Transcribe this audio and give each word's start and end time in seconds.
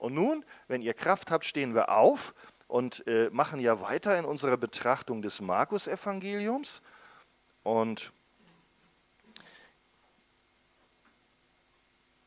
Und 0.00 0.14
nun, 0.14 0.44
wenn 0.66 0.80
ihr 0.80 0.94
Kraft 0.94 1.30
habt, 1.30 1.44
stehen 1.44 1.74
wir 1.74 1.90
auf 1.90 2.34
und 2.68 3.06
äh, 3.06 3.28
machen 3.30 3.60
ja 3.60 3.80
weiter 3.82 4.18
in 4.18 4.24
unserer 4.24 4.56
Betrachtung 4.56 5.20
des 5.20 5.42
Markus-Evangeliums. 5.42 6.80
Und 7.62 8.12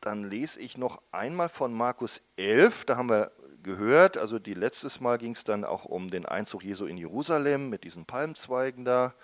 dann 0.00 0.30
lese 0.30 0.60
ich 0.60 0.78
noch 0.78 1.02
einmal 1.10 1.48
von 1.48 1.72
Markus 1.72 2.20
11, 2.36 2.84
da 2.84 2.96
haben 2.96 3.08
wir 3.08 3.32
gehört, 3.64 4.16
also 4.18 4.38
die 4.38 4.54
letztes 4.54 5.00
Mal 5.00 5.18
ging 5.18 5.32
es 5.32 5.42
dann 5.42 5.64
auch 5.64 5.84
um 5.84 6.10
den 6.10 6.26
Einzug 6.26 6.62
Jesu 6.62 6.86
in 6.86 6.96
Jerusalem 6.96 7.70
mit 7.70 7.82
diesen 7.82 8.04
Palmzweigen 8.04 8.84
da. 8.84 9.14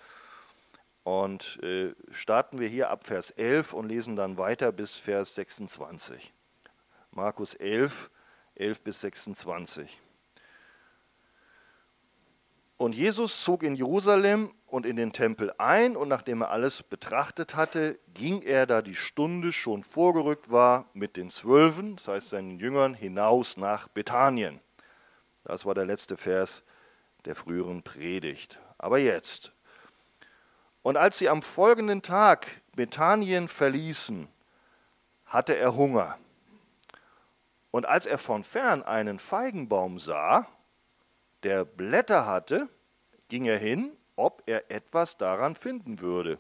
Und 1.05 1.63
äh, 1.63 1.95
starten 2.11 2.59
wir 2.59 2.69
hier 2.69 2.91
ab 2.91 3.05
Vers 3.07 3.31
11 3.31 3.75
und 3.75 3.89
lesen 3.89 4.17
dann 4.17 4.39
weiter 4.39 4.73
bis 4.73 4.97
Vers 4.97 5.35
26. 5.35 6.33
Markus 7.13 7.55
11, 7.55 8.11
11 8.61 8.83
bis 8.83 9.01
26. 9.01 9.99
Und 12.77 12.95
Jesus 12.95 13.43
zog 13.43 13.63
in 13.63 13.75
Jerusalem 13.75 14.55
und 14.67 14.87
in 14.87 14.97
den 14.97 15.13
Tempel 15.13 15.53
ein, 15.59 15.97
und 15.97 16.09
nachdem 16.09 16.41
er 16.41 16.51
alles 16.51 16.83
betrachtet 16.83 17.55
hatte, 17.55 17.99
ging 18.15 18.41
er, 18.41 18.67
da 18.67 18.81
die 18.81 18.95
Stunde 18.95 19.53
schon 19.53 19.83
vorgerückt 19.83 20.51
war, 20.51 20.89
mit 20.95 21.17
den 21.17 21.29
Zwölfen, 21.29 21.97
das 21.97 22.09
heißt 22.09 22.31
seinen 22.31 22.59
Jüngern, 22.59 22.95
hinaus 22.95 23.59
nach 23.59 23.89
Bethanien. 23.89 24.61
Das 25.45 25.67
war 25.67 25.75
der 25.75 25.85
letzte 25.85 26.17
Vers 26.17 26.63
der 27.27 27.35
früheren 27.35 27.83
Predigt. 27.83 28.59
Aber 28.79 28.99
jetzt. 28.99 29.53
Und 30.83 30.97
als 30.97 31.19
sie 31.19 31.29
am 31.29 31.43
folgenden 31.43 32.01
Tag 32.01 32.47
Bethanien 32.75 33.49
verließen, 33.49 34.27
hatte 35.27 35.55
er 35.55 35.77
Hunger. 35.77 36.17
Und 37.71 37.87
als 37.87 38.07
er 38.07 38.19
von 38.19 38.45
fern 38.45 38.83
einen 38.83 39.19
Feigenbaum 39.19 39.99
sah, 39.99 40.47
der 41.43 41.65
Blätter 41.65 42.27
hatte, 42.27 42.69
ging 43.29 43.47
er 43.47 43.59
hin, 43.59 43.97
ob 44.17 44.43
er 44.47 44.71
etwas 44.71 45.17
daran 45.17 45.57
finden 45.57 46.01
würde. 46.01 46.39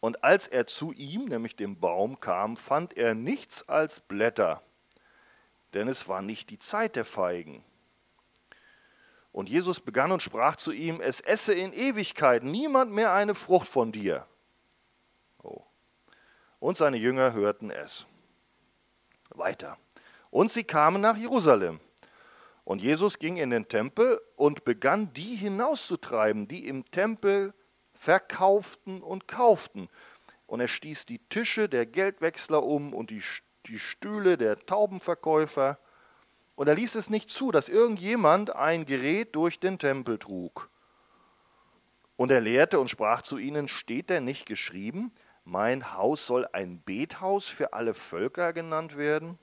Und 0.00 0.22
als 0.22 0.46
er 0.46 0.66
zu 0.66 0.92
ihm, 0.92 1.24
nämlich 1.24 1.56
dem 1.56 1.80
Baum, 1.80 2.20
kam, 2.20 2.56
fand 2.56 2.96
er 2.96 3.14
nichts 3.14 3.68
als 3.68 4.00
Blätter, 4.00 4.62
denn 5.74 5.88
es 5.88 6.06
war 6.06 6.22
nicht 6.22 6.50
die 6.50 6.58
Zeit 6.58 6.94
der 6.96 7.04
Feigen. 7.04 7.64
Und 9.32 9.48
Jesus 9.48 9.80
begann 9.80 10.12
und 10.12 10.22
sprach 10.22 10.56
zu 10.56 10.70
ihm, 10.70 11.00
es 11.00 11.20
esse 11.20 11.52
in 11.52 11.72
Ewigkeit 11.72 12.42
niemand 12.42 12.92
mehr 12.92 13.12
eine 13.12 13.34
Frucht 13.34 13.68
von 13.68 13.92
dir. 13.92 14.26
Oh. 15.42 15.62
Und 16.58 16.76
seine 16.76 16.96
Jünger 16.96 17.32
hörten 17.32 17.70
es. 17.70 18.06
Weiter. 19.38 19.78
Und 20.30 20.50
sie 20.50 20.64
kamen 20.64 21.00
nach 21.00 21.16
Jerusalem. 21.16 21.80
Und 22.64 22.82
Jesus 22.82 23.18
ging 23.18 23.36
in 23.36 23.50
den 23.50 23.68
Tempel 23.68 24.20
und 24.34 24.64
begann 24.64 25.12
die 25.12 25.36
hinauszutreiben, 25.36 26.48
die 26.48 26.66
im 26.66 26.90
Tempel 26.90 27.54
verkauften 27.94 29.02
und 29.02 29.28
kauften. 29.28 29.88
Und 30.46 30.60
er 30.60 30.68
stieß 30.68 31.06
die 31.06 31.20
Tische 31.28 31.68
der 31.68 31.86
Geldwechsler 31.86 32.62
um 32.62 32.92
und 32.92 33.10
die, 33.10 33.22
die 33.66 33.78
Stühle 33.78 34.36
der 34.36 34.58
Taubenverkäufer. 34.58 35.78
Und 36.56 36.68
er 36.68 36.74
ließ 36.74 36.96
es 36.96 37.10
nicht 37.10 37.30
zu, 37.30 37.52
dass 37.52 37.68
irgendjemand 37.68 38.54
ein 38.54 38.84
Gerät 38.84 39.36
durch 39.36 39.60
den 39.60 39.78
Tempel 39.78 40.18
trug. 40.18 40.68
Und 42.16 42.30
er 42.30 42.40
lehrte 42.40 42.80
und 42.80 42.88
sprach 42.88 43.22
zu 43.22 43.38
ihnen, 43.38 43.68
steht 43.68 44.10
denn 44.10 44.24
nicht 44.24 44.46
geschrieben, 44.46 45.12
mein 45.46 45.94
Haus 45.94 46.26
soll 46.26 46.48
ein 46.52 46.80
Bethaus 46.80 47.46
für 47.46 47.72
alle 47.72 47.94
Völker 47.94 48.52
genannt 48.52 48.96
werden? 48.96 49.38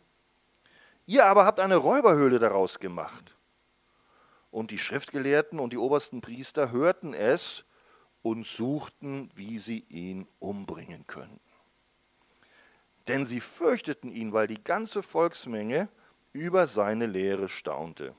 Ihr 1.06 1.26
aber 1.26 1.46
habt 1.46 1.62
eine 1.62 1.78
Räuberhöhle 1.78 2.40
daraus 2.40 2.80
gemacht. 2.80 3.38
Und 4.52 4.72
die 4.72 4.78
Schriftgelehrten 4.78 5.60
und 5.60 5.72
die 5.72 5.78
obersten 5.78 6.20
Priester 6.20 6.72
hörten 6.72 7.14
es 7.14 7.64
und 8.22 8.46
suchten, 8.46 9.32
wie 9.36 9.58
sie 9.60 9.86
ihn 9.88 10.28
umbringen 10.40 11.08
könnten. 11.08 11.40
Denn 13.08 13.26
sie 13.26 13.40
fürchteten 13.40 14.12
ihn, 14.12 14.34
weil 14.34 14.48
die 14.48 14.62
ganze 14.62 15.04
Volksmenge 15.04 15.88
über 16.34 16.68
seine 16.68 17.06
Lehre 17.06 17.48
staunte. 17.48 18.14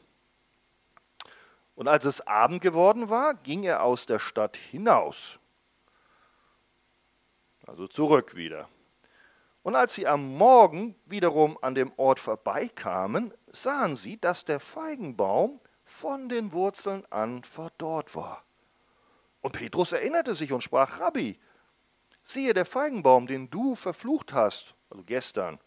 Und 1.75 1.87
als 1.87 2.07
es 2.07 2.27
Abend 2.27 2.63
geworden 2.63 3.11
war, 3.11 3.35
ging 3.35 3.63
er 3.65 3.83
aus 3.83 4.07
der 4.07 4.21
Stadt 4.21 4.57
hinaus. 4.57 5.39
Also 7.67 7.87
zurück 7.87 8.35
wieder. 8.35 8.69
Und 9.63 9.77
als 9.77 9.95
sie 9.95 10.07
am 10.07 10.37
Morgen 10.37 10.95
wiederum 11.07 11.59
an 11.63 11.75
dem 11.75 11.93
Ort 11.97 12.21
vorbeikamen, 12.21 13.33
sahen 13.51 13.97
sie, 13.97 14.21
dass 14.21 14.45
der 14.45 14.61
Feigenbaum 14.61 15.59
von 15.85 16.29
den 16.29 16.53
Wurzeln 16.53 17.05
an 17.11 17.43
verdorrt 17.43 18.15
war. 18.15 18.45
Und 19.41 19.53
Petrus 19.53 19.93
erinnerte 19.93 20.35
sich 20.35 20.53
und 20.53 20.63
sprach, 20.63 21.01
Rabbi, 21.01 21.39
siehe, 22.23 22.55
der 22.55 22.65
Feigenbaum, 22.65 23.27
den 23.27 23.51
du 23.51 23.75
verflucht 23.75 24.33
hast, 24.33 24.75
also 24.91 25.03
gestern, 25.05 25.59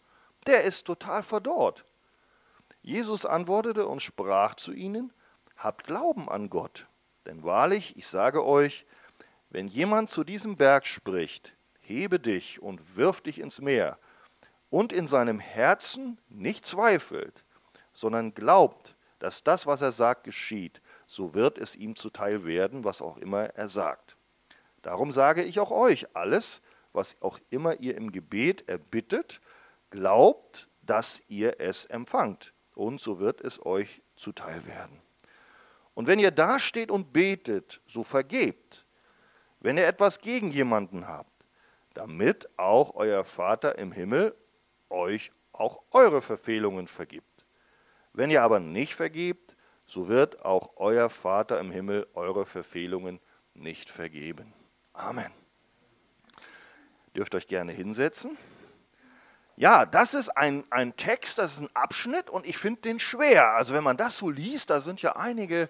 der 0.46 0.64
ist 0.64 0.86
total 0.86 1.22
verdorrt. 1.22 1.84
Jesus 2.82 3.26
antwortete 3.26 3.86
und 3.86 4.00
sprach 4.00 4.54
zu 4.54 4.72
ihnen, 4.72 5.12
habt 5.56 5.84
Glauben 5.84 6.28
an 6.28 6.50
Gott, 6.50 6.86
denn 7.26 7.42
wahrlich, 7.42 7.96
ich 7.96 8.06
sage 8.06 8.44
euch, 8.44 8.86
wenn 9.50 9.66
jemand 9.66 10.08
zu 10.08 10.24
diesem 10.24 10.56
Berg 10.56 10.86
spricht, 10.86 11.54
hebe 11.88 12.20
dich 12.20 12.60
und 12.60 12.96
wirf 12.96 13.20
dich 13.20 13.40
ins 13.40 13.60
Meer, 13.60 13.98
und 14.70 14.92
in 14.92 15.06
seinem 15.06 15.40
Herzen 15.40 16.18
nicht 16.28 16.66
zweifelt, 16.66 17.44
sondern 17.94 18.34
glaubt, 18.34 18.94
dass 19.18 19.42
das, 19.42 19.66
was 19.66 19.80
er 19.80 19.92
sagt, 19.92 20.24
geschieht, 20.24 20.80
so 21.06 21.34
wird 21.34 21.58
es 21.58 21.74
ihm 21.74 21.96
zuteil 21.96 22.44
werden, 22.44 22.84
was 22.84 23.00
auch 23.00 23.16
immer 23.16 23.46
er 23.56 23.68
sagt. 23.68 24.16
Darum 24.82 25.10
sage 25.10 25.42
ich 25.42 25.58
auch 25.58 25.70
euch, 25.70 26.14
alles, 26.14 26.60
was 26.92 27.16
auch 27.20 27.38
immer 27.50 27.80
ihr 27.80 27.96
im 27.96 28.12
Gebet 28.12 28.68
erbittet, 28.68 29.40
glaubt, 29.90 30.68
dass 30.82 31.20
ihr 31.28 31.60
es 31.60 31.86
empfangt, 31.86 32.52
und 32.74 33.00
so 33.00 33.18
wird 33.18 33.40
es 33.40 33.64
euch 33.64 34.02
zuteil 34.16 34.64
werden. 34.66 35.00
Und 35.94 36.06
wenn 36.06 36.20
ihr 36.20 36.30
dasteht 36.30 36.90
und 36.90 37.12
betet, 37.12 37.80
so 37.86 38.04
vergebt, 38.04 38.86
wenn 39.60 39.76
ihr 39.76 39.86
etwas 39.86 40.20
gegen 40.20 40.52
jemanden 40.52 41.08
habt, 41.08 41.27
damit 41.98 42.48
auch 42.56 42.94
euer 42.94 43.24
Vater 43.24 43.76
im 43.76 43.90
Himmel 43.90 44.32
euch 44.88 45.32
auch 45.52 45.82
eure 45.90 46.22
Verfehlungen 46.22 46.86
vergibt. 46.86 47.44
Wenn 48.12 48.30
ihr 48.30 48.42
aber 48.42 48.60
nicht 48.60 48.94
vergebt, 48.94 49.56
so 49.84 50.06
wird 50.06 50.44
auch 50.44 50.76
euer 50.76 51.10
Vater 51.10 51.58
im 51.58 51.72
Himmel 51.72 52.06
eure 52.14 52.46
Verfehlungen 52.46 53.18
nicht 53.54 53.90
vergeben. 53.90 54.52
Amen. 54.92 55.32
Dürft 57.16 57.34
euch 57.34 57.48
gerne 57.48 57.72
hinsetzen. 57.72 58.38
Ja, 59.56 59.84
das 59.84 60.14
ist 60.14 60.28
ein, 60.28 60.62
ein 60.70 60.94
Text, 60.94 61.38
das 61.38 61.54
ist 61.54 61.62
ein 61.62 61.74
Abschnitt 61.74 62.30
und 62.30 62.46
ich 62.46 62.58
finde 62.58 62.82
den 62.82 63.00
schwer. 63.00 63.54
Also 63.54 63.74
wenn 63.74 63.82
man 63.82 63.96
das 63.96 64.18
so 64.18 64.30
liest, 64.30 64.70
da 64.70 64.80
sind 64.80 65.02
ja 65.02 65.16
einige 65.16 65.68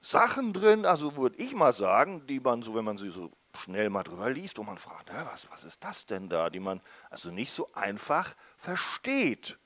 Sachen 0.00 0.52
drin, 0.52 0.86
also 0.86 1.16
würde 1.16 1.38
ich 1.38 1.56
mal 1.56 1.72
sagen, 1.72 2.24
die 2.28 2.38
man 2.38 2.62
so, 2.62 2.76
wenn 2.76 2.84
man 2.84 2.98
sie 2.98 3.10
so 3.10 3.32
schnell 3.56 3.90
mal 3.90 4.02
drüber 4.02 4.30
liest, 4.30 4.58
wo 4.58 4.62
man 4.62 4.78
fragt, 4.78 5.08
ja, 5.08 5.26
was, 5.26 5.50
was 5.50 5.64
ist 5.64 5.82
das 5.82 6.06
denn 6.06 6.28
da, 6.28 6.50
die 6.50 6.60
man 6.60 6.80
also 7.10 7.30
nicht 7.30 7.52
so 7.52 7.72
einfach 7.74 8.34
versteht. 8.56 9.58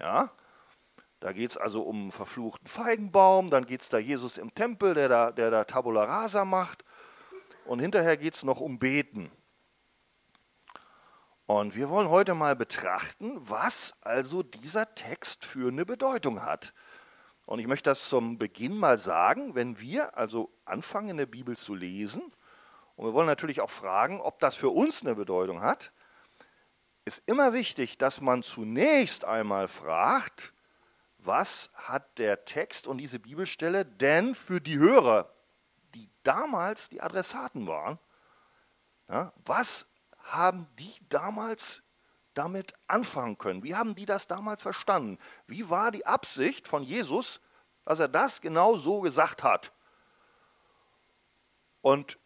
Ja, 0.00 0.30
da 1.20 1.32
geht 1.32 1.50
es 1.50 1.56
also 1.56 1.82
um 1.82 2.02
einen 2.02 2.12
verfluchten 2.12 2.68
Feigenbaum, 2.68 3.50
dann 3.50 3.66
geht 3.66 3.82
es 3.82 3.88
da 3.88 3.98
Jesus 3.98 4.38
im 4.38 4.54
Tempel, 4.54 4.94
der 4.94 5.08
da, 5.08 5.32
der 5.32 5.50
da 5.50 5.64
Tabula 5.64 6.04
Rasa 6.04 6.44
macht 6.44 6.84
und 7.64 7.80
hinterher 7.80 8.16
geht 8.16 8.34
es 8.34 8.44
noch 8.44 8.60
um 8.60 8.78
Beten. 8.78 9.30
Und 11.46 11.74
wir 11.74 11.88
wollen 11.88 12.10
heute 12.10 12.34
mal 12.34 12.54
betrachten, 12.54 13.36
was 13.40 13.94
also 14.02 14.42
dieser 14.42 14.94
Text 14.94 15.44
für 15.44 15.68
eine 15.68 15.86
Bedeutung 15.86 16.42
hat. 16.42 16.74
Und 17.46 17.58
ich 17.58 17.66
möchte 17.66 17.88
das 17.88 18.08
zum 18.08 18.36
Beginn 18.36 18.76
mal 18.76 18.98
sagen, 18.98 19.54
wenn 19.54 19.80
wir 19.80 20.16
also 20.18 20.52
anfangen 20.66 21.08
in 21.08 21.16
der 21.16 21.26
Bibel 21.26 21.56
zu 21.56 21.74
lesen, 21.74 22.22
und 22.98 23.06
wir 23.06 23.14
wollen 23.14 23.28
natürlich 23.28 23.60
auch 23.60 23.70
fragen, 23.70 24.20
ob 24.20 24.40
das 24.40 24.56
für 24.56 24.70
uns 24.70 25.02
eine 25.02 25.14
Bedeutung 25.14 25.60
hat, 25.60 25.92
ist 27.04 27.22
immer 27.26 27.52
wichtig, 27.52 27.96
dass 27.96 28.20
man 28.20 28.42
zunächst 28.42 29.24
einmal 29.24 29.68
fragt, 29.68 30.52
was 31.18 31.70
hat 31.74 32.18
der 32.18 32.44
Text 32.44 32.88
und 32.88 32.98
diese 32.98 33.20
Bibelstelle 33.20 33.86
denn 33.86 34.34
für 34.34 34.60
die 34.60 34.78
Hörer, 34.78 35.32
die 35.94 36.10
damals 36.24 36.88
die 36.88 37.00
Adressaten 37.00 37.68
waren, 37.68 38.00
ja, 39.08 39.32
was 39.46 39.86
haben 40.24 40.66
die 40.76 40.92
damals 41.08 41.84
damit 42.34 42.74
anfangen 42.88 43.38
können? 43.38 43.62
Wie 43.62 43.76
haben 43.76 43.94
die 43.94 44.06
das 44.06 44.26
damals 44.26 44.60
verstanden? 44.60 45.20
Wie 45.46 45.70
war 45.70 45.92
die 45.92 46.04
Absicht 46.04 46.66
von 46.66 46.82
Jesus, 46.82 47.40
dass 47.84 48.00
er 48.00 48.08
das 48.08 48.40
genau 48.40 48.76
so 48.76 49.02
gesagt 49.02 49.44
hat? 49.44 49.72
Und 51.80 52.18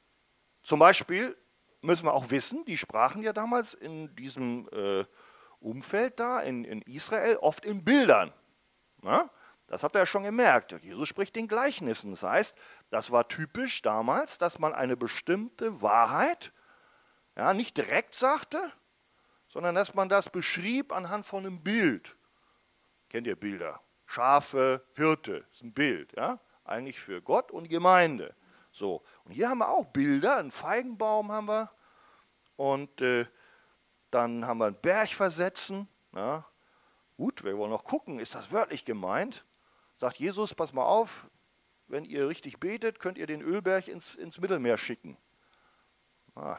zum 0.63 0.79
Beispiel 0.79 1.37
müssen 1.81 2.05
wir 2.05 2.15
auch 2.15 2.31
wissen, 2.31 2.65
die 2.65 2.79
sprachen 2.79 3.23
ja 3.23 3.33
damals 3.33 3.75
in 3.75 4.15
diesem 4.17 4.69
äh, 4.73 5.05
Umfeld 5.61 6.19
da 6.21 6.41
in, 6.41 6.65
in 6.65 6.83
Israel 6.83 7.37
oft 7.37 7.65
in 7.65 7.85
Bildern. 7.85 8.33
Na? 9.03 9.31
Das 9.67 9.83
habt 9.83 9.97
ihr 9.97 10.01
ja 10.01 10.07
schon 10.07 10.25
gemerkt. 10.25 10.73
Jesus 10.83 11.09
spricht 11.09 11.37
in 11.37 11.49
Gleichnissen. 11.49 12.11
Das 12.11 12.23
heißt, 12.23 12.57
das 12.91 13.11
war 13.11 13.27
typisch 13.29 13.81
damals, 13.83 14.39
dass 14.39 14.59
man 14.59 14.75
eine 14.75 14.97
bestimmte 14.97 15.81
Wahrheit 15.81 16.53
ja, 17.37 17.55
nicht 17.55 17.77
direkt 17.77 18.15
sagte, 18.15 18.71
sondern 19.49 19.75
dass 19.75 19.95
man 19.95 20.09
das 20.09 20.29
beschrieb 20.29 20.93
anhand 20.93 21.25
von 21.25 21.47
einem 21.47 21.63
Bild. 21.63 22.17
Kennt 23.09 23.27
ihr 23.27 23.37
Bilder? 23.37 23.81
Schafe, 24.05 24.85
Hirte, 24.95 25.47
ist 25.53 25.63
ein 25.63 25.73
Bild, 25.73 26.13
ja? 26.17 26.39
Eigentlich 26.65 27.01
für 27.01 27.23
Gott 27.23 27.51
und 27.51 27.69
Gemeinde. 27.69 28.35
So, 28.73 29.03
und 29.25 29.33
hier 29.33 29.51
haben 29.51 29.59
wir 29.59 29.69
auch 29.69 29.85
Bilder, 29.85 30.39
einen 30.39 30.51
Feigenbaum 30.51 31.31
haben 31.31 31.47
wir 31.47 31.71
und 32.57 33.01
äh, 33.03 33.27
dann 34.11 34.47
haben 34.47 34.59
wir 34.59 34.67
einen 34.67 34.81
Berg 34.81 35.11
versetzen. 35.11 35.89
Ja? 36.15 36.47
Gut, 37.19 37.45
wir 37.45 37.57
wollen 37.59 37.71
noch 37.71 37.85
gucken, 37.85 38.19
ist 38.19 38.35
das 38.35 38.51
wörtlich 38.51 38.87
gemeint? 38.87 39.45
Sagt 39.99 40.17
Jesus, 40.17 40.55
pass 40.55 40.73
mal 40.73 40.85
auf, 40.85 41.29
wenn 41.87 42.07
ihr 42.07 42.29
richtig 42.29 42.59
betet, 42.61 42.99
könnt 42.99 43.19
ihr 43.19 43.27
den 43.27 43.43
Ölberg 43.43 43.89
ins, 43.89 44.15
ins 44.15 44.39
Mittelmeer 44.39 44.79
schicken. 44.79 45.19
Ah, 46.35 46.59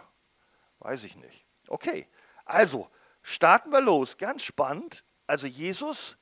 weiß 0.80 1.04
ich 1.06 1.16
nicht. 1.16 1.46
Okay, 1.68 2.08
also 2.46 2.90
starten 3.24 3.72
wir 3.72 3.82
los. 3.82 4.18
Ganz 4.20 4.44
spannend. 4.44 5.04
Also 5.26 5.48
Jesus 5.48 6.18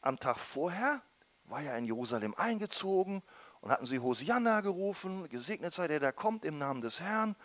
am 0.00 0.18
Tag 0.18 0.38
vorher 0.38 1.02
war 1.44 1.60
ja 1.60 1.76
in 1.76 1.84
Jerusalem 1.84 2.34
eingezogen 2.34 3.22
und 3.62 3.70
hatten 3.70 3.86
sie 3.86 4.00
Hosianna 4.00 4.60
gerufen, 4.60 5.28
gesegnet 5.28 5.72
sei 5.72 5.86
der, 5.88 6.00
der 6.00 6.12
kommt 6.12 6.44
im 6.44 6.58
Namen 6.58 6.80
des 6.80 7.00
Herrn. 7.00 7.36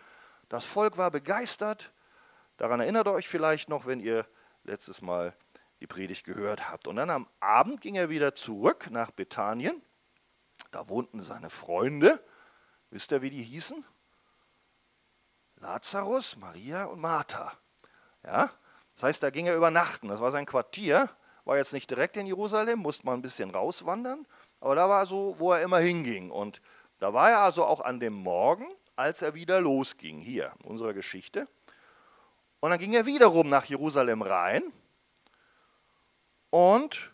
Das 0.48 0.66
Volk 0.66 0.98
war 0.98 1.10
begeistert. 1.10 1.92
Daran 2.56 2.80
erinnert 2.80 3.06
ihr 3.06 3.12
euch 3.12 3.28
vielleicht 3.28 3.68
noch, 3.68 3.86
wenn 3.86 4.00
ihr 4.00 4.26
letztes 4.64 5.00
Mal 5.00 5.32
die 5.80 5.86
Predigt 5.86 6.24
gehört 6.24 6.70
habt. 6.70 6.88
Und 6.88 6.96
dann 6.96 7.08
am 7.08 7.28
Abend 7.38 7.80
ging 7.80 7.94
er 7.94 8.10
wieder 8.10 8.34
zurück 8.34 8.90
nach 8.90 9.12
Bethanien. 9.12 9.80
Da 10.72 10.88
wohnten 10.88 11.22
seine 11.22 11.50
Freunde. 11.50 12.22
Wisst 12.90 13.12
ihr, 13.12 13.22
wie 13.22 13.30
die 13.30 13.44
hießen? 13.44 13.84
Lazarus, 15.56 16.36
Maria 16.36 16.86
und 16.86 17.00
Martha. 17.00 17.52
Ja? 18.24 18.50
Das 18.94 19.04
heißt, 19.04 19.22
da 19.22 19.30
ging 19.30 19.46
er 19.46 19.56
übernachten. 19.56 20.08
Das 20.08 20.20
war 20.20 20.32
sein 20.32 20.46
Quartier. 20.46 21.08
War 21.44 21.58
jetzt 21.58 21.72
nicht 21.72 21.88
direkt 21.88 22.16
in 22.16 22.26
Jerusalem, 22.26 22.80
musste 22.80 23.06
man 23.06 23.20
ein 23.20 23.22
bisschen 23.22 23.50
rauswandern. 23.50 24.26
Aber 24.60 24.74
da 24.74 24.88
war 24.88 25.06
so, 25.06 25.36
wo 25.38 25.52
er 25.52 25.62
immer 25.62 25.78
hinging. 25.78 26.30
Und 26.30 26.60
da 26.98 27.12
war 27.12 27.30
er 27.30 27.38
also 27.38 27.64
auch 27.64 27.80
an 27.80 28.00
dem 28.00 28.14
Morgen, 28.14 28.66
als 28.96 29.22
er 29.22 29.34
wieder 29.34 29.60
losging, 29.60 30.20
hier 30.20 30.52
in 30.60 30.70
unserer 30.70 30.94
Geschichte. 30.94 31.46
Und 32.60 32.70
dann 32.70 32.78
ging 32.78 32.92
er 32.92 33.06
wiederum 33.06 33.48
nach 33.48 33.64
Jerusalem 33.66 34.22
rein 34.22 34.72
und 36.50 37.12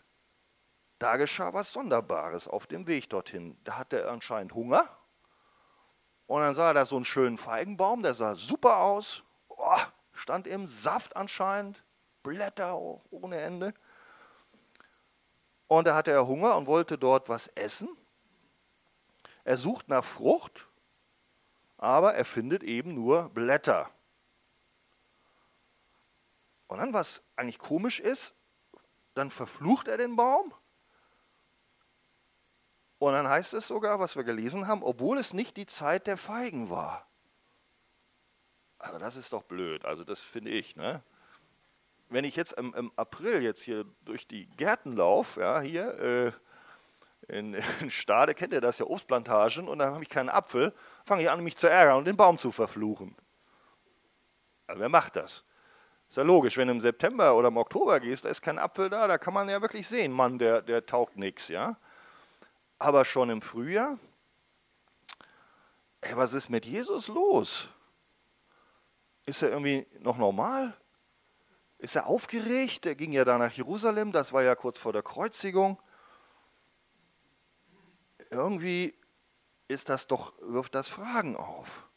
da 0.99 1.17
geschah 1.17 1.53
was 1.53 1.71
Sonderbares 1.73 2.47
auf 2.47 2.67
dem 2.67 2.87
Weg 2.87 3.09
dorthin. 3.09 3.57
Da 3.63 3.77
hatte 3.77 4.01
er 4.01 4.11
anscheinend 4.11 4.53
Hunger. 4.53 4.89
Und 6.25 6.41
dann 6.41 6.55
sah 6.55 6.69
er 6.69 6.73
da 6.73 6.85
so 6.85 6.95
einen 6.95 7.05
schönen 7.05 7.37
Feigenbaum, 7.37 8.01
der 8.01 8.15
sah 8.15 8.33
super 8.33 8.77
aus. 8.77 9.21
Oh, 9.49 9.77
stand 10.13 10.47
im 10.47 10.67
Saft 10.67 11.15
anscheinend, 11.15 11.83
Blätter 12.23 12.75
ohne 13.11 13.37
Ende. 13.37 13.73
Und 15.67 15.87
da 15.87 15.95
hatte 15.95 16.11
er 16.11 16.27
Hunger 16.27 16.55
und 16.55 16.67
wollte 16.67 16.97
dort 16.97 17.29
was 17.29 17.47
essen. 17.49 17.89
Er 19.43 19.57
sucht 19.57 19.87
nach 19.87 20.03
Frucht, 20.03 20.67
aber 21.77 22.13
er 22.15 22.25
findet 22.25 22.63
eben 22.63 22.93
nur 22.93 23.29
Blätter. 23.29 23.89
Und 26.67 26.79
dann, 26.79 26.93
was 26.93 27.21
eigentlich 27.35 27.59
komisch 27.59 27.99
ist, 27.99 28.33
dann 29.13 29.29
verflucht 29.29 29.87
er 29.87 29.97
den 29.97 30.15
Baum. 30.15 30.53
Und 32.97 33.13
dann 33.13 33.27
heißt 33.27 33.53
es 33.53 33.67
sogar, 33.67 33.99
was 33.99 34.15
wir 34.15 34.23
gelesen 34.23 34.67
haben, 34.67 34.81
obwohl 34.81 35.17
es 35.17 35.33
nicht 35.33 35.57
die 35.57 35.67
Zeit 35.67 36.07
der 36.07 36.17
Feigen 36.17 36.69
war. 36.69 37.07
Also 38.79 38.99
das 38.99 39.15
ist 39.15 39.33
doch 39.33 39.43
blöd, 39.43 39.85
also 39.85 40.03
das 40.03 40.21
finde 40.21 40.51
ich. 40.51 40.75
Ne? 40.75 41.03
Wenn 42.15 42.23
ich 42.23 42.37
jetzt 42.37 42.53
im, 42.53 42.73
im, 42.75 42.93
April 42.95 43.43
jetzt 43.43 43.61
hier 43.61 43.83
durch 44.05 44.25
die 44.25 44.45
Gärten 44.51 44.95
laufe, 44.95 45.41
ja, 45.41 45.59
hier 45.59 45.99
äh, 45.99 47.37
in, 47.37 47.53
in 47.81 47.89
Stade, 47.89 48.33
kennt 48.33 48.53
ihr 48.53 48.61
das 48.61 48.77
ja, 48.77 48.85
Obstplantagen, 48.85 49.67
und 49.67 49.79
dann 49.79 49.93
habe 49.93 50.01
ich 50.01 50.09
keinen 50.09 50.29
Apfel, 50.29 50.73
fange 51.03 51.23
ich 51.23 51.29
an, 51.29 51.43
mich 51.43 51.57
zu 51.57 51.67
ärgern 51.67 51.97
und 51.97 52.05
den 52.05 52.15
Baum 52.15 52.37
zu 52.37 52.53
verfluchen. 52.53 53.17
Also 54.65 54.79
wer 54.79 54.87
macht 54.87 55.17
das? 55.17 55.43
Ist 56.07 56.15
ja 56.15 56.23
logisch, 56.23 56.55
wenn 56.55 56.69
du 56.69 56.75
im 56.75 56.79
September 56.79 57.35
oder 57.35 57.49
im 57.49 57.57
Oktober 57.57 57.99
gehst, 57.99 58.23
da 58.23 58.29
ist 58.29 58.41
kein 58.41 58.59
Apfel 58.59 58.89
da, 58.89 59.09
da 59.09 59.17
kann 59.17 59.33
man 59.33 59.49
ja 59.49 59.61
wirklich 59.61 59.85
sehen, 59.85 60.13
Mann, 60.13 60.39
der, 60.39 60.61
der 60.61 60.85
taugt 60.85 61.17
nichts, 61.17 61.49
ja. 61.49 61.75
Aber 62.79 63.03
schon 63.03 63.29
im 63.29 63.41
Frühjahr, 63.41 63.99
ey, 65.99 66.15
was 66.15 66.31
ist 66.31 66.47
mit 66.47 66.65
Jesus 66.65 67.09
los? 67.09 67.67
Ist 69.25 69.41
er 69.41 69.49
irgendwie 69.49 69.85
noch 69.99 70.17
normal? 70.17 70.77
Ist 71.85 71.95
er 71.95 72.07
aufgeregt? 72.07 72.87
Er 72.87 72.95
ging 72.95 73.11
ja 73.11 73.25
da 73.25 73.37
nach 73.37 73.51
Jerusalem, 73.51 74.11
das 74.11 74.33
war 74.33 74.41
ja 74.41 74.55
kurz 74.55 74.79
vor 74.79 74.91
der 74.91 75.03
Kreuzigung. 75.03 75.79
Irgendwie 78.31 78.97
ist 79.67 79.87
das 79.89 80.07
doch, 80.07 80.33
wirft 80.41 80.73
das 80.73 80.87
Fragen 80.87 81.35
auf. 81.35 81.87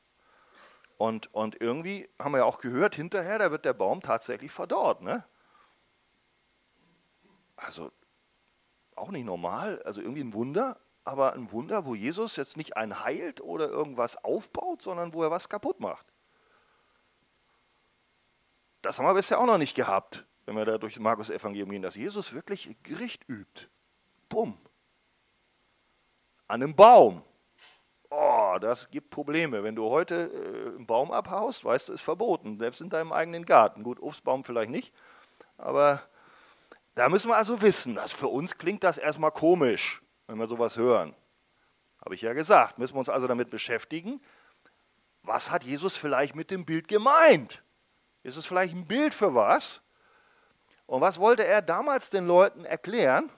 Und, 0.99 1.33
und 1.33 1.63
irgendwie 1.63 2.07
haben 2.19 2.33
wir 2.33 2.41
ja 2.41 2.45
auch 2.45 2.59
gehört, 2.59 2.97
hinterher, 2.97 3.39
da 3.39 3.51
wird 3.51 3.65
der 3.65 3.73
Baum 3.73 4.03
tatsächlich 4.03 4.53
verdorrt. 4.53 5.01
Ne? 5.01 5.25
Also 7.57 7.91
auch 8.95 9.11
nicht 9.11 9.25
normal, 9.25 9.83
also 9.85 10.03
irgendwie 10.03 10.25
ein 10.25 10.35
Wunder, 10.35 10.79
aber 11.05 11.33
ein 11.33 11.51
Wunder, 11.51 11.87
wo 11.87 11.95
Jesus 11.95 12.37
jetzt 12.37 12.59
nicht 12.59 12.77
einen 12.77 13.05
heilt 13.05 13.41
oder 13.41 13.71
irgendwas 13.71 14.23
aufbaut, 14.23 14.83
sondern 14.83 15.15
wo 15.15 15.23
er 15.23 15.31
was 15.31 15.49
kaputt 15.49 15.81
macht. 15.81 16.05
Das 18.83 18.99
haben 18.99 19.07
wir 19.07 19.15
bisher 19.15 19.41
auch 19.41 19.47
noch 19.47 19.59
nicht 19.59 19.75
gehabt, 19.75 20.25
wenn 20.47 20.57
wir 20.57 20.65
da 20.65 20.79
durch 20.79 20.95
das 20.95 21.03
Markus-Evangelium 21.03 21.71
gehen, 21.71 21.83
dass 21.83 21.97
Jesus 21.97 22.33
wirklich 22.33 22.77
Gericht 22.83 23.29
übt. 23.29 23.69
Bumm. 24.29 24.57
An 26.47 26.63
einem 26.63 26.75
Baum. 26.75 27.23
Oh, 28.11 28.57
das 28.61 28.91
gibt 28.91 29.11
Probleme. 29.11 29.63
Wenn 29.63 29.75
du 29.75 29.91
heute 29.91 30.31
äh, 30.33 30.77
einen 30.77 30.87
Baum 30.87 31.13
abhaust, 31.13 31.65
weißt 31.65 31.89
du, 31.89 31.93
ist 31.93 32.01
verboten, 32.01 32.59
selbst 32.59 32.81
in 32.81 32.89
deinem 32.89 33.13
eigenen 33.13 33.45
Garten. 33.45 33.83
Gut, 33.83 34.01
Obstbaum 34.01 34.45
vielleicht 34.45 34.71
nicht, 34.71 34.95
aber 35.59 36.03
da 36.95 37.09
müssen 37.09 37.29
wir 37.29 37.37
also 37.37 37.61
wissen, 37.61 37.97
dass 37.97 38.13
für 38.13 38.29
uns 38.29 38.57
klingt 38.57 38.83
das 38.83 38.97
erstmal 38.97 39.31
komisch, 39.31 40.03
wenn 40.27 40.39
wir 40.39 40.49
sowas 40.49 40.77
hören. 40.77 41.15
Habe 42.03 42.15
ich 42.15 42.23
ja 42.23 42.33
gesagt, 42.33 42.79
müssen 42.79 42.95
wir 42.95 43.01
uns 43.01 43.09
also 43.09 43.27
damit 43.27 43.51
beschäftigen, 43.51 44.21
was 45.23 45.51
hat 45.51 45.65
Jesus 45.65 45.97
vielleicht 45.97 46.35
mit 46.35 46.51
dem 46.51 46.65
Bild 46.65 46.89
gemeint? 46.89 47.63
Ist 48.29 48.37
es 48.37 48.47
vielleicht 48.47 48.75
ein 48.75 48.87
Bild 48.87 49.15
für 49.15 49.35
was? 49.35 49.81
Und 50.87 51.01
was 51.01 51.19
wollte 51.19 51.45
er 51.45 51.63
damals 51.63 52.11
den 52.11 52.27
Leuten 52.27 52.65
erklären, 52.65 53.31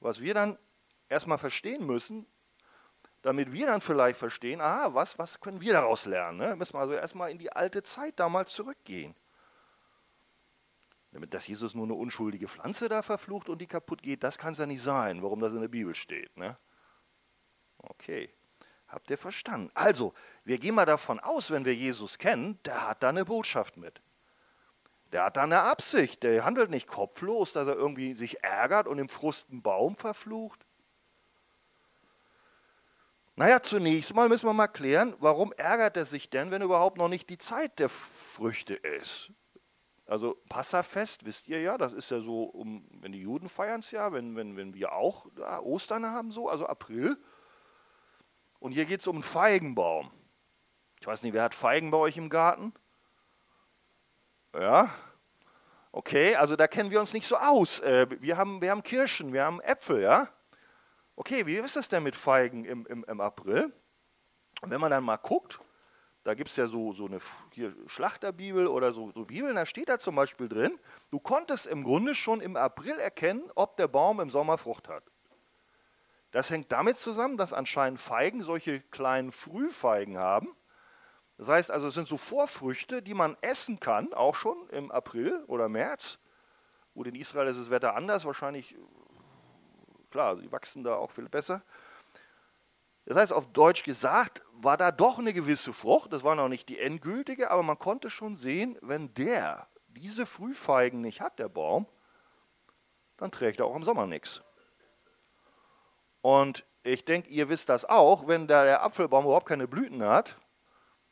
was 0.00 0.20
wir 0.20 0.32
dann 0.32 0.58
erstmal 1.08 1.38
verstehen 1.38 1.84
müssen, 1.84 2.26
damit 3.22 3.52
wir 3.52 3.66
dann 3.66 3.80
vielleicht 3.80 4.18
verstehen, 4.18 4.60
aha, 4.60 4.94
was, 4.94 5.18
was 5.18 5.40
können 5.40 5.60
wir 5.60 5.72
daraus 5.72 6.04
lernen? 6.04 6.38
Ne? 6.38 6.56
Müssen 6.56 6.74
wir 6.74 6.80
also 6.80 6.92
erstmal 6.92 7.30
in 7.30 7.38
die 7.38 7.50
alte 7.50 7.82
Zeit 7.82 8.20
damals 8.20 8.52
zurückgehen. 8.52 9.14
Damit, 11.10 11.32
dass 11.32 11.46
Jesus 11.46 11.74
nur 11.74 11.84
eine 11.84 11.94
unschuldige 11.94 12.48
Pflanze 12.48 12.88
da 12.88 13.02
verflucht 13.02 13.48
und 13.48 13.58
die 13.58 13.66
kaputt 13.66 14.02
geht, 14.02 14.22
das 14.22 14.38
kann 14.38 14.52
es 14.52 14.58
ja 14.58 14.66
nicht 14.66 14.82
sein, 14.82 15.22
warum 15.22 15.40
das 15.40 15.52
in 15.52 15.60
der 15.60 15.68
Bibel 15.68 15.94
steht. 15.94 16.36
Ne? 16.36 16.56
Okay, 17.78 18.32
habt 18.94 19.10
ihr 19.10 19.18
verstanden? 19.18 19.70
Also, 19.74 20.14
wir 20.44 20.58
gehen 20.58 20.74
mal 20.74 20.86
davon 20.86 21.20
aus, 21.20 21.50
wenn 21.50 21.64
wir 21.64 21.74
Jesus 21.74 22.18
kennen, 22.18 22.58
der 22.64 22.88
hat 22.88 23.02
da 23.02 23.08
eine 23.10 23.24
Botschaft 23.24 23.76
mit. 23.76 24.00
Der 25.12 25.24
hat 25.24 25.36
da 25.36 25.42
eine 25.42 25.60
Absicht, 25.60 26.22
der 26.22 26.44
handelt 26.44 26.70
nicht 26.70 26.88
kopflos, 26.88 27.52
dass 27.52 27.68
er 27.68 27.74
irgendwie 27.74 28.14
sich 28.14 28.42
ärgert 28.42 28.88
und 28.88 28.98
im 28.98 29.08
Frust 29.08 29.50
einen 29.50 29.62
Baum 29.62 29.96
verflucht. 29.96 30.64
Naja, 33.36 33.62
zunächst 33.62 34.14
mal 34.14 34.28
müssen 34.28 34.46
wir 34.46 34.52
mal 34.52 34.68
klären, 34.68 35.14
warum 35.18 35.52
ärgert 35.52 35.96
er 35.96 36.04
sich 36.04 36.30
denn, 36.30 36.50
wenn 36.50 36.62
überhaupt 36.62 36.98
noch 36.98 37.08
nicht 37.08 37.28
die 37.30 37.38
Zeit 37.38 37.78
der 37.80 37.88
Früchte 37.88 38.74
ist? 38.74 39.32
Also 40.06 40.36
Passafest, 40.48 41.24
wisst 41.24 41.48
ihr 41.48 41.60
ja, 41.60 41.78
das 41.78 41.92
ist 41.92 42.10
ja 42.10 42.20
so, 42.20 42.44
um, 42.44 42.86
wenn 43.00 43.12
die 43.12 43.20
Juden 43.20 43.48
feiern 43.48 43.80
es 43.80 43.90
ja, 43.90 44.12
wenn, 44.12 44.36
wenn, 44.36 44.56
wenn 44.56 44.74
wir 44.74 44.92
auch 44.92 45.26
Ostern 45.62 46.06
haben, 46.06 46.30
so, 46.30 46.48
also 46.48 46.66
April. 46.66 47.16
Und 48.64 48.72
hier 48.72 48.86
geht 48.86 49.00
es 49.00 49.06
um 49.06 49.16
einen 49.16 49.22
Feigenbaum. 49.22 50.10
Ich 50.98 51.06
weiß 51.06 51.22
nicht, 51.22 51.34
wer 51.34 51.42
hat 51.42 51.54
Feigen 51.54 51.90
bei 51.90 51.98
euch 51.98 52.16
im 52.16 52.30
Garten? 52.30 52.72
Ja? 54.54 54.88
Okay, 55.92 56.34
also 56.36 56.56
da 56.56 56.66
kennen 56.66 56.90
wir 56.90 56.98
uns 56.98 57.12
nicht 57.12 57.26
so 57.26 57.36
aus. 57.36 57.80
Äh, 57.80 58.06
wir, 58.22 58.38
haben, 58.38 58.62
wir 58.62 58.70
haben 58.70 58.82
Kirschen, 58.82 59.34
wir 59.34 59.44
haben 59.44 59.60
Äpfel, 59.60 60.00
ja? 60.00 60.30
Okay, 61.14 61.44
wie 61.44 61.56
ist 61.56 61.76
das 61.76 61.90
denn 61.90 62.04
mit 62.04 62.16
Feigen 62.16 62.64
im, 62.64 62.86
im, 62.86 63.04
im 63.04 63.20
April? 63.20 63.70
Und 64.62 64.70
wenn 64.70 64.80
man 64.80 64.90
dann 64.90 65.04
mal 65.04 65.18
guckt, 65.18 65.60
Da 66.24 66.32
gibt 66.32 66.48
es 66.48 66.56
ja 66.56 66.66
so, 66.68 66.94
so 66.94 67.04
eine 67.04 67.20
Schlachterbibel 67.86 68.66
oder 68.66 68.94
so, 68.94 69.12
so 69.12 69.26
Bibeln, 69.26 69.56
da 69.56 69.66
steht 69.66 69.90
da 69.90 69.98
zum 69.98 70.16
Beispiel 70.16 70.48
drin, 70.48 70.80
du 71.10 71.20
konntest 71.20 71.66
im 71.66 71.84
Grunde 71.84 72.14
schon 72.14 72.40
im 72.40 72.56
April 72.56 72.98
erkennen, 72.98 73.50
ob 73.54 73.76
der 73.76 73.88
Baum 73.88 74.20
im 74.20 74.30
Sommer 74.30 74.56
Frucht 74.56 74.88
hat. 74.88 75.04
Das 76.34 76.50
hängt 76.50 76.72
damit 76.72 76.98
zusammen, 76.98 77.36
dass 77.36 77.52
anscheinend 77.52 78.00
Feigen 78.00 78.42
solche 78.42 78.80
kleinen 78.80 79.30
Frühfeigen 79.30 80.18
haben. 80.18 80.48
Das 81.38 81.46
heißt 81.46 81.70
also, 81.70 81.86
es 81.86 81.94
sind 81.94 82.08
so 82.08 82.16
Vorfrüchte, 82.16 83.02
die 83.02 83.14
man 83.14 83.36
essen 83.40 83.78
kann, 83.78 84.12
auch 84.12 84.34
schon 84.34 84.68
im 84.70 84.90
April 84.90 85.44
oder 85.46 85.68
März. 85.68 86.18
Gut, 86.92 87.06
in 87.06 87.14
Israel 87.14 87.46
ist 87.46 87.60
das 87.60 87.70
Wetter 87.70 87.94
anders, 87.94 88.24
wahrscheinlich, 88.24 88.74
klar, 90.10 90.36
sie 90.36 90.50
wachsen 90.50 90.82
da 90.82 90.96
auch 90.96 91.12
viel 91.12 91.28
besser. 91.28 91.62
Das 93.04 93.16
heißt, 93.16 93.32
auf 93.32 93.52
Deutsch 93.52 93.84
gesagt, 93.84 94.42
war 94.54 94.76
da 94.76 94.90
doch 94.90 95.20
eine 95.20 95.34
gewisse 95.34 95.72
Frucht. 95.72 96.12
Das 96.12 96.24
war 96.24 96.34
noch 96.34 96.48
nicht 96.48 96.68
die 96.68 96.80
endgültige, 96.80 97.52
aber 97.52 97.62
man 97.62 97.78
konnte 97.78 98.10
schon 98.10 98.34
sehen, 98.34 98.76
wenn 98.82 99.14
der 99.14 99.68
diese 99.86 100.26
Frühfeigen 100.26 101.00
nicht 101.00 101.20
hat, 101.20 101.38
der 101.38 101.48
Baum, 101.48 101.86
dann 103.18 103.30
trägt 103.30 103.60
er 103.60 103.66
auch 103.66 103.76
im 103.76 103.84
Sommer 103.84 104.08
nichts. 104.08 104.42
Und 106.24 106.64
ich 106.84 107.04
denke, 107.04 107.28
ihr 107.28 107.50
wisst 107.50 107.68
das 107.68 107.84
auch, 107.84 108.26
wenn 108.26 108.46
da 108.46 108.64
der 108.64 108.82
Apfelbaum 108.82 109.26
überhaupt 109.26 109.44
keine 109.44 109.68
Blüten 109.68 110.02
hat, 110.02 110.38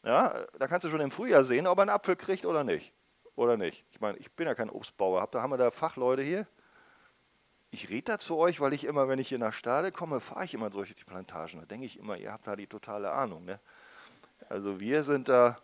ja, 0.05 0.47
da 0.59 0.67
kannst 0.67 0.87
du 0.87 0.91
schon 0.91 1.03
im 1.03 1.11
Frühjahr 1.11 1.45
sehen, 1.45 1.67
ob 1.67 1.77
er 1.79 1.83
einen 1.83 1.91
Apfel 1.91 2.17
kriegt 2.17 2.47
oder 2.47 2.65
nicht. 2.65 2.95
Oder 3.37 3.59
nicht. 3.59 3.85
Ich 3.91 4.01
meine, 4.01 4.17
ich 4.17 4.33
bin 4.33 4.47
ja 4.47 4.55
kein 4.55 4.71
Obstbauer. 4.71 5.29
Da 5.31 5.43
haben 5.43 5.51
wir 5.51 5.59
da 5.59 5.71
Fachleute 5.71 6.23
hier. 6.23 6.47
Ich 7.71 7.91
rede 7.91 8.13
da 8.13 8.19
zu 8.19 8.39
euch, 8.39 8.59
weil 8.63 8.73
ich 8.73 8.85
immer, 8.85 9.07
wenn 9.07 9.19
ich 9.19 9.29
hier 9.29 9.39
nach 9.39 9.53
Stade 9.53 9.93
komme, 9.93 10.21
fahre 10.21 10.47
ich 10.47 10.55
immer 10.55 10.71
durch 10.71 10.95
die 10.95 11.05
Plantagen. 11.05 11.61
Da 11.61 11.67
denke 11.67 11.85
ich 11.85 11.99
immer, 11.99 12.17
ihr 12.17 12.33
habt 12.33 12.47
da 12.47 12.57
die 12.57 12.67
totale 12.67 13.13
Ahnung. 13.13 13.45
Ne? 13.45 13.61
Also 14.49 14.81
wir 14.81 15.05
sind 15.05 15.29
da. 15.29 15.59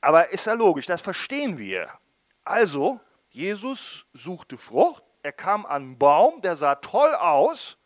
Aber 0.00 0.30
ist 0.30 0.46
ja 0.46 0.52
logisch, 0.52 0.86
das 0.86 1.00
verstehen 1.00 1.58
wir. 1.58 1.88
Also, 2.44 3.00
Jesus 3.30 4.06
suchte 4.12 4.56
Frucht. 4.56 5.02
Er 5.24 5.32
kam 5.32 5.66
an 5.66 5.82
einen 5.82 5.98
Baum, 5.98 6.40
der 6.42 6.56
sah 6.56 6.76
toll 6.76 7.12
aus 7.16 7.76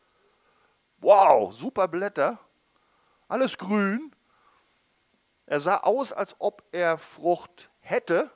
Wow, 0.99 1.53
super 1.53 1.89
Blätter, 1.89 2.39
alles 3.29 3.59
grün. 3.59 4.15
Er 5.47 5.61
sah 5.61 5.79
aus, 5.79 6.13
als 6.13 6.35
ob 6.39 6.65
er 6.73 6.99
Frucht 6.99 7.71
hätte, 7.81 8.31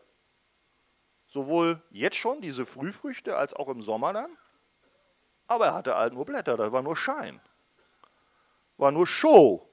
sowohl 1.26 1.82
jetzt 1.90 2.16
schon 2.16 2.40
diese 2.40 2.66
Frühfrüchte 2.66 3.36
als 3.36 3.54
auch 3.54 3.68
im 3.68 3.80
Sommer 3.80 4.12
dann. 4.12 4.36
Aber 5.46 5.66
er 5.66 5.74
hatte 5.74 5.96
halt 5.96 6.12
nur 6.12 6.26
Blätter, 6.26 6.56
das 6.56 6.70
war 6.70 6.82
nur 6.82 6.96
Schein. 6.96 7.40
War 8.76 8.92
nur 8.92 9.06
Show. 9.06 9.68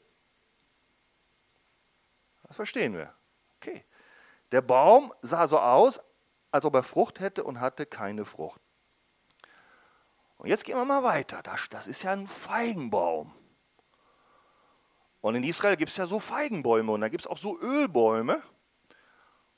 Das 2.43 2.55
verstehen 2.55 2.93
wir. 2.93 3.13
Okay. 3.57 3.85
Der 4.51 4.61
Baum 4.61 5.13
sah 5.21 5.47
so 5.47 5.59
aus, 5.59 5.99
als 6.51 6.65
ob 6.65 6.73
er 6.75 6.83
Frucht 6.83 7.19
hätte 7.19 7.43
und 7.43 7.59
hatte 7.59 7.85
keine 7.85 8.25
Frucht. 8.25 8.61
Und 10.37 10.49
jetzt 10.49 10.65
gehen 10.65 10.77
wir 10.77 10.85
mal 10.85 11.03
weiter. 11.03 11.41
Das, 11.43 11.67
das 11.69 11.87
ist 11.87 12.03
ja 12.03 12.11
ein 12.11 12.27
Feigenbaum. 12.27 13.33
Und 15.21 15.35
in 15.35 15.43
Israel 15.43 15.77
gibt 15.77 15.91
es 15.91 15.97
ja 15.97 16.05
so 16.05 16.19
Feigenbäume 16.19 16.91
und 16.91 17.01
da 17.01 17.09
gibt 17.09 17.23
es 17.23 17.27
auch 17.27 17.37
so 17.37 17.59
Ölbäume. 17.59 18.41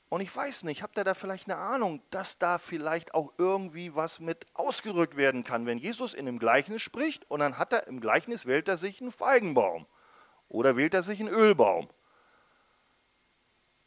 Und 0.08 0.22
ich 0.22 0.34
weiß 0.34 0.64
nicht, 0.64 0.82
habt 0.82 0.98
ihr 0.98 1.04
da 1.04 1.14
vielleicht 1.14 1.48
eine 1.48 1.56
Ahnung, 1.56 2.02
dass 2.10 2.38
da 2.38 2.58
vielleicht 2.58 3.14
auch 3.14 3.32
irgendwie 3.38 3.94
was 3.94 4.18
mit 4.18 4.46
ausgerückt 4.54 5.16
werden 5.16 5.44
kann, 5.44 5.66
wenn 5.66 5.78
Jesus 5.78 6.14
in 6.14 6.26
dem 6.26 6.40
Gleichnis 6.40 6.82
spricht 6.82 7.30
und 7.30 7.38
dann 7.38 7.58
hat 7.58 7.72
er 7.72 7.86
im 7.86 8.00
Gleichnis 8.00 8.44
wählt 8.44 8.66
er 8.66 8.76
sich 8.76 9.00
einen 9.00 9.12
Feigenbaum 9.12 9.86
oder 10.48 10.76
wählt 10.76 10.94
er 10.94 11.04
sich 11.04 11.20
einen 11.20 11.28
Ölbaum. 11.28 11.88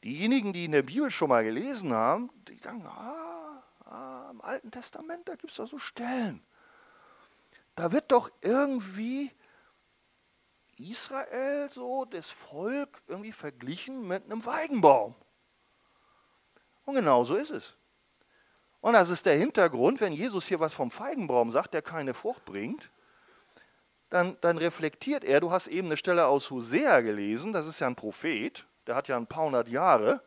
Diejenigen, 0.05 0.53
die 0.53 0.63
in 0.63 0.71
der 0.71 0.83
Bibel 0.83 1.11
schon 1.11 1.29
mal 1.29 1.43
gelesen 1.43 1.91
haben, 1.91 2.29
die 2.47 2.57
sagen, 2.57 2.85
ah, 2.85 3.63
ah 3.83 4.29
im 4.31 4.39
Alten 4.41 4.71
Testament, 4.71 5.27
da 5.27 5.35
gibt 5.35 5.51
es 5.51 5.57
da 5.57 5.67
so 5.67 5.77
Stellen. 5.77 6.41
Da 7.75 7.91
wird 7.91 8.11
doch 8.11 8.29
irgendwie 8.41 9.31
Israel, 10.77 11.69
so 11.69 12.05
das 12.05 12.29
Volk, 12.29 13.01
irgendwie 13.07 13.31
verglichen 13.31 14.07
mit 14.07 14.25
einem 14.25 14.45
Weigenbaum. 14.45 15.15
Und 16.85 16.95
genau 16.95 17.23
so 17.23 17.35
ist 17.35 17.51
es. 17.51 17.75
Und 18.81 18.93
das 18.93 19.09
ist 19.09 19.25
der 19.25 19.37
Hintergrund, 19.37 20.01
wenn 20.01 20.11
Jesus 20.11 20.45
hier 20.45 20.59
was 20.59 20.73
vom 20.73 20.91
Feigenbaum 20.91 21.51
sagt, 21.51 21.73
der 21.73 21.81
keine 21.81 22.13
Frucht 22.13 22.43
bringt, 22.43 22.91
dann, 24.09 24.37
dann 24.41 24.57
reflektiert 24.57 25.23
er, 25.23 25.39
du 25.39 25.51
hast 25.51 25.67
eben 25.67 25.87
eine 25.87 25.97
Stelle 25.97 26.27
aus 26.27 26.51
Hosea 26.51 27.01
gelesen, 27.01 27.53
das 27.53 27.65
ist 27.65 27.79
ja 27.79 27.87
ein 27.87 27.95
Prophet, 27.95 28.67
der 28.85 28.95
hat 28.95 29.07
ja 29.07 29.17
ein 29.17 29.25
paar 29.25 29.45
hundert 29.45 29.69
Jahre 29.69 30.21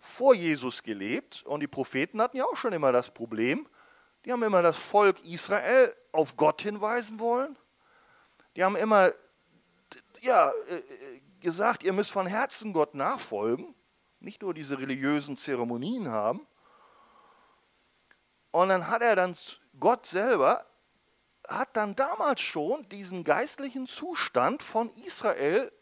vor 0.00 0.34
Jesus 0.34 0.82
gelebt 0.82 1.44
und 1.46 1.60
die 1.60 1.68
Propheten 1.68 2.20
hatten 2.20 2.36
ja 2.36 2.44
auch 2.44 2.56
schon 2.56 2.72
immer 2.72 2.90
das 2.90 3.10
Problem, 3.10 3.68
die 4.24 4.32
haben 4.32 4.42
immer 4.42 4.62
das 4.62 4.78
Volk 4.78 5.22
Israel 5.24 5.94
auf 6.12 6.36
Gott 6.36 6.62
hinweisen 6.62 7.18
wollen. 7.18 7.56
Die 8.56 8.62
haben 8.64 8.76
immer 8.76 9.12
ja, 10.20 10.52
äh, 10.68 11.20
gesagt, 11.40 11.82
ihr 11.82 11.92
müsst 11.92 12.10
von 12.12 12.26
Herzen 12.26 12.72
Gott 12.72 12.94
nachfolgen, 12.94 13.74
nicht 14.20 14.42
nur 14.42 14.54
diese 14.54 14.78
religiösen 14.78 15.36
Zeremonien 15.36 16.08
haben. 16.08 16.46
Und 18.52 18.68
dann 18.68 18.88
hat 18.88 19.02
er 19.02 19.16
dann, 19.16 19.36
Gott 19.80 20.06
selber 20.06 20.66
hat 21.48 21.76
dann 21.76 21.96
damals 21.96 22.40
schon 22.40 22.88
diesen 22.90 23.24
geistlichen 23.24 23.86
Zustand 23.86 24.62
von 24.62 24.90
Israel 24.90 25.72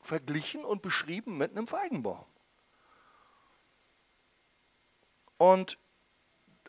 verglichen 0.00 0.64
und 0.64 0.82
beschrieben 0.82 1.38
mit 1.38 1.52
einem 1.52 1.66
Feigenbaum. 1.66 2.26
Und 5.38 5.78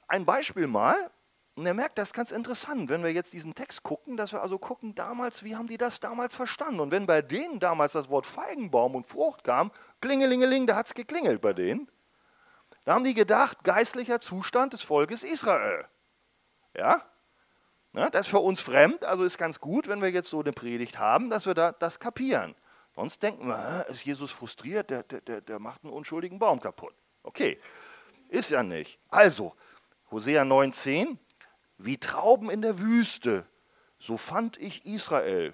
ein 0.07 0.25
Beispiel 0.25 0.67
mal, 0.67 1.11
und 1.57 1.65
er 1.65 1.73
merkt, 1.73 1.97
das 1.97 2.09
ist 2.09 2.13
ganz 2.13 2.31
interessant, 2.31 2.87
wenn 2.87 3.03
wir 3.03 3.11
jetzt 3.11 3.33
diesen 3.33 3.55
Text 3.55 3.81
gucken, 3.81 4.15
dass 4.15 4.31
wir 4.31 4.43
also 4.43 4.59
gucken, 4.59 4.93
damals, 4.93 5.43
wie 5.43 5.55
haben 5.55 5.65
die 5.65 5.79
das 5.79 5.99
damals 5.99 6.35
verstanden? 6.35 6.79
Und 6.79 6.91
wenn 6.91 7.07
bei 7.07 7.23
denen 7.23 7.59
damals 7.59 7.93
das 7.93 8.09
Wort 8.09 8.27
Feigenbaum 8.27 8.93
und 8.93 9.07
Frucht 9.07 9.43
kam, 9.43 9.71
klingelingeling, 9.99 10.67
da 10.67 10.75
hat 10.75 10.85
es 10.85 10.93
geklingelt 10.93 11.41
bei 11.41 11.53
denen, 11.53 11.89
da 12.85 12.93
haben 12.93 13.03
die 13.03 13.15
gedacht, 13.15 13.63
geistlicher 13.63 14.19
Zustand 14.19 14.73
des 14.73 14.83
Volkes 14.83 15.23
Israel. 15.23 15.85
Ja? 16.75 17.01
ja? 17.93 18.09
Das 18.11 18.27
ist 18.27 18.29
für 18.29 18.39
uns 18.39 18.61
fremd, 18.61 19.03
also 19.03 19.23
ist 19.23 19.39
ganz 19.39 19.59
gut, 19.59 19.87
wenn 19.87 19.99
wir 19.99 20.11
jetzt 20.11 20.29
so 20.29 20.41
eine 20.41 20.53
Predigt 20.53 20.99
haben, 20.99 21.31
dass 21.31 21.47
wir 21.47 21.55
da, 21.55 21.71
das 21.71 21.99
kapieren. 21.99 22.53
Sonst 22.93 23.23
denken 23.23 23.47
wir, 23.47 23.87
ist 23.89 24.05
Jesus 24.05 24.29
frustriert, 24.29 24.91
der, 24.91 25.01
der, 25.01 25.41
der 25.41 25.57
macht 25.57 25.83
einen 25.83 25.91
unschuldigen 25.91 26.37
Baum 26.37 26.59
kaputt. 26.59 26.93
Okay, 27.23 27.59
ist 28.29 28.51
ja 28.51 28.61
nicht. 28.61 28.99
Also, 29.09 29.55
Hosea 30.09 30.43
9,10, 30.43 31.17
wie 31.77 31.97
Trauben 31.97 32.49
in 32.49 32.61
der 32.61 32.79
Wüste, 32.79 33.45
so 33.99 34.15
fand 34.17 34.57
ich 34.57 34.85
Israel. 34.85 35.53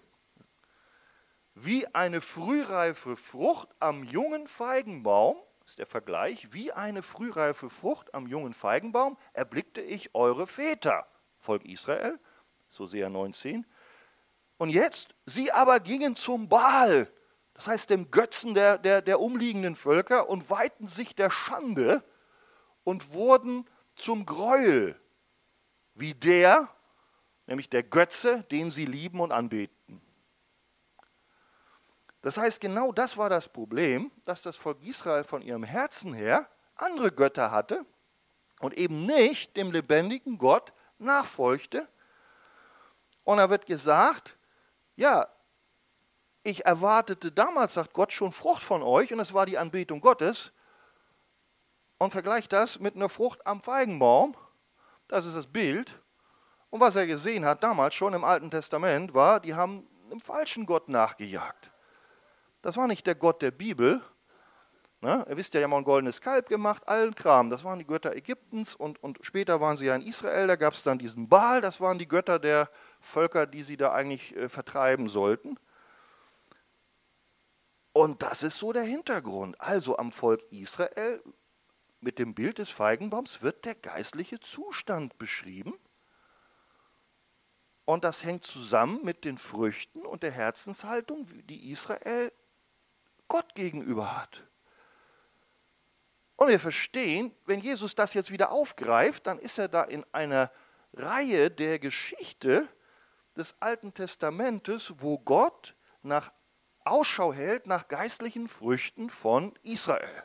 Wie 1.56 1.88
eine 1.94 2.22
frühreife 2.22 3.16
Frucht 3.16 3.70
am 3.80 4.04
jungen 4.04 4.48
Feigenbaum, 4.48 5.38
ist 5.66 5.80
der 5.80 5.86
Vergleich, 5.88 6.54
wie 6.54 6.72
eine 6.72 7.02
frühreife 7.02 7.70
Frucht 7.70 8.14
am 8.14 8.28
jungen 8.28 8.54
Feigenbaum 8.54 9.18
erblickte 9.34 9.82
ich 9.82 10.14
eure 10.14 10.46
Väter, 10.46 11.08
Volk 11.40 11.66
Israel, 11.66 12.20
Hosea 12.78 13.10
19. 13.10 13.66
Und 14.58 14.70
jetzt, 14.70 15.16
sie 15.26 15.52
aber 15.52 15.80
gingen 15.80 16.16
zum 16.16 16.48
Baal, 16.48 17.12
das 17.54 17.68
heißt 17.68 17.90
dem 17.90 18.12
Götzen 18.12 18.54
der, 18.54 18.78
der, 18.78 19.02
der 19.02 19.20
umliegenden 19.20 19.76
Völker, 19.76 20.30
und 20.30 20.50
weihten 20.50 20.88
sich 20.88 21.16
der 21.16 21.30
Schande 21.30 22.04
und 22.84 23.14
wurden 23.14 23.68
zum 23.96 24.26
Gräuel, 24.26 25.00
wie 25.94 26.14
der, 26.14 26.70
nämlich 27.46 27.70
der 27.70 27.84
Götze, 27.84 28.44
den 28.52 28.72
sie 28.72 28.86
lieben 28.86 29.20
und 29.20 29.32
anbeten. 29.32 30.02
Das 32.22 32.38
heißt, 32.38 32.62
genau 32.62 32.92
das 32.92 33.18
war 33.18 33.30
das 33.30 33.50
Problem, 33.50 34.12
dass 34.24 34.42
das 34.42 34.56
Volk 34.56 34.82
Israel 34.82 35.26
von 35.26 35.42
ihrem 35.42 35.64
Herzen 35.64 36.14
her 36.14 36.50
andere 36.76 37.12
Götter 37.12 37.52
hatte 37.52 37.86
und 38.62 38.74
eben 38.76 39.06
nicht 39.06 39.58
dem 39.58 39.72
lebendigen 39.72 40.38
Gott 40.38 40.72
nachfolgte. 41.00 41.88
Und 43.26 43.38
da 43.38 43.50
wird 43.50 43.66
gesagt, 43.66 44.38
ja, 44.96 45.28
ich 46.44 46.66
erwartete 46.66 47.32
damals, 47.32 47.74
sagt 47.74 47.94
Gott, 47.94 48.14
schon 48.14 48.32
Frucht 48.32 48.64
von 48.64 48.84
euch 48.84 49.12
und 49.14 49.20
es 49.20 49.34
war 49.34 49.46
die 49.46 49.58
Anbetung 49.58 50.02
Gottes 50.02 50.52
und 52.04 52.12
vergleicht 52.12 52.52
das 52.52 52.80
mit 52.80 52.96
einer 52.96 53.10
Frucht 53.10 53.46
am 53.48 53.62
Feigenbaum. 53.62 54.36
Das 55.08 55.26
ist 55.26 55.36
das 55.36 55.48
Bild. 55.48 56.00
Und 56.70 56.80
was 56.80 56.96
er 56.96 57.08
gesehen 57.08 57.46
hat 57.46 57.64
damals 57.64 57.96
schon 57.96 58.14
im 58.14 58.24
Alten 58.24 58.52
Testament 58.52 59.14
war, 59.14 59.40
die 59.40 59.54
haben 59.54 59.88
einem 60.10 60.20
falschen 60.20 60.66
Gott 60.66 60.90
nachgejagt. 60.90 61.72
Das 62.62 62.78
war 62.78 62.88
nicht 62.88 63.06
der 63.08 63.16
Gott 63.16 63.42
der 63.42 63.52
Bibel. 63.52 64.02
Ne? 65.02 65.26
Ihr 65.30 65.38
wisst 65.38 65.54
ja, 65.54 65.60
die 65.60 65.66
haben 65.66 65.74
ein 65.74 65.84
goldenes 65.84 66.22
Kalb 66.22 66.48
gemacht, 66.48 66.88
allen 66.88 67.14
Kram. 67.14 67.50
Das 67.50 67.64
waren 67.64 67.80
die 67.80 67.86
Götter 67.86 68.16
Ägyptens 68.16 68.74
und, 68.76 69.02
und 69.04 69.20
später 69.22 69.62
waren 69.62 69.78
sie 69.78 69.86
ja 69.86 69.96
in 69.96 70.02
Israel. 70.02 70.48
Da 70.48 70.56
gab 70.56 70.74
es 70.74 70.84
dann 70.84 70.98
diesen 70.98 71.30
Baal, 71.30 71.62
das 71.62 71.80
waren 71.80 72.00
die 72.00 72.08
Götter 72.08 72.40
der 72.40 72.70
Völker, 73.00 73.46
die 73.46 73.64
sie 73.64 73.78
da 73.78 73.94
eigentlich 73.94 74.36
äh, 74.36 74.50
vertreiben 74.50 75.10
sollten. 75.10 75.58
Und 77.92 78.24
das 78.24 78.44
ist 78.44 78.58
so 78.58 78.74
der 78.74 78.84
Hintergrund. 78.84 79.60
Also 79.60 79.98
am 79.98 80.12
Volk 80.12 80.42
Israel 80.52 81.22
mit 82.04 82.20
dem 82.20 82.36
Bild 82.36 82.58
des 82.58 82.70
Feigenbaums 82.70 83.42
wird 83.42 83.66
der 83.66 83.76
geistliche 83.76 84.40
Zustand 84.40 85.18
beschrieben. 85.18 85.74
Und 87.86 88.04
das 88.04 88.24
hängt 88.24 88.46
zusammen 88.46 89.04
mit 89.04 89.26
den 89.26 89.38
Früchten 89.38 90.06
und 90.06 90.24
der 90.24 90.32
Herzenshaltung, 90.32 91.28
die 91.48 91.72
Israel 91.72 92.32
Gott 93.28 93.56
gegenüber 93.56 94.18
hat. 94.18 94.44
Und 96.36 96.50
wir 96.50 96.60
verstehen, 96.60 97.34
wenn 97.46 97.60
Jesus 97.60 97.96
das 97.96 98.14
jetzt 98.14 98.32
wieder 98.32 98.52
aufgreift, 98.52 99.28
dann 99.28 99.40
ist 99.40 99.58
er 99.58 99.68
da 99.68 99.84
in 99.84 100.06
einer 100.12 100.52
Reihe 100.94 101.50
der 101.50 101.80
Geschichte 101.80 102.68
des 103.36 103.56
Alten 103.60 103.94
Testamentes, 103.94 104.94
wo 104.98 105.20
Gott 105.20 105.76
nach 106.02 106.32
Ausschau 106.86 107.34
hält 107.34 107.66
nach 107.66 107.88
geistlichen 107.88 108.48
Früchten 108.48 109.10
von 109.10 109.56
Israel. 109.64 110.24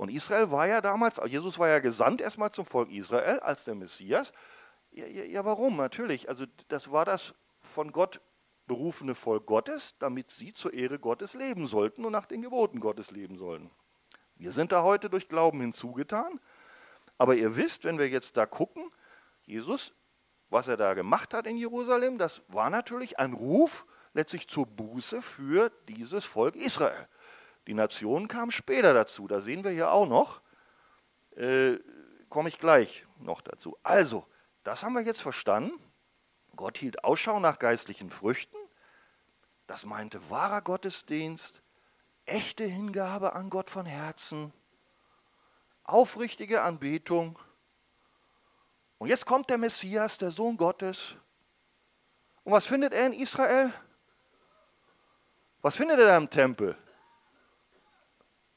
Und 0.00 0.08
Israel 0.08 0.50
war 0.50 0.66
ja 0.66 0.80
damals, 0.80 1.20
Jesus 1.26 1.58
war 1.58 1.68
ja 1.68 1.78
gesandt 1.78 2.22
erstmal 2.22 2.50
zum 2.52 2.64
Volk 2.64 2.90
Israel 2.90 3.38
als 3.40 3.64
der 3.64 3.74
Messias. 3.74 4.32
Ja, 4.92 5.04
ja, 5.04 5.24
ja, 5.24 5.44
warum? 5.44 5.76
Natürlich, 5.76 6.30
also 6.30 6.46
das 6.68 6.90
war 6.90 7.04
das 7.04 7.34
von 7.60 7.92
Gott 7.92 8.22
berufene 8.66 9.14
Volk 9.14 9.44
Gottes, 9.44 9.98
damit 9.98 10.30
sie 10.30 10.54
zur 10.54 10.72
Ehre 10.72 10.98
Gottes 10.98 11.34
leben 11.34 11.66
sollten 11.66 12.06
und 12.06 12.12
nach 12.12 12.24
den 12.24 12.40
Geboten 12.40 12.80
Gottes 12.80 13.10
leben 13.10 13.36
sollen. 13.36 13.70
Wir 14.36 14.52
sind 14.52 14.72
da 14.72 14.84
heute 14.84 15.10
durch 15.10 15.28
Glauben 15.28 15.60
hinzugetan. 15.60 16.40
Aber 17.18 17.34
ihr 17.34 17.54
wisst, 17.54 17.84
wenn 17.84 17.98
wir 17.98 18.08
jetzt 18.08 18.38
da 18.38 18.46
gucken, 18.46 18.90
Jesus, 19.42 19.92
was 20.48 20.66
er 20.66 20.78
da 20.78 20.94
gemacht 20.94 21.34
hat 21.34 21.46
in 21.46 21.58
Jerusalem, 21.58 22.16
das 22.16 22.40
war 22.48 22.70
natürlich 22.70 23.18
ein 23.18 23.34
Ruf 23.34 23.84
letztlich 24.14 24.48
zur 24.48 24.64
Buße 24.64 25.20
für 25.20 25.70
dieses 25.88 26.24
Volk 26.24 26.56
Israel. 26.56 27.06
Die 27.66 27.74
Nationen 27.74 28.28
kamen 28.28 28.50
später 28.50 28.94
dazu, 28.94 29.28
da 29.28 29.40
sehen 29.40 29.64
wir 29.64 29.70
hier 29.70 29.92
auch 29.92 30.06
noch, 30.06 30.40
äh, 31.36 31.78
komme 32.28 32.48
ich 32.48 32.58
gleich 32.58 33.06
noch 33.18 33.40
dazu. 33.42 33.76
Also, 33.82 34.26
das 34.64 34.82
haben 34.82 34.94
wir 34.94 35.02
jetzt 35.02 35.20
verstanden. 35.20 35.72
Gott 36.56 36.78
hielt 36.78 37.04
Ausschau 37.04 37.40
nach 37.40 37.58
geistlichen 37.58 38.10
Früchten. 38.10 38.56
Das 39.66 39.86
meinte 39.86 40.30
wahrer 40.30 40.62
Gottesdienst, 40.62 41.62
echte 42.26 42.64
Hingabe 42.64 43.34
an 43.34 43.50
Gott 43.50 43.70
von 43.70 43.86
Herzen, 43.86 44.52
aufrichtige 45.84 46.62
Anbetung. 46.62 47.38
Und 48.98 49.08
jetzt 49.08 49.26
kommt 49.26 49.48
der 49.48 49.58
Messias, 49.58 50.18
der 50.18 50.30
Sohn 50.30 50.56
Gottes. 50.56 51.14
Und 52.44 52.52
was 52.52 52.66
findet 52.66 52.92
er 52.92 53.06
in 53.06 53.12
Israel? 53.12 53.72
Was 55.62 55.76
findet 55.76 55.98
er 55.98 56.06
da 56.06 56.16
im 56.16 56.30
Tempel? 56.30 56.76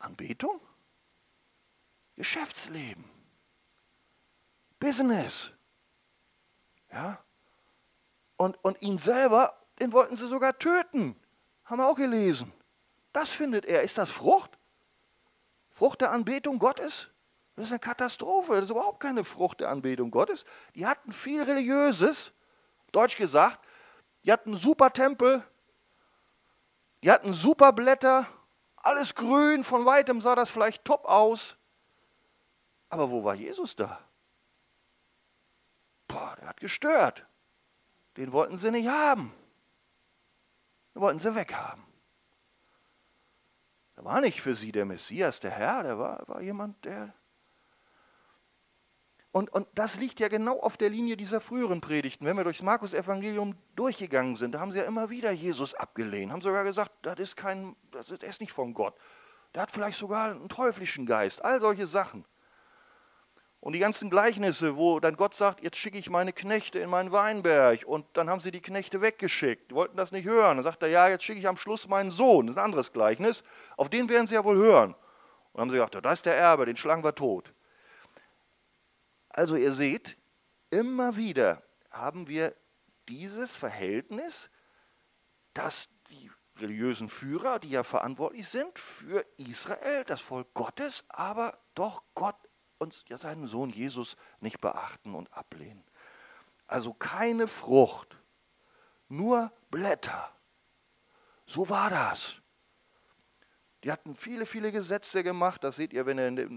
Anbetung? 0.04 0.60
Geschäftsleben. 2.16 3.04
Business. 4.80 5.52
Ja? 6.92 7.24
Und, 8.38 8.64
und 8.64 8.82
ihn 8.82 8.98
selber, 8.98 9.58
den 9.80 9.92
wollten 9.92 10.16
sie 10.16 10.28
sogar 10.28 10.58
töten. 10.60 11.16
Haben 11.66 11.80
wir 11.80 11.88
auch 11.88 11.96
gelesen. 11.96 12.52
Das 13.14 13.30
findet 13.30 13.66
er. 13.66 13.84
Ist 13.84 13.98
das 13.98 14.10
Frucht? 14.10 14.58
Frucht 15.72 16.02
der 16.02 16.12
Anbetung 16.12 16.60
Gottes? 16.60 17.08
Das 17.56 17.66
ist 17.66 17.72
eine 17.72 17.80
Katastrophe. 17.80 18.54
Das 18.54 18.66
ist 18.66 18.72
überhaupt 18.72 19.00
keine 19.00 19.24
Frucht 19.24 19.60
der 19.62 19.70
Anbetung 19.70 20.12
Gottes. 20.12 20.44
Die 20.76 20.86
hatten 20.86 21.12
viel 21.12 21.42
Religiöses, 21.42 22.32
deutsch 22.92 23.16
gesagt. 23.16 23.60
Die 24.24 24.32
hatten 24.32 24.56
super 24.56 24.92
Tempel. 24.92 25.44
Die 27.04 27.12
hatten 27.12 27.34
super 27.34 27.72
Blätter. 27.74 28.28
Alles 28.84 29.16
grün. 29.16 29.64
Von 29.64 29.86
weitem 29.86 30.22
sah 30.22 30.36
das 30.36 30.52
vielleicht 30.52 30.86
top 30.86 31.06
aus. 31.06 31.58
Aber 32.90 33.10
wo 33.10 33.24
war 33.24 33.34
Jesus 33.34 33.76
da? 33.76 34.00
Boah, 36.08 36.36
der 36.40 36.50
hat 36.50 36.60
gestört. 36.60 37.26
Den 38.18 38.32
wollten 38.32 38.58
sie 38.58 38.70
nicht 38.70 38.88
haben. 38.88 39.34
Den 40.94 41.02
wollten 41.02 41.18
sie 41.18 41.34
weghaben. 41.34 41.84
Er 43.96 44.06
war 44.06 44.22
nicht 44.22 44.42
für 44.42 44.56
sie 44.56 44.72
der 44.72 44.86
Messias, 44.86 45.40
der 45.40 45.52
Herr, 45.52 45.84
der 45.84 45.98
war, 45.98 46.28
war 46.28 46.42
jemand, 46.42 46.84
der. 46.86 47.14
Und, 49.34 49.50
und 49.52 49.68
das 49.74 49.98
liegt 49.98 50.20
ja 50.20 50.28
genau 50.28 50.60
auf 50.60 50.78
der 50.78 50.92
Linie 50.92 51.18
dieser 51.18 51.42
früheren 51.42 51.82
Predigten. 51.82 52.24
Wenn 52.28 52.38
wir 52.38 52.44
durchs 52.44 52.62
Markus-Evangelium 52.62 53.56
durchgegangen 53.76 54.36
sind, 54.36 54.54
da 54.54 54.60
haben 54.60 54.72
sie 54.72 54.78
ja 54.78 54.84
immer 54.84 55.10
wieder 55.10 55.32
Jesus 55.32 55.74
abgelehnt, 55.74 56.32
haben 56.32 56.42
sogar 56.42 56.64
gesagt, 56.64 56.92
das 57.02 57.18
ist 57.18 57.36
kein, 57.36 57.76
das 57.90 58.12
ist, 58.12 58.42
nicht 58.42 58.52
von 58.52 58.76
Gott. 58.76 58.94
Der 59.56 59.64
hat 59.64 59.72
vielleicht 59.72 59.98
sogar 59.98 60.30
einen 60.30 60.50
teuflischen 60.50 61.08
Geist, 61.08 61.44
all 61.44 61.60
solche 61.60 61.88
Sachen. 61.88 62.26
Und 63.60 63.74
die 63.74 63.80
ganzen 63.80 64.12
Gleichnisse, 64.12 64.78
wo 64.78 65.00
dann 65.00 65.18
Gott 65.18 65.34
sagt, 65.34 65.64
jetzt 65.64 65.78
schicke 65.78 65.98
ich 65.98 66.12
meine 66.12 66.32
Knechte 66.32 66.78
in 66.78 66.92
meinen 66.92 67.12
Weinberg. 67.12 67.88
Und 67.88 68.06
dann 68.14 68.30
haben 68.30 68.42
sie 68.42 68.52
die 68.52 68.62
Knechte 68.62 69.02
weggeschickt. 69.02 69.72
Die 69.72 69.76
wollten 69.76 69.98
das 69.98 70.12
nicht 70.12 70.26
hören. 70.26 70.58
Dann 70.58 70.64
sagt 70.64 70.84
er, 70.84 70.90
ja, 70.90 71.08
jetzt 71.08 71.24
schicke 71.24 71.40
ich 71.40 71.48
am 71.48 71.58
Schluss 71.58 71.88
meinen 71.88 72.12
Sohn. 72.12 72.46
Das 72.46 72.56
ist 72.56 72.60
ein 72.60 72.66
anderes 72.66 72.94
Gleichnis. 72.94 73.44
Auf 73.78 73.90
den 73.90 74.10
werden 74.10 74.28
sie 74.28 74.36
ja 74.36 74.44
wohl 74.44 74.58
hören. 74.58 74.92
Und 74.92 74.98
dann 75.54 75.62
haben 75.62 75.70
sie 75.72 75.78
gesagt, 75.78 76.06
da 76.06 76.12
ist 76.12 76.26
der 76.28 76.38
Erbe, 76.38 76.68
den 76.68 76.76
schlagen 76.76 77.04
wir 77.04 77.16
tot. 77.16 77.52
Also 79.34 79.56
ihr 79.56 79.74
seht, 79.74 80.18
immer 80.70 81.16
wieder 81.16 81.64
haben 81.92 82.28
wir 82.28 82.56
dieses 83.10 83.56
Verhältnis, 83.56 84.50
dass 85.54 85.90
die 86.10 86.32
religiösen 86.58 87.10
Führer, 87.10 87.60
die 87.60 87.72
ja 87.72 87.84
verantwortlich 87.84 88.48
sind 88.48 88.78
für 88.78 89.26
Israel, 89.38 90.04
das 90.06 90.22
Volk 90.22 90.54
Gottes, 90.54 91.04
aber 91.10 91.58
doch 91.74 92.04
Gott 92.14 92.38
und 92.78 93.04
seinen 93.10 93.48
Sohn 93.48 93.72
Jesus 93.72 94.16
nicht 94.40 94.62
beachten 94.62 95.16
und 95.16 95.34
ablehnen. 95.34 95.84
Also 96.68 96.94
keine 96.94 97.48
Frucht, 97.48 98.16
nur 99.10 99.52
Blätter. 99.72 100.32
So 101.46 101.70
war 101.70 101.90
das. 101.90 102.36
Die 103.84 103.92
hatten 103.92 104.16
viele, 104.16 104.46
viele 104.46 104.72
Gesetze 104.72 105.24
gemacht. 105.24 105.64
Das 105.64 105.76
seht 105.76 105.92
ihr, 105.92 106.06
wenn 106.06 106.18
er, 106.18 106.48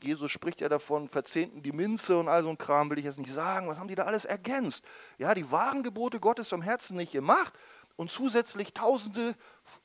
Jesus 0.00 0.30
spricht 0.30 0.60
ja 0.60 0.68
davon, 0.68 1.08
verzehnten 1.08 1.62
die 1.62 1.72
Minze 1.72 2.18
und 2.18 2.28
all 2.28 2.42
so 2.42 2.48
ein 2.48 2.58
Kram, 2.58 2.90
will 2.90 2.98
ich 2.98 3.04
jetzt 3.04 3.18
nicht 3.18 3.32
sagen. 3.32 3.68
Was 3.68 3.78
haben 3.78 3.88
die 3.88 3.94
da 3.94 4.04
alles 4.04 4.24
ergänzt? 4.24 4.84
Ja, 5.18 5.34
die 5.34 5.50
wahren 5.50 5.82
Gebote 5.82 6.20
Gottes 6.20 6.48
vom 6.48 6.62
Herzen 6.62 6.96
nicht 6.96 7.12
gemacht 7.12 7.52
und 7.96 8.10
zusätzlich 8.10 8.72
tausende 8.74 9.34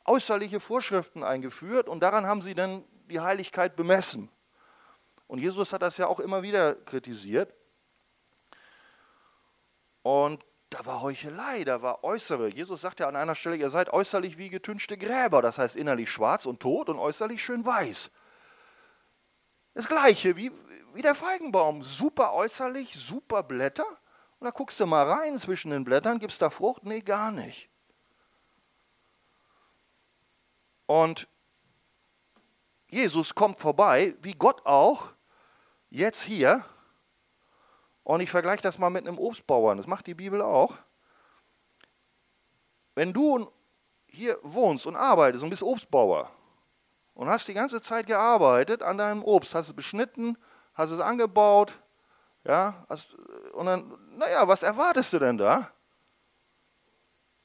äußerliche 0.06 0.60
Vorschriften 0.60 1.24
eingeführt 1.24 1.90
und 1.90 2.02
daran 2.02 2.28
haben 2.28 2.42
sie 2.42 2.54
dann 2.54 2.84
die 3.10 3.20
Heiligkeit 3.20 3.76
bemessen. 3.76 4.30
Und 5.28 5.40
Jesus 5.40 5.74
hat 5.74 5.82
das 5.82 5.98
ja 5.98 6.08
auch 6.08 6.20
immer 6.20 6.44
wieder 6.44 6.76
kritisiert. 6.76 7.54
Und 10.04 10.46
da 10.70 10.86
war 10.86 11.02
Heuchelei, 11.02 11.64
da 11.64 11.82
war 11.82 12.04
äußere. 12.04 12.50
Jesus 12.50 12.82
sagt 12.82 13.00
ja 13.00 13.08
an 13.08 13.16
einer 13.16 13.36
Stelle, 13.36 13.56
ihr 13.56 13.70
seid 13.70 13.92
äußerlich 13.92 14.38
wie 14.38 14.50
getünchte 14.50 14.98
Gräber, 14.98 15.42
das 15.42 15.58
heißt 15.58 15.76
innerlich 15.76 16.10
schwarz 16.10 16.46
und 16.46 16.60
tot 16.60 16.90
und 16.90 17.00
äußerlich 17.00 17.44
schön 17.44 17.66
weiß. 17.66 18.12
Das 19.74 19.88
gleiche 19.88 20.36
wie, 20.36 20.52
wie 20.94 21.02
der 21.02 21.16
Feigenbaum, 21.16 21.82
super 21.82 22.34
äußerlich, 22.34 22.96
super 22.96 23.44
Blätter. 23.44 23.86
Und 24.40 24.46
da 24.46 24.52
guckst 24.52 24.80
du 24.80 24.86
mal 24.86 25.10
rein 25.10 25.40
zwischen 25.40 25.72
den 25.72 25.84
Blättern, 25.84 26.20
gibt 26.20 26.34
es 26.34 26.40
da 26.40 26.50
Frucht? 26.50 26.84
Nee, 26.84 27.02
gar 27.02 27.32
nicht. 27.32 27.70
Und 30.86 31.28
Jesus 32.88 33.34
kommt 33.34 33.60
vorbei, 33.60 34.16
wie 34.22 34.34
Gott 34.34 34.66
auch, 34.66 35.14
jetzt 35.90 36.22
hier, 36.22 36.64
und 38.04 38.20
ich 38.20 38.30
vergleiche 38.30 38.62
das 38.62 38.78
mal 38.78 38.90
mit 38.90 39.08
einem 39.08 39.18
Obstbauern, 39.18 39.78
das 39.78 39.88
macht 39.88 40.06
die 40.06 40.14
Bibel 40.14 40.42
auch. 40.42 40.78
Wenn 42.94 43.14
du 43.14 43.52
hier 44.06 44.38
wohnst 44.44 44.86
und 44.86 44.96
arbeitest 44.96 45.44
und 45.44 45.50
bist 45.50 45.64
Obstbauer 45.64 46.30
und 47.14 47.30
hast 47.30 47.48
die 47.48 47.54
ganze 47.54 47.82
Zeit 47.82 48.08
gearbeitet 48.08 48.82
an 48.82 48.98
deinem 48.98 49.24
Obst, 49.24 49.56
hast 49.56 49.68
es 49.68 49.76
beschnitten, 49.76 50.38
hast 50.74 50.92
es 50.92 51.00
angebaut, 51.00 51.78
ja, 52.44 52.86
hast, 52.90 53.14
und 53.54 53.66
dann, 53.66 53.98
naja, 54.18 54.48
was 54.48 54.64
erwartest 54.64 55.14
du 55.14 55.20
denn 55.20 55.38
da? 55.38 55.72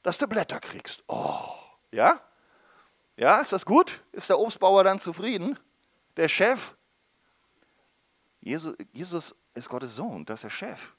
Dass 0.03 0.17
du 0.17 0.27
Blätter 0.27 0.59
kriegst. 0.59 1.03
Oh, 1.07 1.53
ja? 1.91 2.21
Ja, 3.15 3.39
ist 3.39 3.51
das 3.51 3.65
gut? 3.65 4.01
Ist 4.11 4.29
der 4.29 4.39
Obstbauer 4.39 4.83
dann 4.83 4.99
zufrieden? 4.99 5.59
Der 6.17 6.29
Chef? 6.29 6.75
Jesus, 8.39 8.75
Jesus 8.91 9.35
ist 9.53 9.69
Gottes 9.69 9.95
Sohn, 9.95 10.25
das 10.25 10.39
ist 10.39 10.43
der 10.43 10.49
Chef. 10.49 10.93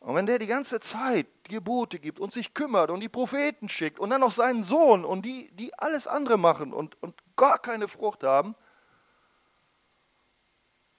Und 0.00 0.14
wenn 0.14 0.26
der 0.26 0.38
die 0.38 0.46
ganze 0.46 0.80
Zeit 0.80 1.26
Gebote 1.44 1.98
gibt 1.98 2.20
und 2.20 2.32
sich 2.32 2.54
kümmert 2.54 2.90
und 2.90 3.00
die 3.00 3.08
Propheten 3.08 3.68
schickt 3.68 3.98
und 3.98 4.10
dann 4.10 4.20
noch 4.20 4.32
seinen 4.32 4.62
Sohn 4.62 5.04
und 5.04 5.22
die, 5.22 5.50
die 5.56 5.76
alles 5.78 6.06
andere 6.06 6.38
machen 6.38 6.72
und, 6.72 7.00
und 7.02 7.14
gar 7.36 7.58
keine 7.58 7.88
Frucht 7.88 8.22
haben, 8.22 8.54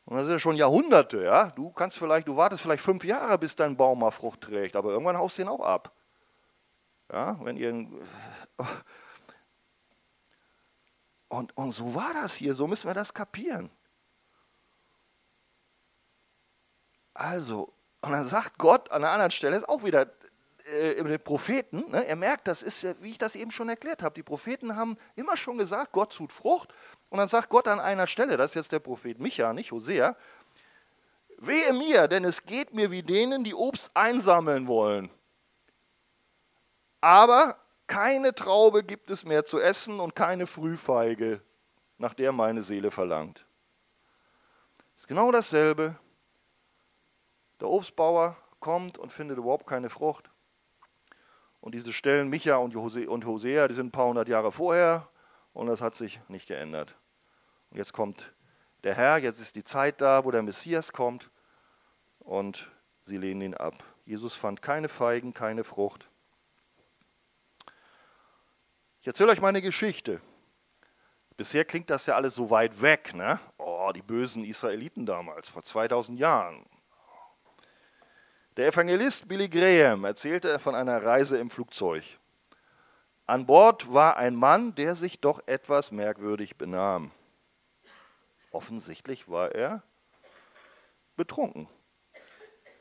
und 0.08 0.16
das 0.16 0.24
sind 0.24 0.32
ja 0.32 0.40
schon 0.40 0.56
Jahrhunderte, 0.56 1.22
ja. 1.22 1.50
Du 1.52 1.70
kannst 1.70 1.98
vielleicht, 1.98 2.30
du 2.30 2.38
wartest 2.38 2.62
vielleicht 2.62 2.82
fünf 2.82 3.04
Jahre, 3.04 3.38
bis 3.38 3.58
dein 3.58 3.76
Baum 3.76 4.00
mal 4.00 4.12
Frucht 4.12 4.40
trägt, 4.40 4.78
aber 4.78 4.92
irgendwann 4.92 5.18
haust 5.18 5.38
du 5.38 5.42
ihn 5.42 5.50
auch 5.50 5.60
ab. 5.60 5.92
Ja, 7.12 7.38
wenn 7.44 7.58
ihr. 7.58 7.88
Und, 11.28 11.58
und 11.58 11.72
so 11.74 11.94
war 11.94 12.14
das 12.14 12.34
hier, 12.36 12.54
so 12.54 12.68
müssen 12.68 12.88
wir 12.88 12.94
das 12.94 13.14
kapieren. 13.14 13.70
Also, 17.14 17.74
und 18.02 18.12
dann 18.12 18.26
sagt 18.28 18.58
Gott 18.58 18.92
an 18.92 19.04
einer 19.04 19.12
anderen 19.12 19.32
Stelle, 19.32 19.58
ist 19.58 19.68
auch 19.68 19.84
wieder 19.84 20.08
äh, 20.68 20.92
über 20.94 21.10
den 21.10 21.20
Propheten, 21.20 21.90
ne, 21.90 22.06
er 22.06 22.16
merkt, 22.16 22.48
das 22.48 22.62
ist, 22.62 22.86
wie 23.02 23.12
ich 23.12 23.18
das 23.18 23.36
eben 23.36 23.52
schon 23.52 23.70
erklärt 23.70 24.04
habe, 24.04 24.16
die 24.16 24.24
Propheten 24.24 24.76
haben 24.76 24.98
immer 25.16 25.38
schon 25.38 25.58
gesagt, 25.58 25.92
Gott 25.92 26.14
tut 26.14 26.32
Frucht. 26.32 26.74
Und 27.10 27.20
dann 27.20 27.28
sagt 27.28 27.50
Gott 27.50 27.68
an 27.68 27.80
einer 27.80 28.08
Stelle, 28.08 28.36
das 28.36 28.52
ist 28.52 28.56
jetzt 28.56 28.72
der 28.72 28.80
Prophet 28.80 29.20
Micha, 29.20 29.54
nicht 29.54 29.72
Hosea, 29.72 30.16
wehe 31.38 31.72
mir, 31.74 32.08
denn 32.08 32.26
es 32.26 32.44
geht 32.44 32.74
mir 32.74 32.92
wie 32.92 33.04
denen, 33.04 33.44
die 33.44 33.54
Obst 33.54 33.92
einsammeln 33.94 34.68
wollen. 34.68 35.10
Aber 37.00 37.58
keine 37.86 38.36
Traube 38.36 38.84
gibt 38.84 39.10
es 39.10 39.24
mehr 39.24 39.46
zu 39.46 39.60
essen 39.60 40.00
und 40.00 40.16
keine 40.16 40.48
Frühfeige, 40.48 41.42
nach 41.98 42.14
der 42.14 42.34
meine 42.34 42.64
Seele 42.64 42.92
verlangt. 42.92 43.46
Das 44.96 45.04
ist 45.04 45.08
genau 45.08 45.32
dasselbe. 45.32 45.96
Der 47.60 47.70
Obstbauer 47.70 48.38
kommt 48.60 48.98
und 48.98 49.12
findet 49.12 49.38
überhaupt 49.38 49.68
keine 49.68 49.90
Frucht. 49.90 50.30
Und 51.60 51.74
diese 51.74 51.92
Stellen 51.92 52.30
Micha 52.30 52.58
und 52.58 52.76
Hosea, 52.76 53.68
die 53.68 53.74
sind 53.74 53.88
ein 53.88 53.92
paar 53.92 54.08
hundert 54.08 54.28
Jahre 54.28 54.52
vorher 54.52 55.10
und 55.54 55.68
das 55.68 55.82
hat 55.82 55.96
sich 55.96 56.20
nicht 56.28 56.48
geändert. 56.48 56.96
Und 57.72 57.78
jetzt 57.78 57.94
kommt 57.94 58.34
der 58.84 58.96
Herr, 58.96 59.18
jetzt 59.18 59.42
ist 59.42 59.56
die 59.56 59.64
Zeit 59.64 60.02
da, 60.02 60.24
wo 60.24 60.32
der 60.32 60.44
Messias 60.44 60.94
kommt 60.94 61.32
und 62.20 62.72
sie 63.04 63.18
lehnen 63.18 63.42
ihn 63.42 63.54
ab. 63.54 63.84
Jesus 64.06 64.36
fand 64.36 64.62
keine 64.62 64.88
Feigen, 64.88 65.34
keine 65.34 65.64
Frucht. 65.64 66.10
Ich 69.02 69.08
erzähle 69.08 69.32
euch 69.32 69.42
meine 69.42 69.62
Geschichte. 69.62 70.22
Bisher 71.38 71.66
klingt 71.66 71.90
das 71.90 72.06
ja 72.06 72.16
alles 72.16 72.36
so 72.36 72.50
weit 72.50 72.82
weg, 72.82 73.14
ne? 73.14 73.40
Oh, 73.58 73.92
die 73.94 74.02
bösen 74.02 74.44
Israeliten 74.44 75.06
damals, 75.06 75.50
vor 75.50 75.64
2000 75.64 76.20
Jahren. 76.20 76.66
Der 78.58 78.70
Evangelist 78.70 79.28
Billy 79.28 79.48
Graham 79.48 80.04
erzählte 80.04 80.58
von 80.58 80.74
einer 80.74 81.04
Reise 81.04 81.38
im 81.38 81.52
Flugzeug. 81.52 82.04
An 83.28 83.46
Bord 83.46 83.94
war 83.94 84.18
ein 84.18 84.34
Mann, 84.34 84.74
der 84.74 84.96
sich 84.96 85.20
doch 85.20 85.42
etwas 85.46 85.92
merkwürdig 85.92 86.58
benahm. 86.58 87.12
Offensichtlich 88.50 89.30
war 89.30 89.52
er 89.52 89.84
betrunken. 91.16 91.70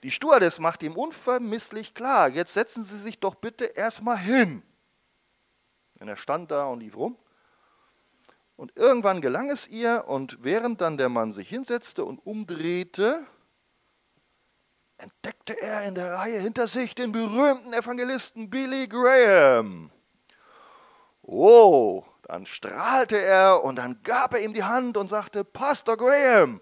Die 0.03 0.11
Stewardess 0.11 0.59
macht 0.61 0.83
ihm 0.83 0.97
unvermisslich 0.97 1.93
klar, 1.93 2.31
jetzt 2.31 2.55
setzen 2.55 2.87
Sie 2.87 2.99
sich 2.99 3.21
doch 3.21 3.35
bitte 3.35 3.67
erstmal 3.67 4.17
hin. 4.17 4.63
Und 6.01 6.09
er 6.09 6.17
stand 6.17 6.51
da 6.51 6.69
und 6.69 6.81
lief 6.81 6.97
rum. 6.97 7.19
Und 8.57 8.75
irgendwann 8.77 9.21
gelang 9.21 9.51
es 9.51 9.69
ihr, 9.69 10.05
und 10.09 10.39
während 10.41 10.81
dann 10.81 10.97
der 10.97 11.11
Mann 11.11 11.33
sich 11.33 11.51
hinsetzte 11.51 12.03
und 12.07 12.25
umdrehte, 12.25 13.27
entdeckte 14.99 15.61
er 15.61 15.85
in 15.85 15.95
der 15.95 16.15
Reihe 16.15 16.41
hinter 16.41 16.69
sich 16.69 16.95
den 16.95 17.13
berühmten 17.13 17.73
Evangelisten 17.73 18.51
Billy 18.51 18.89
Graham. 18.89 19.91
Oh, 21.23 22.05
dann 22.23 22.47
strahlte 22.47 23.19
er 23.19 23.63
und 23.63 23.77
dann 23.77 24.03
gab 24.03 24.35
er 24.35 24.41
ihm 24.41 24.55
die 24.55 24.65
Hand 24.65 24.97
und 24.97 25.09
sagte, 25.09 25.45
Pastor 25.45 25.97
Graham, 25.97 26.61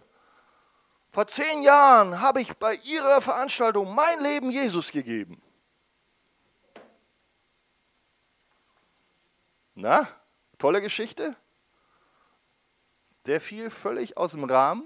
vor 1.11 1.27
zehn 1.27 1.62
Jahren 1.62 2.20
habe 2.20 2.40
ich 2.40 2.57
bei 2.57 2.75
Ihrer 2.75 3.20
Veranstaltung 3.20 3.94
mein 3.94 4.20
Leben 4.20 4.51
Jesus 4.51 4.90
gegeben. 4.90 5.40
Na, 9.75 10.09
tolle 10.59 10.81
Geschichte? 10.81 11.37
Der 13.27 13.40
fiel 13.40 13.70
völlig 13.70 14.16
aus 14.16 14.33
dem 14.33 14.44
Rahmen 14.44 14.85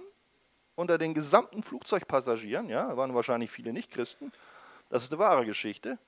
unter 0.79 0.97
den 0.97 1.13
gesamten 1.13 1.65
Flugzeugpassagieren, 1.65 2.69
ja, 2.69 2.97
waren 2.97 3.13
wahrscheinlich 3.13 3.51
viele 3.51 3.73
Nicht-Christen. 3.73 4.31
Das 4.91 5.03
ist 5.03 5.11
eine 5.11 5.19
wahre 5.19 5.45
Geschichte. 5.45 5.99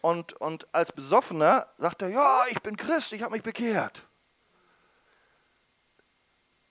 Und, 0.00 0.32
und 0.34 0.66
als 0.74 0.90
Besoffener 0.90 1.68
sagt 1.78 2.02
er, 2.02 2.08
ja, 2.08 2.42
ich 2.50 2.60
bin 2.62 2.76
Christ, 2.76 3.12
ich 3.12 3.22
habe 3.22 3.34
mich 3.34 3.44
bekehrt. 3.44 4.08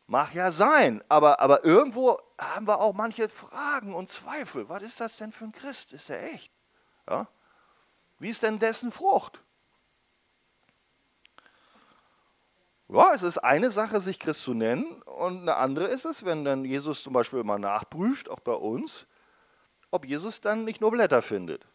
Mag 0.08 0.34
ja 0.34 0.52
sein, 0.52 1.02
aber, 1.08 1.40
aber 1.40 1.64
irgendwo 1.64 2.20
haben 2.38 2.68
wir 2.68 2.82
auch 2.82 2.94
manche 2.94 3.30
Fragen 3.30 3.96
und 3.96 4.10
Zweifel. 4.10 4.68
Was 4.68 4.84
ist 4.84 5.00
das 5.00 5.16
denn 5.16 5.32
für 5.32 5.46
ein 5.46 5.52
Christ? 5.54 5.94
Ist 5.94 6.10
er 6.10 6.34
echt? 6.34 6.52
Ja? 7.10 7.30
Wie 8.18 8.30
ist 8.30 8.44
denn 8.44 8.60
dessen 8.60 8.92
Frucht? 8.92 9.42
Ja, 12.92 13.14
es 13.14 13.22
ist 13.22 13.38
eine 13.38 13.70
Sache, 13.70 14.02
sich 14.02 14.20
Christ 14.20 14.42
zu 14.42 14.56
nennen, 14.56 15.02
und 15.04 15.42
eine 15.42 15.56
andere 15.58 15.86
ist 15.86 16.06
es, 16.06 16.26
wenn 16.26 16.44
dann 16.44 16.66
Jesus 16.66 17.04
zum 17.04 17.14
Beispiel 17.14 17.44
mal 17.44 17.60
nachprüft, 17.60 18.30
auch 18.30 18.40
bei 18.40 18.54
uns, 18.54 19.06
ob 19.92 20.06
Jesus 20.06 20.42
dann 20.42 20.66
nicht 20.66 20.82
nur 20.82 20.92
Blätter 20.92 21.22
findet. 21.22 21.68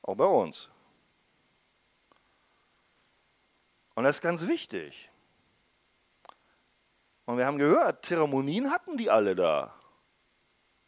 Auch 0.00 0.16
bei 0.16 0.24
uns. 0.24 0.70
Und 3.94 4.04
das 4.04 4.16
ist 4.16 4.22
ganz 4.22 4.46
wichtig. 4.46 5.10
Und 7.26 7.36
wir 7.36 7.44
haben 7.44 7.58
gehört, 7.58 8.06
Zeremonien 8.06 8.70
hatten 8.70 8.96
die 8.96 9.10
alle 9.10 9.36
da. 9.36 9.74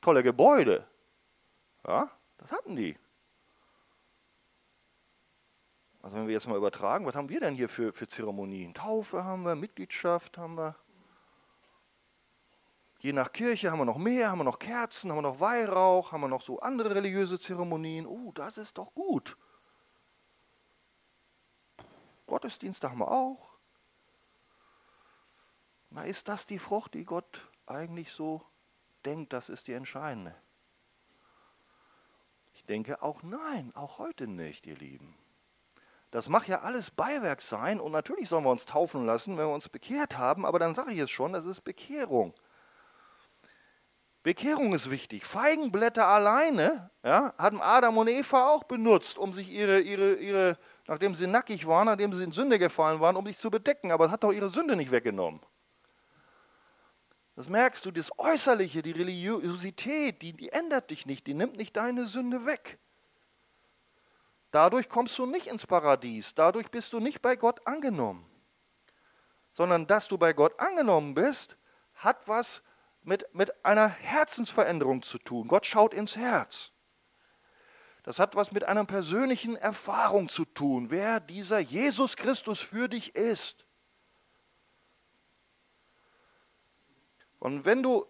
Tolle 0.01 0.23
Gebäude. 0.23 0.87
Ja, 1.87 2.11
das 2.39 2.51
hatten 2.51 2.77
die. 2.77 2.97
Also 6.03 6.17
wenn 6.17 6.27
wir 6.27 6.35
jetzt 6.35 6.49
mal 6.49 6.57
übertragen, 6.57 7.05
was 7.05 7.15
haben 7.15 7.29
wir 7.29 7.41
denn 7.41 7.55
hier 7.55 7.69
für, 7.69 7.93
für 7.93 8.09
Zeremonien? 8.09 8.73
Taufe 8.73 9.25
haben 9.25 9.45
wir, 9.45 9.55
Mitgliedschaft 9.55 10.39
haben 10.39 10.57
wir. 10.57 10.77
Je 13.01 13.13
nach 13.13 13.33
Kirche 13.33 13.71
haben 13.71 13.79
wir 13.79 13.85
noch 13.85 13.99
mehr, 13.99 14.31
haben 14.31 14.39
wir 14.39 14.45
noch 14.45 14.59
Kerzen, 14.59 15.11
haben 15.11 15.19
wir 15.19 15.23
noch 15.23 15.41
Weihrauch, 15.41 16.13
haben 16.13 16.23
wir 16.23 16.29
noch 16.29 16.43
so 16.43 16.61
andere 16.61 16.95
religiöse 16.95 17.39
Zeremonien. 17.39 18.07
Uh, 18.07 18.33
das 18.33 18.59
ist 18.59 18.79
doch 18.79 18.95
gut. 18.95 19.37
Gottesdienste 22.27 22.91
haben 22.91 22.99
wir 22.99 23.11
auch. 23.11 23.51
Na, 25.91 26.05
ist 26.05 26.29
das 26.29 26.47
die 26.47 26.59
Frucht, 26.59 26.95
die 26.95 27.05
Gott 27.05 27.49
eigentlich 27.67 28.13
so 28.13 28.43
denkt, 29.05 29.33
das 29.33 29.49
ist 29.49 29.67
die 29.67 29.73
entscheidende? 29.73 30.35
Ich 32.55 32.65
denke 32.65 33.03
auch 33.03 33.23
nein, 33.23 33.75
auch 33.75 33.99
heute 33.99 34.27
nicht, 34.27 34.67
ihr 34.67 34.77
Lieben. 34.77 35.17
Das 36.11 36.29
mag 36.29 36.49
ja 36.49 36.63
alles 36.63 36.91
Beiwerk 36.91 37.41
sein 37.41 37.81
und 37.81 37.93
natürlich 37.93 38.29
sollen 38.29 38.45
wir 38.45 38.51
uns 38.51 38.67
taufen 38.67 39.07
lassen, 39.07 39.39
wenn 39.39 39.47
wir 39.47 39.55
uns 39.55 39.69
bekehrt 39.69 40.19
haben, 40.19 40.45
aber 40.45 40.59
dann 40.59 40.75
sage 40.75 40.93
ich 40.93 40.99
es 40.99 41.11
schon, 41.11 41.33
das 41.33 41.45
ist 41.45 41.63
Bekehrung. 41.63 42.35
Bekehrung 44.23 44.75
ist 44.75 44.91
wichtig. 44.91 45.25
Feigenblätter 45.25 46.07
alleine 46.07 46.91
ja, 47.03 47.33
hatten 47.39 47.61
Adam 47.61 47.97
und 47.97 48.09
Eva 48.09 48.51
auch 48.51 48.65
benutzt, 48.65 49.17
um 49.17 49.33
sich 49.33 49.51
ihre, 49.51 49.81
ihre, 49.81 50.15
ihre, 50.15 50.59
nachdem 50.87 51.15
sie 51.15 51.27
nackig 51.27 51.67
waren, 51.67 51.87
nachdem 51.87 52.13
sie 52.13 52.25
in 52.25 52.33
Sünde 52.33 52.59
gefallen 52.59 53.01
waren, 53.01 53.17
um 53.17 53.27
sich 53.27 53.39
zu 53.39 53.51
bedecken. 53.51 53.93
Aber 53.93 54.07
es 54.07 54.11
hat 54.11 54.23
doch 54.23 54.33
ihre 54.33 54.51
Sünde 54.51 54.77
nicht 54.77 54.91
weggenommen. 54.91 55.41
Das 57.35 57.49
merkst 57.49 57.87
du, 57.87 57.91
das 57.91 58.11
Äußerliche, 58.19 58.83
die 58.83 58.91
Religiosität, 58.91 60.21
die, 60.21 60.35
die 60.35 60.51
ändert 60.51 60.91
dich 60.91 61.07
nicht, 61.07 61.27
die 61.27 61.33
nimmt 61.33 61.57
nicht 61.57 61.75
deine 61.75 62.07
Sünde 62.07 62.45
weg. 62.45 62.79
Dadurch 64.51 64.89
kommst 64.89 65.17
du 65.19 65.27
nicht 65.27 65.47
ins 65.47 65.67
Paradies, 65.67 66.35
dadurch 66.35 66.71
bist 66.71 66.93
du 66.93 67.01
nicht 67.01 67.23
bei 67.23 67.37
Gott 67.37 67.67
angenommen, 67.67 68.29
sondern 69.53 69.87
dass 69.87 70.09
du 70.09 70.19
bei 70.19 70.33
Gott 70.33 70.59
angenommen 70.59 71.15
bist, 71.15 71.57
hat 71.95 72.27
was 72.27 72.63
mit, 73.03 73.33
mit 73.35 73.65
einer 73.65 73.89
Herzensveränderung 73.89 75.03
zu 75.03 75.19
tun. 75.19 75.47
Gott 75.47 75.67
schaut 75.67 75.95
ins 75.95 76.17
Herz. 76.17 76.71
Das 78.03 78.19
hat 78.19 78.35
was 78.35 78.51
mit 78.51 78.65
einer 78.65 78.85
persönlichen 78.85 79.57
Erfahrung 79.57 80.29
zu 80.29 80.45
tun, 80.45 80.91
wer 80.91 81.21
dieser 81.21 81.59
Jesus 81.59 82.17
Christus 82.17 82.61
für 82.61 82.89
dich 82.89 83.15
ist. 83.15 83.67
Und 87.39 87.65
wenn 87.65 87.83
du 87.83 88.07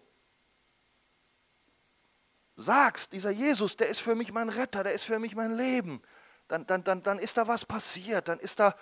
sagst, 2.55 3.13
dieser 3.13 3.31
Jesus, 3.31 3.77
der 3.77 3.89
ist 3.89 4.01
für 4.01 4.15
mich 4.15 4.31
mein 4.31 4.49
Retter, 4.49 4.83
der 4.83 4.93
ist 4.93 5.03
für 5.03 5.19
mich 5.19 5.35
mein 5.35 5.55
Leben, 5.55 6.01
dann, 6.51 6.67
dann, 6.67 6.83
dann, 6.83 7.01
dann 7.01 7.17
ist 7.17 7.37
da 7.37 7.47
was 7.47 7.65
passiert, 7.65 8.27
dann 8.27 8.37
ist 8.37 8.59
da 8.59 8.75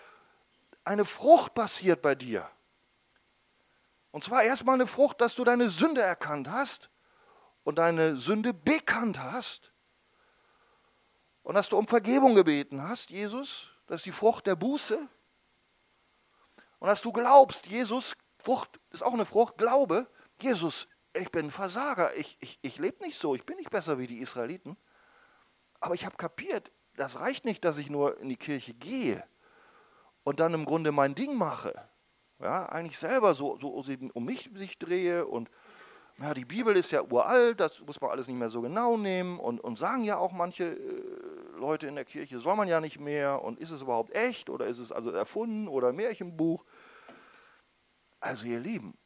eine 0.83 1.05
Frucht 1.05 1.53
passiert 1.53 2.01
bei 2.01 2.15
dir. 2.15 2.49
Und 4.09 4.23
zwar 4.23 4.41
erstmal 4.41 4.73
eine 4.73 4.87
Frucht, 4.87 5.21
dass 5.21 5.35
du 5.35 5.43
deine 5.43 5.69
Sünde 5.69 6.01
erkannt 6.01 6.49
hast 6.49 6.89
und 7.63 7.77
deine 7.77 8.15
Sünde 8.15 8.55
bekannt 8.55 9.19
hast. 9.19 9.71
Und 11.43 11.53
dass 11.53 11.69
du 11.69 11.77
um 11.77 11.87
Vergebung 11.87 12.33
gebeten 12.33 12.81
hast, 12.81 13.11
Jesus, 13.11 13.67
das 13.85 13.97
ist 13.97 14.07
die 14.07 14.11
Frucht 14.11 14.47
der 14.47 14.55
Buße. 14.55 15.07
Und 16.79 16.87
dass 16.87 17.01
du 17.01 17.11
glaubst, 17.11 17.67
Jesus, 17.67 18.15
Frucht 18.39 18.79
ist 18.89 19.03
auch 19.03 19.13
eine 19.13 19.27
Frucht, 19.27 19.59
Glaube, 19.59 20.07
Jesus, 20.41 20.87
ich 21.13 21.31
bin 21.31 21.47
ein 21.47 21.51
Versager, 21.51 22.15
ich, 22.15 22.35
ich, 22.39 22.57
ich 22.63 22.79
lebe 22.79 23.03
nicht 23.03 23.19
so, 23.19 23.35
ich 23.35 23.45
bin 23.45 23.57
nicht 23.57 23.69
besser 23.69 23.99
wie 23.99 24.07
die 24.07 24.21
Israeliten. 24.21 24.75
Aber 25.79 25.93
ich 25.93 26.03
habe 26.03 26.17
kapiert, 26.17 26.71
das 26.99 27.19
reicht 27.19 27.45
nicht, 27.45 27.63
dass 27.63 27.77
ich 27.77 27.89
nur 27.89 28.19
in 28.19 28.27
die 28.27 28.35
Kirche 28.35 28.73
gehe 28.73 29.23
und 30.23 30.39
dann 30.39 30.53
im 30.53 30.65
Grunde 30.65 30.91
mein 30.91 31.15
Ding 31.15 31.35
mache. 31.35 31.73
ja, 32.39 32.65
eigentlich 32.67 32.97
selber 32.97 33.35
so, 33.35 33.57
so 33.59 33.83
um 34.13 34.25
mich 34.25 34.49
sich 34.53 34.77
drehe 34.77 35.25
und 35.25 35.49
ja, 36.19 36.33
die 36.33 36.43
Bibel 36.43 36.75
ist 36.75 36.91
ja 36.91 37.01
uralt, 37.01 37.61
das 37.61 37.79
muss 37.79 38.01
man 38.01 38.11
alles 38.11 38.27
nicht 38.27 38.37
mehr 38.37 38.49
so 38.49 38.61
genau 38.61 38.97
nehmen 38.97 39.39
und, 39.39 39.61
und 39.61 39.79
sagen 39.79 40.03
ja 40.03 40.17
auch 40.17 40.33
manche 40.33 40.65
äh, 40.65 41.57
Leute 41.57 41.87
in 41.87 41.95
der 41.95 42.03
Kirche, 42.03 42.39
soll 42.39 42.57
man 42.57 42.67
ja 42.67 42.81
nicht 42.81 42.99
mehr 42.99 43.41
und 43.41 43.59
ist 43.59 43.71
es 43.71 43.81
überhaupt 43.81 44.13
echt 44.13 44.49
oder 44.49 44.67
ist 44.67 44.79
es 44.79 44.91
also 44.91 45.11
erfunden 45.11 45.69
oder 45.69 45.93
Märchenbuch? 45.93 46.65
Also 48.19 48.45
ihr 48.45 48.59
Lieben, 48.59 48.97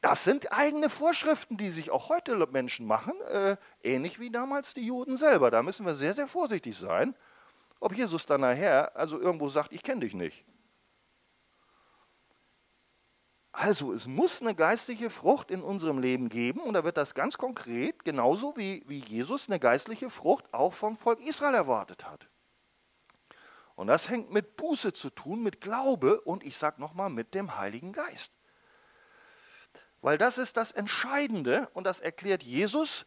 das 0.00 0.24
sind 0.24 0.52
eigene 0.52 0.88
Vorschriften, 0.88 1.58
die 1.58 1.70
sich 1.70 1.90
auch 1.90 2.08
heute 2.08 2.34
Menschen 2.46 2.86
machen, 2.86 3.20
äh, 3.28 3.56
ähnlich 3.82 4.18
wie 4.18 4.30
damals 4.30 4.72
die 4.72 4.86
Juden 4.86 5.16
selber. 5.16 5.50
Da 5.50 5.62
müssen 5.62 5.84
wir 5.84 5.94
sehr, 5.94 6.14
sehr 6.14 6.26
vorsichtig 6.26 6.78
sein, 6.78 7.14
ob 7.80 7.94
Jesus 7.94 8.24
dann 8.26 8.40
nachher 8.40 8.96
also 8.96 9.20
irgendwo 9.20 9.50
sagt, 9.50 9.72
ich 9.72 9.82
kenne 9.82 10.00
dich 10.00 10.14
nicht. 10.14 10.44
Also 13.52 13.92
es 13.92 14.06
muss 14.06 14.40
eine 14.40 14.54
geistliche 14.54 15.10
Frucht 15.10 15.50
in 15.50 15.62
unserem 15.62 15.98
Leben 15.98 16.28
geben 16.30 16.60
und 16.60 16.74
da 16.74 16.84
wird 16.84 16.96
das 16.96 17.14
ganz 17.14 17.36
konkret, 17.36 18.04
genauso 18.04 18.56
wie, 18.56 18.84
wie 18.86 19.00
Jesus 19.00 19.48
eine 19.48 19.58
geistliche 19.58 20.08
Frucht 20.08 20.54
auch 20.54 20.72
vom 20.72 20.96
Volk 20.96 21.20
Israel 21.20 21.54
erwartet 21.54 22.06
hat. 22.06 22.28
Und 23.74 23.88
das 23.88 24.08
hängt 24.08 24.30
mit 24.30 24.56
Buße 24.56 24.92
zu 24.92 25.10
tun, 25.10 25.42
mit 25.42 25.60
Glaube 25.60 26.20
und 26.22 26.44
ich 26.44 26.56
sage 26.56 26.80
nochmal 26.80 27.10
mit 27.10 27.34
dem 27.34 27.58
Heiligen 27.58 27.92
Geist. 27.92 28.39
Weil 30.02 30.18
das 30.18 30.38
ist 30.38 30.56
das 30.56 30.72
Entscheidende 30.72 31.68
und 31.74 31.84
das 31.84 32.00
erklärt 32.00 32.42
Jesus 32.42 33.06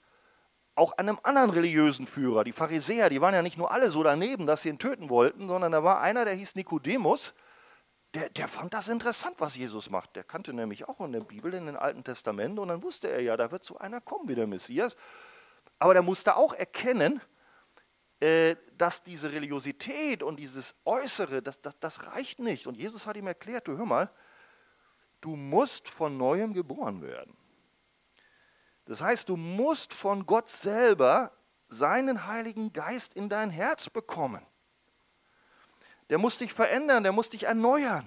auch 0.76 0.94
einem 0.94 1.20
anderen 1.24 1.52
religiösen 1.52 2.08
Führer. 2.08 2.44
Die 2.44 2.52
Pharisäer, 2.52 3.10
die 3.10 3.22
waren 3.22 3.34
ja 3.34 3.42
nicht 3.42 3.58
nur 3.58 3.72
alle 3.72 3.92
so 3.92 4.04
daneben, 4.04 4.48
dass 4.48 4.64
sie 4.64 4.70
ihn 4.70 4.80
töten 4.80 5.10
wollten, 5.10 5.48
sondern 5.48 5.72
da 5.72 5.84
war 5.84 6.02
einer, 6.02 6.26
der 6.26 6.34
hieß 6.34 6.56
Nikodemus 6.56 7.34
der, 8.14 8.30
der 8.30 8.48
fand 8.48 8.74
das 8.74 8.88
interessant, 8.88 9.36
was 9.40 9.56
Jesus 9.56 9.90
macht. 9.90 10.16
Der 10.16 10.24
kannte 10.24 10.54
nämlich 10.54 10.88
auch 10.88 11.00
in 11.02 11.12
der 11.12 11.22
Bibel, 11.22 11.54
in 11.54 11.66
den 11.66 11.76
Alten 11.76 12.04
Testament, 12.04 12.60
und 12.60 12.68
dann 12.68 12.84
wusste 12.84 13.10
er 13.10 13.22
ja, 13.22 13.36
da 13.38 13.52
wird 13.52 13.64
so 13.64 13.78
einer 13.78 14.02
kommen 14.02 14.28
wie 14.30 14.36
der 14.36 14.46
Messias. 14.46 14.96
Aber 15.80 15.94
der 15.94 16.04
musste 16.04 16.36
auch 16.36 16.54
erkennen, 16.54 17.22
äh, 18.20 18.56
dass 18.78 19.02
diese 19.02 19.32
Religiosität 19.32 20.22
und 20.22 20.38
dieses 20.38 20.76
Äußere, 20.86 21.42
das, 21.42 21.60
das, 21.62 21.80
das 21.80 22.06
reicht 22.06 22.40
nicht. 22.40 22.68
Und 22.68 22.78
Jesus 22.78 23.08
hat 23.08 23.18
ihm 23.18 23.28
erklärt, 23.28 23.68
du 23.68 23.78
hör 23.78 23.86
mal, 23.86 24.12
du 25.24 25.36
musst 25.38 25.88
von 25.88 26.18
neuem 26.18 26.54
geboren 26.54 27.02
werden. 27.02 27.36
Das 28.86 29.02
heißt, 29.02 29.30
du 29.30 29.38
musst 29.38 29.94
von 29.94 30.26
Gott 30.26 30.50
selber 30.50 31.32
seinen 31.70 32.28
Heiligen 32.28 32.74
Geist 32.74 33.14
in 33.14 33.30
dein 33.30 33.50
Herz 33.50 33.90
bekommen. 33.90 34.46
Der 36.10 36.18
muss 36.18 36.38
dich 36.38 36.52
verändern, 36.52 37.04
der 37.04 37.14
muss 37.14 37.30
dich 37.30 37.44
erneuern. 37.44 38.06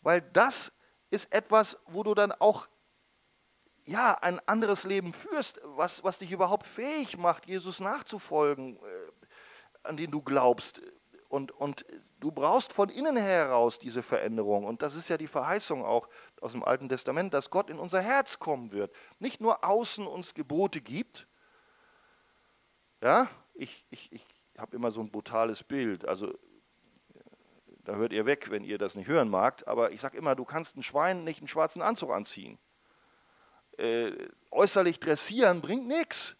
Weil 0.00 0.22
das 0.22 0.72
ist 1.10 1.30
etwas, 1.30 1.76
wo 1.84 2.02
du 2.02 2.14
dann 2.14 2.32
auch 2.32 2.68
ja, 3.84 4.14
ein 4.20 4.40
anderes 4.48 4.84
Leben 4.84 5.12
führst, 5.12 5.60
was, 5.62 6.02
was 6.02 6.18
dich 6.18 6.32
überhaupt 6.32 6.66
fähig 6.66 7.18
macht, 7.18 7.46
Jesus 7.46 7.78
nachzufolgen, 7.78 8.76
äh, 8.76 9.10
an 9.84 9.96
den 9.96 10.10
du 10.10 10.22
glaubst. 10.22 10.80
Und, 11.28 11.52
und 11.52 11.84
du 12.20 12.30
brauchst 12.30 12.72
von 12.72 12.88
innen 12.88 13.16
heraus 13.16 13.78
diese 13.78 14.02
Veränderung. 14.02 14.64
Und 14.64 14.82
das 14.82 14.94
ist 14.94 15.08
ja 15.08 15.16
die 15.16 15.26
Verheißung 15.26 15.84
auch 15.84 16.08
aus 16.40 16.52
dem 16.52 16.62
Alten 16.62 16.88
Testament, 16.88 17.34
dass 17.34 17.50
Gott 17.50 17.70
in 17.70 17.78
unser 17.78 18.00
Herz 18.00 18.38
kommen 18.38 18.72
wird. 18.72 18.94
Nicht 19.18 19.40
nur 19.40 19.64
außen 19.64 20.06
uns 20.06 20.34
Gebote 20.34 20.80
gibt. 20.80 21.26
Ja, 23.02 23.28
ich, 23.54 23.84
ich, 23.90 24.12
ich 24.12 24.24
habe 24.56 24.76
immer 24.76 24.90
so 24.90 25.00
ein 25.00 25.10
brutales 25.10 25.62
Bild. 25.62 26.06
Also 26.06 26.32
da 27.86 27.94
hört 27.94 28.12
ihr 28.12 28.26
weg, 28.26 28.50
wenn 28.50 28.64
ihr 28.64 28.78
das 28.78 28.94
nicht 28.94 29.08
hören 29.08 29.28
magt. 29.28 29.66
Aber 29.66 29.92
ich 29.92 30.00
sage 30.00 30.18
immer, 30.18 30.34
du 30.34 30.44
kannst 30.44 30.76
ein 30.76 30.82
Schwein 30.82 31.24
nicht 31.24 31.38
einen 31.38 31.48
schwarzen 31.48 31.82
Anzug 31.82 32.10
anziehen. 32.10 32.58
Äh, 33.78 34.12
äußerlich 34.50 35.00
dressieren 35.00 35.60
bringt 35.60 35.86
nichts. 35.86 36.35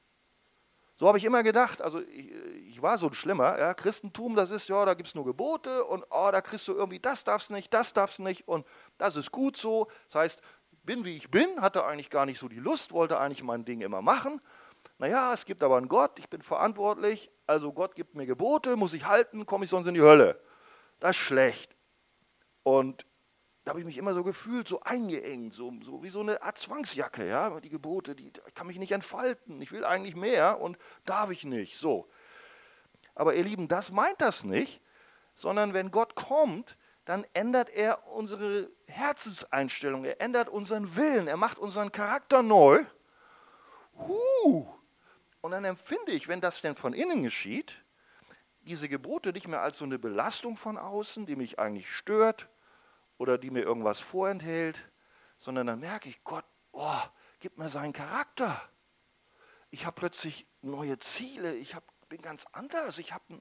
So 0.96 1.08
habe 1.08 1.18
ich 1.18 1.24
immer 1.24 1.42
gedacht. 1.42 1.82
Also 1.82 2.00
ich, 2.00 2.30
ich, 2.68 2.82
war 2.82 2.98
so 2.98 3.08
ein 3.08 3.14
Schlimmer. 3.14 3.58
Ja, 3.58 3.74
Christentum, 3.74 4.34
das 4.34 4.50
ist, 4.50 4.68
ja, 4.68 4.84
da 4.84 4.94
gibt 4.94 5.08
es 5.08 5.14
nur 5.14 5.24
Gebote 5.24 5.84
und 5.84 6.04
oh, 6.10 6.28
da 6.32 6.40
kriegst 6.40 6.66
du 6.68 6.72
irgendwie, 6.72 6.98
das 6.98 7.24
darfst 7.24 7.50
nicht, 7.50 7.72
das 7.72 7.92
darfst 7.92 8.18
nicht 8.18 8.48
und 8.48 8.66
das 8.98 9.16
ist 9.16 9.30
gut 9.30 9.56
so. 9.56 9.88
Das 10.06 10.14
heißt, 10.16 10.42
bin 10.84 11.04
wie 11.04 11.16
ich 11.16 11.30
bin, 11.30 11.60
hatte 11.60 11.84
eigentlich 11.84 12.10
gar 12.10 12.26
nicht 12.26 12.38
so 12.38 12.48
die 12.48 12.58
Lust, 12.58 12.92
wollte 12.92 13.18
eigentlich 13.18 13.42
mein 13.42 13.64
Ding 13.64 13.80
immer 13.80 14.02
machen. 14.02 14.40
Naja, 14.98 15.34
es 15.34 15.44
gibt 15.44 15.62
aber 15.62 15.76
einen 15.76 15.88
Gott, 15.88 16.18
ich 16.18 16.30
bin 16.30 16.42
verantwortlich, 16.42 17.30
also 17.46 17.72
Gott 17.72 17.94
gibt 17.94 18.14
mir 18.14 18.24
Gebote, 18.24 18.76
muss 18.76 18.94
ich 18.94 19.04
halten, 19.04 19.44
komme 19.44 19.64
ich 19.64 19.70
sonst 19.70 19.88
in 19.88 19.94
die 19.94 20.00
Hölle 20.00 20.40
das 21.00 21.12
ist 21.12 21.22
schlecht. 21.22 21.74
Und 22.62 23.06
da 23.66 23.70
habe 23.70 23.80
ich 23.80 23.86
mich 23.86 23.98
immer 23.98 24.14
so 24.14 24.22
gefühlt, 24.22 24.68
so 24.68 24.80
eingeengt, 24.82 25.52
so, 25.52 25.74
so 25.82 26.00
wie 26.04 26.08
so 26.08 26.20
eine 26.20 26.40
Art 26.40 26.56
Zwangsjacke, 26.56 27.26
ja, 27.26 27.58
die 27.58 27.68
Gebote, 27.68 28.14
die 28.14 28.28
ich 28.28 28.54
kann 28.54 28.68
mich 28.68 28.78
nicht 28.78 28.92
entfalten, 28.92 29.60
ich 29.60 29.72
will 29.72 29.84
eigentlich 29.84 30.14
mehr 30.14 30.60
und 30.60 30.78
darf 31.04 31.30
ich 31.30 31.44
nicht, 31.44 31.76
so. 31.76 32.08
Aber 33.16 33.34
ihr 33.34 33.42
Lieben, 33.42 33.66
das 33.66 33.90
meint 33.90 34.20
das 34.20 34.44
nicht, 34.44 34.80
sondern 35.34 35.74
wenn 35.74 35.90
Gott 35.90 36.14
kommt, 36.14 36.76
dann 37.06 37.26
ändert 37.32 37.68
er 37.70 38.06
unsere 38.06 38.70
Herzenseinstellung, 38.86 40.04
er 40.04 40.20
ändert 40.20 40.48
unseren 40.48 40.94
Willen, 40.94 41.26
er 41.26 41.36
macht 41.36 41.58
unseren 41.58 41.90
Charakter 41.90 42.44
neu. 42.44 42.84
Huh. 43.98 44.68
Und 45.40 45.50
dann 45.50 45.64
empfinde 45.64 46.12
ich, 46.12 46.28
wenn 46.28 46.40
das 46.40 46.60
denn 46.60 46.76
von 46.76 46.92
innen 46.92 47.24
geschieht, 47.24 47.74
diese 48.60 48.88
Gebote 48.88 49.32
nicht 49.32 49.48
mehr 49.48 49.62
als 49.62 49.78
so 49.78 49.84
eine 49.84 49.98
Belastung 49.98 50.56
von 50.56 50.78
außen, 50.78 51.26
die 51.26 51.34
mich 51.34 51.58
eigentlich 51.58 51.90
stört 51.90 52.48
oder 53.18 53.38
die 53.38 53.50
mir 53.50 53.62
irgendwas 53.62 53.98
vorenthält, 53.98 54.78
sondern 55.38 55.66
dann 55.66 55.80
merke 55.80 56.08
ich, 56.08 56.22
Gott, 56.24 56.44
oh, 56.72 57.00
gib 57.40 57.58
mir 57.58 57.68
seinen 57.68 57.92
Charakter. 57.92 58.60
Ich 59.70 59.84
habe 59.84 59.94
plötzlich 59.94 60.46
neue 60.62 60.98
Ziele, 60.98 61.54
ich 61.54 61.74
hab, 61.74 61.84
bin 62.08 62.22
ganz 62.22 62.46
anders, 62.52 62.98
ich 62.98 63.12
habe 63.12 63.40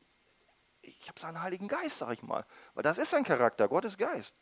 ich 0.82 1.10
hab 1.10 1.20
seinen 1.20 1.42
Heiligen 1.42 1.68
Geist, 1.68 2.00
sag 2.00 2.14
ich 2.14 2.24
mal. 2.24 2.46
Weil 2.74 2.84
das 2.84 2.98
ist 2.98 3.10
sein 3.10 3.24
Charakter, 3.24 3.68
Gottes 3.68 3.98
Geist. 3.98 4.36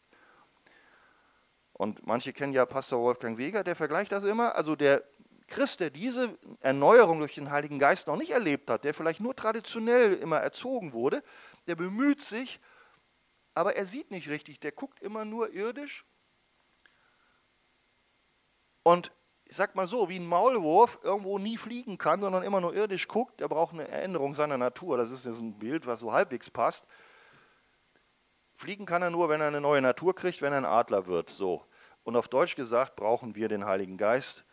Und 1.74 2.06
manche 2.06 2.34
kennen 2.34 2.54
ja 2.54 2.66
Pastor 2.66 3.02
Wolfgang 3.02 3.38
Weger, 3.38 3.64
der 3.64 3.76
vergleicht 3.76 4.12
das 4.12 4.24
immer. 4.24 4.56
Also 4.56 4.76
der 4.76 5.04
Christ, 5.48 5.80
der 5.80 5.90
diese 5.90 6.38
Erneuerung 6.60 7.20
durch 7.20 7.36
den 7.36 7.52
Heiligen 7.52 7.80
Geist 7.80 8.08
noch 8.08 8.16
nicht 8.16 8.32
erlebt 8.32 8.70
hat, 8.70 8.84
der 8.84 8.94
vielleicht 8.94 9.20
nur 9.20 9.36
traditionell 9.36 10.14
immer 10.14 10.40
erzogen 10.40 10.94
wurde, 10.94 11.24
der 11.68 11.76
bemüht 11.76 12.22
sich, 12.22 12.60
aber 13.54 13.76
er 13.76 13.86
sieht 13.86 14.12
nicht 14.12 14.30
richtig, 14.30 14.60
der 14.60 14.72
guckt 14.72 15.00
immer 15.02 15.26
nur 15.26 15.52
irdisch. 15.54 16.06
Und 18.84 19.12
ich 19.46 19.56
sag 19.56 19.76
mal 19.76 19.88
so, 19.88 20.10
wie 20.10 20.20
ein 20.20 20.28
Maulwurf 20.28 21.00
irgendwo 21.04 21.38
nie 21.38 21.58
fliegen 21.58 21.98
kann, 21.98 22.22
sondern 22.22 22.44
immer 22.44 22.62
nur 22.62 22.74
irdisch 22.74 23.08
guckt, 23.08 23.40
der 23.40 23.48
braucht 23.48 23.74
eine 23.74 23.88
Erinnerung 23.88 24.34
seiner 24.34 24.58
Natur. 24.58 24.98
Das 24.98 25.12
ist 25.12 25.26
jetzt 25.26 25.40
ein 25.40 25.60
Bild, 25.60 25.86
was 25.86 26.00
so 26.00 26.12
halbwegs 26.12 26.50
passt. 26.50 26.86
Fliegen 28.54 28.86
kann 28.86 29.02
er 29.02 29.10
nur, 29.10 29.30
wenn 29.30 29.42
er 29.42 29.48
eine 29.48 29.62
neue 29.62 29.82
Natur 29.82 30.16
kriegt, 30.16 30.42
wenn 30.42 30.54
er 30.54 30.60
ein 30.60 30.66
Adler 30.66 31.08
wird. 31.08 31.30
So. 31.30 31.66
Und 32.04 32.16
auf 32.16 32.28
Deutsch 32.28 32.56
gesagt 32.56 32.96
brauchen 32.96 33.36
wir 33.36 33.48
den 33.48 33.66
Heiligen 33.66 33.98
Geist, 33.98 34.44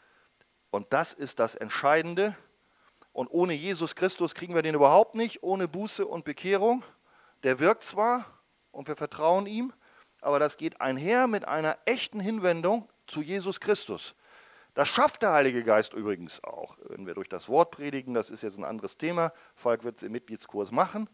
und 0.70 0.92
das 0.92 1.12
ist 1.12 1.38
das 1.38 1.54
Entscheidende. 1.54 2.36
Und 3.12 3.28
ohne 3.28 3.54
Jesus 3.54 3.96
Christus 3.96 4.34
kriegen 4.34 4.54
wir 4.54 4.62
den 4.62 4.74
überhaupt 4.74 5.14
nicht, 5.14 5.42
ohne 5.42 5.66
Buße 5.66 6.06
und 6.06 6.24
Bekehrung. 6.24 6.84
Der 7.42 7.58
wirkt 7.58 7.82
zwar 7.82 8.24
und 8.72 8.88
wir 8.88 8.96
vertrauen 8.96 9.46
ihm, 9.46 9.72
aber 10.20 10.38
das 10.38 10.56
geht 10.56 10.80
einher 10.80 11.26
mit 11.26 11.46
einer 11.46 11.78
echten 11.84 12.20
Hinwendung 12.20 12.88
zu 13.06 13.22
Jesus 13.22 13.60
Christus. 13.60 14.14
Das 14.74 14.88
schafft 14.88 15.22
der 15.22 15.32
Heilige 15.32 15.64
Geist 15.64 15.94
übrigens 15.94 16.42
auch, 16.44 16.76
wenn 16.88 17.06
wir 17.06 17.14
durch 17.14 17.28
das 17.28 17.48
Wort 17.48 17.72
predigen, 17.72 18.14
das 18.14 18.30
ist 18.30 18.42
jetzt 18.42 18.58
ein 18.58 18.64
anderes 18.64 18.96
Thema, 18.96 19.32
Falk 19.54 19.82
wird 19.82 19.96
es 19.96 20.02
im 20.04 20.12
Mitgliedskurs 20.12 20.70
machen, 20.70 21.08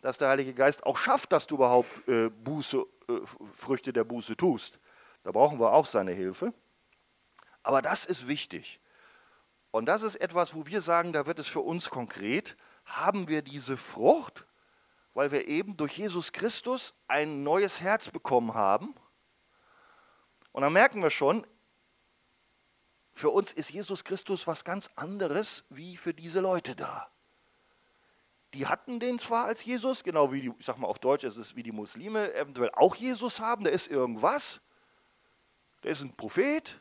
dass 0.00 0.18
der 0.18 0.28
Heilige 0.28 0.54
Geist 0.54 0.84
auch 0.84 0.96
schafft, 0.96 1.32
dass 1.32 1.46
du 1.46 1.56
überhaupt 1.56 2.08
äh, 2.08 2.30
Buße, 2.30 2.78
äh, 3.08 3.12
Früchte 3.52 3.92
der 3.92 4.04
Buße 4.04 4.36
tust. 4.36 4.80
Da 5.22 5.30
brauchen 5.30 5.60
wir 5.60 5.72
auch 5.72 5.86
seine 5.86 6.12
Hilfe. 6.12 6.52
Aber 7.62 7.82
das 7.82 8.06
ist 8.06 8.26
wichtig. 8.26 8.80
Und 9.70 9.86
das 9.86 10.02
ist 10.02 10.16
etwas, 10.16 10.54
wo 10.54 10.66
wir 10.66 10.80
sagen, 10.80 11.12
da 11.12 11.26
wird 11.26 11.38
es 11.38 11.46
für 11.46 11.60
uns 11.60 11.90
konkret. 11.90 12.56
Haben 12.84 13.28
wir 13.28 13.42
diese 13.42 13.76
Frucht, 13.76 14.46
weil 15.14 15.32
wir 15.32 15.48
eben 15.48 15.76
durch 15.76 15.96
Jesus 15.98 16.32
Christus 16.32 16.94
ein 17.08 17.42
neues 17.42 17.80
Herz 17.80 18.10
bekommen 18.10 18.54
haben? 18.54 18.94
Und 20.52 20.62
dann 20.62 20.72
merken 20.72 21.02
wir 21.02 21.10
schon, 21.10 21.46
für 23.12 23.30
uns 23.30 23.52
ist 23.52 23.70
Jesus 23.70 24.04
Christus 24.04 24.46
was 24.46 24.64
ganz 24.64 24.90
anderes 24.96 25.64
wie 25.68 25.96
für 25.96 26.14
diese 26.14 26.40
Leute 26.40 26.74
da. 26.74 27.10
Die 28.54 28.66
hatten 28.66 28.98
den 28.98 29.18
zwar 29.18 29.44
als 29.44 29.64
Jesus, 29.64 30.02
genau 30.02 30.32
wie 30.32 30.40
die, 30.40 30.52
ich 30.58 30.66
sag 30.66 30.78
mal 30.78 30.88
auf 30.88 30.98
Deutsch, 30.98 31.24
es 31.24 31.36
ist 31.36 31.54
wie 31.54 31.62
die 31.62 31.70
Muslime 31.70 32.34
eventuell 32.34 32.70
auch 32.72 32.96
Jesus 32.96 33.38
haben, 33.38 33.62
der 33.64 33.72
ist 33.72 33.86
irgendwas, 33.86 34.60
der 35.84 35.92
ist 35.92 36.00
ein 36.00 36.16
Prophet, 36.16 36.80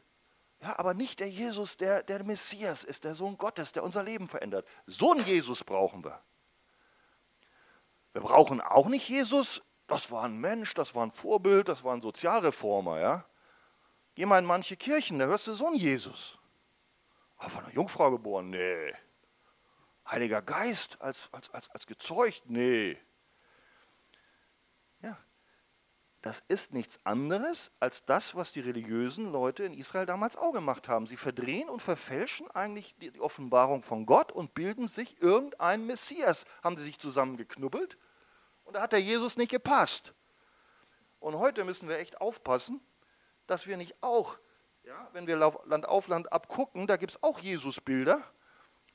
ja, 0.62 0.78
aber 0.80 0.94
nicht 0.94 1.20
der 1.20 1.30
Jesus, 1.30 1.78
der 1.78 2.04
der 2.04 2.24
Messias 2.24 2.84
ist, 2.84 3.04
der 3.04 3.16
Sohn 3.16 3.38
Gottes, 3.38 3.72
der 3.72 3.84
unser 3.84 4.04
Leben 4.04 4.28
verändert. 4.28 4.68
So 4.88 5.12
einen 5.12 5.26
Jesus 5.26 5.64
brauchen 5.64 6.04
wir. 6.04 6.22
Wir 8.14 8.22
brauchen 8.22 8.62
auch 8.62 8.88
nicht 8.88 9.08
Jesus, 9.08 9.62
das 9.88 10.12
war 10.12 10.24
ein 10.24 10.38
Mensch, 10.38 10.74
das 10.74 10.96
war 10.96 11.06
ein 11.06 11.12
Vorbild, 11.12 11.68
das 11.68 11.84
war 11.84 11.94
ein 11.96 12.02
Sozialreformer, 12.02 13.00
ja. 13.00 13.26
Geh 14.16 14.26
mal 14.26 14.40
in 14.40 14.46
manche 14.46 14.76
Kirchen, 14.76 15.20
da 15.20 15.26
hörst 15.26 15.48
du 15.48 15.54
so 15.54 15.68
einen 15.68 15.76
Jesus. 15.76 16.38
Aber 17.38 17.50
von 17.50 17.64
einer 17.64 17.74
Jungfrau 17.74 18.12
geboren, 18.12 18.50
nee. 18.50 18.94
Heiliger 20.08 20.42
Geist 20.42 21.00
als, 21.02 21.30
als, 21.32 21.50
als, 21.52 21.70
als 21.70 21.88
gezeugt, 21.88 22.44
nee. 22.46 22.98
Ja, 25.02 25.18
das 26.30 26.44
ist 26.48 26.74
nichts 26.74 27.00
anderes 27.06 27.72
als 27.80 28.06
das, 28.06 28.36
was 28.36 28.52
die 28.52 28.60
religiösen 28.60 29.32
Leute 29.32 29.64
in 29.64 29.74
Israel 29.74 30.06
damals 30.06 30.38
auch 30.38 30.52
gemacht 30.52 30.88
haben. 30.88 31.08
Sie 31.08 31.18
verdrehen 31.18 31.70
und 31.70 31.82
verfälschen 31.82 32.52
eigentlich 32.52 32.94
die 33.02 33.20
Offenbarung 33.20 33.82
von 33.82 34.06
Gott 34.06 34.32
und 34.32 34.54
bilden 34.54 34.88
sich 34.88 35.20
irgendeinen 35.24 35.88
Messias, 35.88 36.46
haben 36.64 36.78
sie 36.78 36.84
sich 36.84 37.00
zusammengeknubbelt. 37.00 37.98
Und 38.64 38.76
da 38.76 38.82
hat 38.84 38.92
der 38.92 39.02
Jesus 39.02 39.38
nicht 39.38 39.50
gepasst. 39.50 40.14
Und 41.20 41.34
heute 41.34 41.64
müssen 41.64 41.90
wir 41.90 41.98
echt 41.98 42.22
aufpassen, 42.22 42.80
dass 43.48 43.66
wir 43.66 43.76
nicht 43.76 43.96
auch, 44.02 44.38
ja, 44.84 45.10
wenn 45.14 45.26
wir 45.26 45.36
Land 45.36 45.88
auf 45.88 46.08
Land 46.10 46.32
abgucken, 46.32 46.86
da 46.86 46.98
gibt 46.98 47.14
es 47.14 47.24
auch 47.24 47.40
Jesusbilder, 47.40 48.22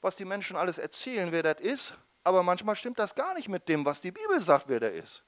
was 0.00 0.14
die 0.14 0.24
Menschen 0.24 0.54
alles 0.54 0.78
erzählen, 0.78 1.32
wer 1.32 1.42
das 1.42 1.58
ist. 1.58 1.94
Aber 2.22 2.44
manchmal 2.44 2.76
stimmt 2.76 3.00
das 3.00 3.16
gar 3.16 3.34
nicht 3.34 3.48
mit 3.48 3.68
dem, 3.68 3.84
was 3.84 4.00
die 4.00 4.12
Bibel 4.12 4.40
sagt, 4.40 4.68
wer 4.68 4.78
der 4.78 4.94
ist. 4.94 5.24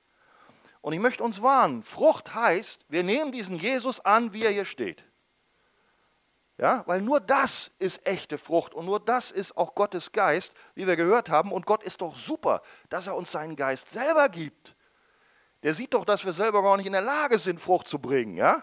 Und 0.86 0.92
ich 0.92 1.00
möchte 1.00 1.24
uns 1.24 1.42
warnen, 1.42 1.82
Frucht 1.82 2.32
heißt, 2.32 2.86
wir 2.88 3.02
nehmen 3.02 3.32
diesen 3.32 3.56
Jesus 3.56 3.98
an, 3.98 4.32
wie 4.32 4.44
er 4.44 4.52
hier 4.52 4.64
steht. 4.64 5.02
Ja, 6.58 6.84
weil 6.86 7.02
nur 7.02 7.18
das 7.18 7.72
ist 7.80 8.06
echte 8.06 8.38
Frucht 8.38 8.72
und 8.72 8.86
nur 8.86 9.00
das 9.00 9.32
ist 9.32 9.56
auch 9.56 9.74
Gottes 9.74 10.12
Geist, 10.12 10.52
wie 10.76 10.86
wir 10.86 10.94
gehört 10.94 11.28
haben. 11.28 11.50
Und 11.50 11.66
Gott 11.66 11.82
ist 11.82 12.02
doch 12.02 12.16
super, 12.16 12.62
dass 12.88 13.08
er 13.08 13.16
uns 13.16 13.32
seinen 13.32 13.56
Geist 13.56 13.90
selber 13.90 14.28
gibt. 14.28 14.76
Der 15.64 15.74
sieht 15.74 15.92
doch, 15.92 16.04
dass 16.04 16.24
wir 16.24 16.32
selber 16.32 16.62
gar 16.62 16.76
nicht 16.76 16.86
in 16.86 16.92
der 16.92 17.02
Lage 17.02 17.38
sind, 17.38 17.60
Frucht 17.60 17.88
zu 17.88 17.98
bringen. 17.98 18.36
Ja? 18.36 18.62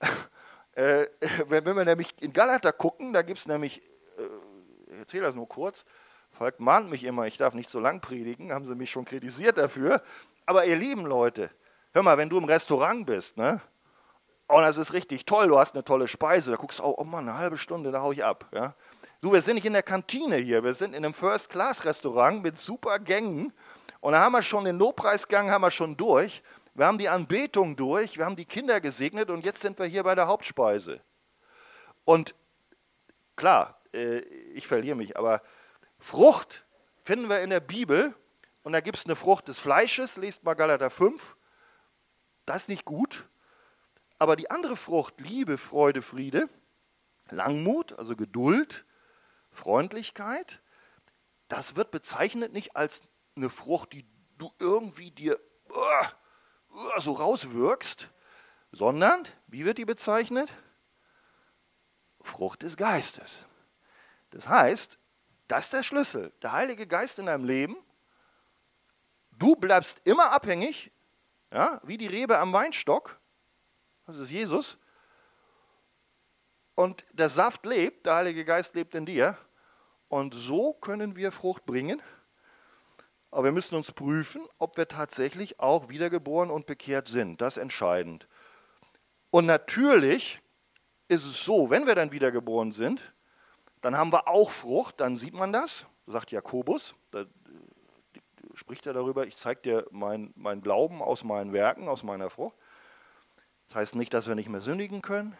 äh, 0.72 1.06
wenn, 1.46 1.64
wir 1.64 1.84
nämlich 1.84 2.20
in 2.20 2.32
Galater 2.32 2.72
gucken, 2.72 3.12
da 3.12 3.22
gibt 3.22 3.38
es 3.38 3.46
nämlich, 3.46 3.80
äh, 4.18 4.92
ich 4.92 4.98
erzähle 4.98 5.26
das 5.26 5.36
nur 5.36 5.48
kurz, 5.48 5.84
Falk 6.32 6.58
mahnt 6.58 6.90
mich 6.90 7.04
immer, 7.04 7.28
ich 7.28 7.38
darf 7.38 7.54
nicht 7.54 7.68
so 7.68 7.78
lang 7.78 8.00
predigen, 8.00 8.52
haben 8.52 8.64
sie 8.64 8.74
mich 8.74 8.90
schon 8.90 9.04
kritisiert 9.04 9.56
dafür. 9.56 10.02
Aber 10.48 10.64
ihr 10.64 10.76
lieben 10.76 11.04
Leute, 11.04 11.50
hör 11.92 12.02
mal, 12.02 12.16
wenn 12.16 12.30
du 12.30 12.38
im 12.38 12.44
Restaurant 12.44 13.04
bist, 13.04 13.36
ne? 13.36 13.60
Und 14.46 14.62
das 14.62 14.78
ist 14.78 14.94
richtig 14.94 15.26
toll, 15.26 15.48
du 15.48 15.58
hast 15.58 15.74
eine 15.74 15.84
tolle 15.84 16.08
Speise, 16.08 16.50
da 16.50 16.56
guckst 16.56 16.78
du, 16.78 16.84
oh, 16.84 16.94
oh 16.96 17.04
Mann, 17.04 17.28
eine 17.28 17.36
halbe 17.36 17.58
Stunde, 17.58 17.92
da 17.92 18.00
hau 18.00 18.12
ich 18.12 18.24
ab. 18.24 18.46
Ja? 18.54 18.74
Du, 19.20 19.30
wir 19.30 19.42
sind 19.42 19.56
nicht 19.56 19.66
in 19.66 19.74
der 19.74 19.82
Kantine 19.82 20.36
hier, 20.36 20.64
wir 20.64 20.72
sind 20.72 20.94
in 20.94 21.04
einem 21.04 21.12
First-Class-Restaurant 21.12 22.42
mit 22.42 22.58
super 22.58 22.98
Gängen. 22.98 23.52
Und 24.00 24.12
da 24.12 24.20
haben 24.20 24.32
wir 24.32 24.40
schon 24.40 24.64
den 24.64 24.78
Lobpreisgang 24.78 25.50
haben 25.50 25.60
wir 25.60 25.70
schon 25.70 25.98
durch. 25.98 26.42
Wir 26.72 26.86
haben 26.86 26.96
die 26.96 27.10
Anbetung 27.10 27.76
durch, 27.76 28.16
wir 28.16 28.24
haben 28.24 28.36
die 28.36 28.46
Kinder 28.46 28.80
gesegnet 28.80 29.28
und 29.28 29.44
jetzt 29.44 29.60
sind 29.60 29.78
wir 29.78 29.84
hier 29.84 30.02
bei 30.02 30.14
der 30.14 30.28
Hauptspeise. 30.28 31.02
Und 32.06 32.34
klar, 33.36 33.78
äh, 33.92 34.20
ich 34.54 34.66
verliere 34.66 34.96
mich, 34.96 35.14
aber 35.18 35.42
Frucht 35.98 36.64
finden 37.04 37.28
wir 37.28 37.42
in 37.42 37.50
der 37.50 37.60
Bibel 37.60 38.14
und 38.68 38.72
da 38.72 38.82
gibt 38.82 38.98
es 38.98 39.06
eine 39.06 39.16
Frucht 39.16 39.48
des 39.48 39.58
Fleisches, 39.58 40.18
lest 40.18 40.44
mal 40.44 40.52
Galater 40.52 40.90
5. 40.90 41.38
Das 42.44 42.64
ist 42.64 42.68
nicht 42.68 42.84
gut. 42.84 43.26
Aber 44.18 44.36
die 44.36 44.50
andere 44.50 44.76
Frucht, 44.76 45.22
Liebe, 45.22 45.56
Freude, 45.56 46.02
Friede, 46.02 46.50
Langmut, 47.30 47.98
also 47.98 48.14
Geduld, 48.14 48.84
Freundlichkeit, 49.50 50.60
das 51.48 51.76
wird 51.76 51.90
bezeichnet 51.90 52.52
nicht 52.52 52.76
als 52.76 53.00
eine 53.36 53.48
Frucht, 53.48 53.94
die 53.94 54.04
du 54.36 54.52
irgendwie 54.58 55.12
dir 55.12 55.40
so 56.98 57.12
rauswirkst, 57.12 58.06
sondern, 58.70 59.26
wie 59.46 59.64
wird 59.64 59.78
die 59.78 59.86
bezeichnet? 59.86 60.52
Frucht 62.20 62.64
des 62.64 62.76
Geistes. 62.76 63.32
Das 64.28 64.46
heißt, 64.46 64.98
das 65.46 65.64
ist 65.64 65.72
der 65.72 65.82
Schlüssel. 65.82 66.34
Der 66.42 66.52
Heilige 66.52 66.86
Geist 66.86 67.18
in 67.18 67.24
deinem 67.24 67.44
Leben 67.46 67.74
Du 69.38 69.54
bleibst 69.54 70.00
immer 70.04 70.32
abhängig, 70.32 70.90
ja, 71.52 71.80
wie 71.84 71.96
die 71.96 72.08
Rebe 72.08 72.38
am 72.38 72.52
Weinstock. 72.52 73.18
Das 74.06 74.18
ist 74.18 74.30
Jesus. 74.30 74.78
Und 76.74 77.06
der 77.12 77.28
Saft 77.28 77.64
lebt, 77.64 78.06
der 78.06 78.16
Heilige 78.16 78.44
Geist 78.44 78.74
lebt 78.74 78.94
in 78.94 79.06
dir. 79.06 79.36
Und 80.08 80.34
so 80.34 80.72
können 80.72 81.16
wir 81.16 81.30
Frucht 81.32 81.66
bringen. 81.66 82.02
Aber 83.30 83.44
wir 83.44 83.52
müssen 83.52 83.74
uns 83.74 83.92
prüfen, 83.92 84.46
ob 84.58 84.76
wir 84.76 84.88
tatsächlich 84.88 85.60
auch 85.60 85.88
wiedergeboren 85.88 86.50
und 86.50 86.66
bekehrt 86.66 87.08
sind. 87.08 87.40
Das 87.40 87.56
ist 87.56 87.62
entscheidend. 87.62 88.26
Und 89.30 89.46
natürlich 89.46 90.40
ist 91.08 91.24
es 91.24 91.44
so, 91.44 91.70
wenn 91.70 91.86
wir 91.86 91.94
dann 91.94 92.10
wiedergeboren 92.10 92.72
sind, 92.72 93.00
dann 93.82 93.96
haben 93.96 94.12
wir 94.12 94.26
auch 94.26 94.50
Frucht, 94.50 95.00
dann 95.00 95.16
sieht 95.16 95.34
man 95.34 95.52
das, 95.52 95.84
sagt 96.06 96.32
Jakobus 96.32 96.94
spricht 98.58 98.86
er 98.86 98.92
darüber, 98.92 99.26
ich 99.26 99.36
zeige 99.36 99.60
dir 99.62 99.86
meinen 99.92 100.32
mein 100.36 100.60
Glauben 100.60 101.00
aus 101.00 101.22
meinen 101.22 101.52
Werken, 101.52 101.88
aus 101.88 102.02
meiner 102.02 102.28
Frucht. 102.28 102.56
Das 103.68 103.76
heißt 103.76 103.94
nicht, 103.94 104.12
dass 104.12 104.26
wir 104.26 104.34
nicht 104.34 104.48
mehr 104.48 104.60
sündigen 104.60 105.00
können, 105.00 105.36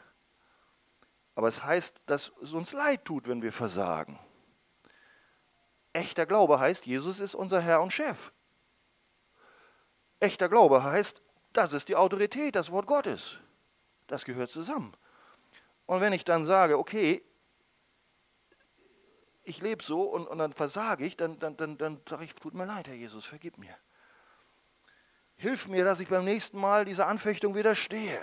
aber 1.34 1.48
es 1.48 1.64
heißt, 1.64 2.00
dass 2.06 2.32
es 2.42 2.52
uns 2.52 2.72
leid 2.72 3.04
tut, 3.04 3.26
wenn 3.26 3.42
wir 3.42 3.52
versagen. 3.52 4.18
Echter 5.92 6.26
Glaube 6.26 6.60
heißt, 6.60 6.86
Jesus 6.86 7.18
ist 7.18 7.34
unser 7.34 7.60
Herr 7.60 7.82
und 7.82 7.92
Chef. 7.92 8.32
Echter 10.20 10.48
Glaube 10.48 10.84
heißt, 10.84 11.20
das 11.52 11.72
ist 11.72 11.88
die 11.88 11.96
Autorität, 11.96 12.54
das 12.54 12.70
Wort 12.70 12.86
Gottes. 12.86 13.38
Das 14.06 14.24
gehört 14.24 14.50
zusammen. 14.50 14.92
Und 15.86 16.00
wenn 16.00 16.12
ich 16.12 16.24
dann 16.24 16.44
sage, 16.44 16.78
okay, 16.78 17.24
ich 19.48 19.60
lebe 19.60 19.82
so 19.82 20.02
und, 20.02 20.26
und 20.26 20.38
dann 20.38 20.52
versage 20.52 21.04
ich, 21.04 21.16
dann, 21.16 21.38
dann, 21.38 21.56
dann, 21.56 21.78
dann 21.78 22.00
sage 22.08 22.24
ich, 22.24 22.34
tut 22.34 22.54
mir 22.54 22.66
leid, 22.66 22.86
Herr 22.86 22.94
Jesus, 22.94 23.24
vergib 23.24 23.58
mir. 23.58 23.74
Hilf 25.36 25.68
mir, 25.68 25.84
dass 25.84 26.00
ich 26.00 26.08
beim 26.08 26.24
nächsten 26.24 26.58
Mal 26.58 26.84
dieser 26.84 27.06
Anfechtung 27.06 27.54
widerstehe. 27.54 28.20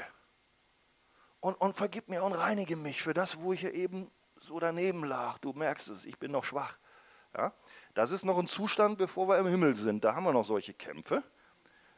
Und, 1.40 1.56
und 1.56 1.76
vergib 1.76 2.10
mir 2.10 2.24
und 2.24 2.34
reinige 2.34 2.76
mich 2.76 3.02
für 3.02 3.14
das, 3.14 3.40
wo 3.42 3.54
ich 3.54 3.62
ja 3.62 3.70
eben 3.70 4.12
so 4.40 4.60
daneben 4.60 5.04
lag. 5.04 5.38
Du 5.40 5.54
merkst 5.54 5.88
es, 5.88 6.06
ich 6.06 6.20
bin 6.20 6.32
noch 6.32 6.44
schwach. 6.44 6.78
Ja? 7.36 7.54
Das 7.94 8.12
ist 8.12 8.26
noch 8.26 8.38
ein 8.38 8.48
Zustand, 8.48 8.98
bevor 8.98 9.28
wir 9.28 9.38
im 9.38 9.48
Himmel 9.48 9.76
sind. 9.76 10.04
Da 10.04 10.16
haben 10.16 10.26
wir 10.26 10.34
noch 10.34 10.46
solche 10.46 10.74
Kämpfe. 10.74 11.24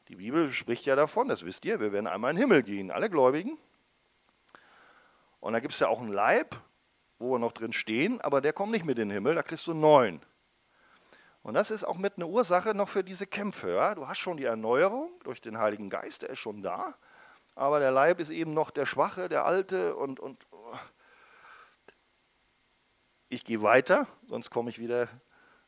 Die 0.08 0.16
Bibel 0.16 0.54
spricht 0.54 0.86
ja 0.86 0.96
davon, 0.96 1.28
das 1.28 1.44
wisst 1.44 1.66
ihr, 1.66 1.80
wir 1.80 1.92
werden 1.92 2.08
einmal 2.08 2.32
in 2.32 2.38
den 2.38 2.42
Himmel 2.44 2.64
gehen, 2.64 2.92
alle 2.92 3.10
Gläubigen. 3.10 3.58
Und 5.40 5.54
da 5.54 5.60
gibt 5.60 5.74
es 5.74 5.80
ja 5.80 5.88
auch 5.88 6.00
einen 6.00 6.14
Leib, 6.14 6.56
wo 7.20 7.32
wir 7.32 7.40
noch 7.40 7.52
drin 7.52 7.74
stehen, 7.74 8.22
aber 8.22 8.42
der 8.42 8.54
kommt 8.54 8.72
nicht 8.72 8.86
mit 8.86 8.98
in 8.98 9.10
den 9.10 9.16
Himmel, 9.16 9.36
da 9.36 9.44
kriegst 9.44 9.68
du 9.68 9.74
neuen. 9.74 10.22
Und 11.44 11.54
das 11.54 11.72
ist 11.72 11.84
auch 11.84 11.98
mit 11.98 12.18
einer 12.18 12.28
Ursache 12.28 12.74
noch 12.74 12.90
für 12.90 13.04
diese 13.04 13.26
Kämpfe. 13.26 13.72
Ja? 13.72 13.96
Du 13.96 14.08
hast 14.08 14.18
schon 14.18 14.38
die 14.38 14.44
Erneuerung 14.44 15.12
durch 15.24 15.42
den 15.42 15.58
Heiligen 15.58 15.90
Geist, 15.90 16.22
der 16.22 16.30
ist 16.32 16.40
schon 16.40 16.62
da, 16.62 16.96
aber 17.56 17.80
der 17.80 17.92
Leib 17.92 18.20
ist 18.20 18.30
eben 18.30 18.54
noch 18.54 18.70
der 18.70 18.86
Schwache, 18.86 19.30
der 19.30 19.46
Alte 19.46 19.96
und, 19.96 20.20
und 20.20 20.46
oh. 20.52 20.76
ich 23.30 23.46
gehe 23.46 23.62
weiter, 23.62 24.08
sonst 24.28 24.50
komme 24.50 24.70
ich 24.70 24.78
wieder 24.78 25.08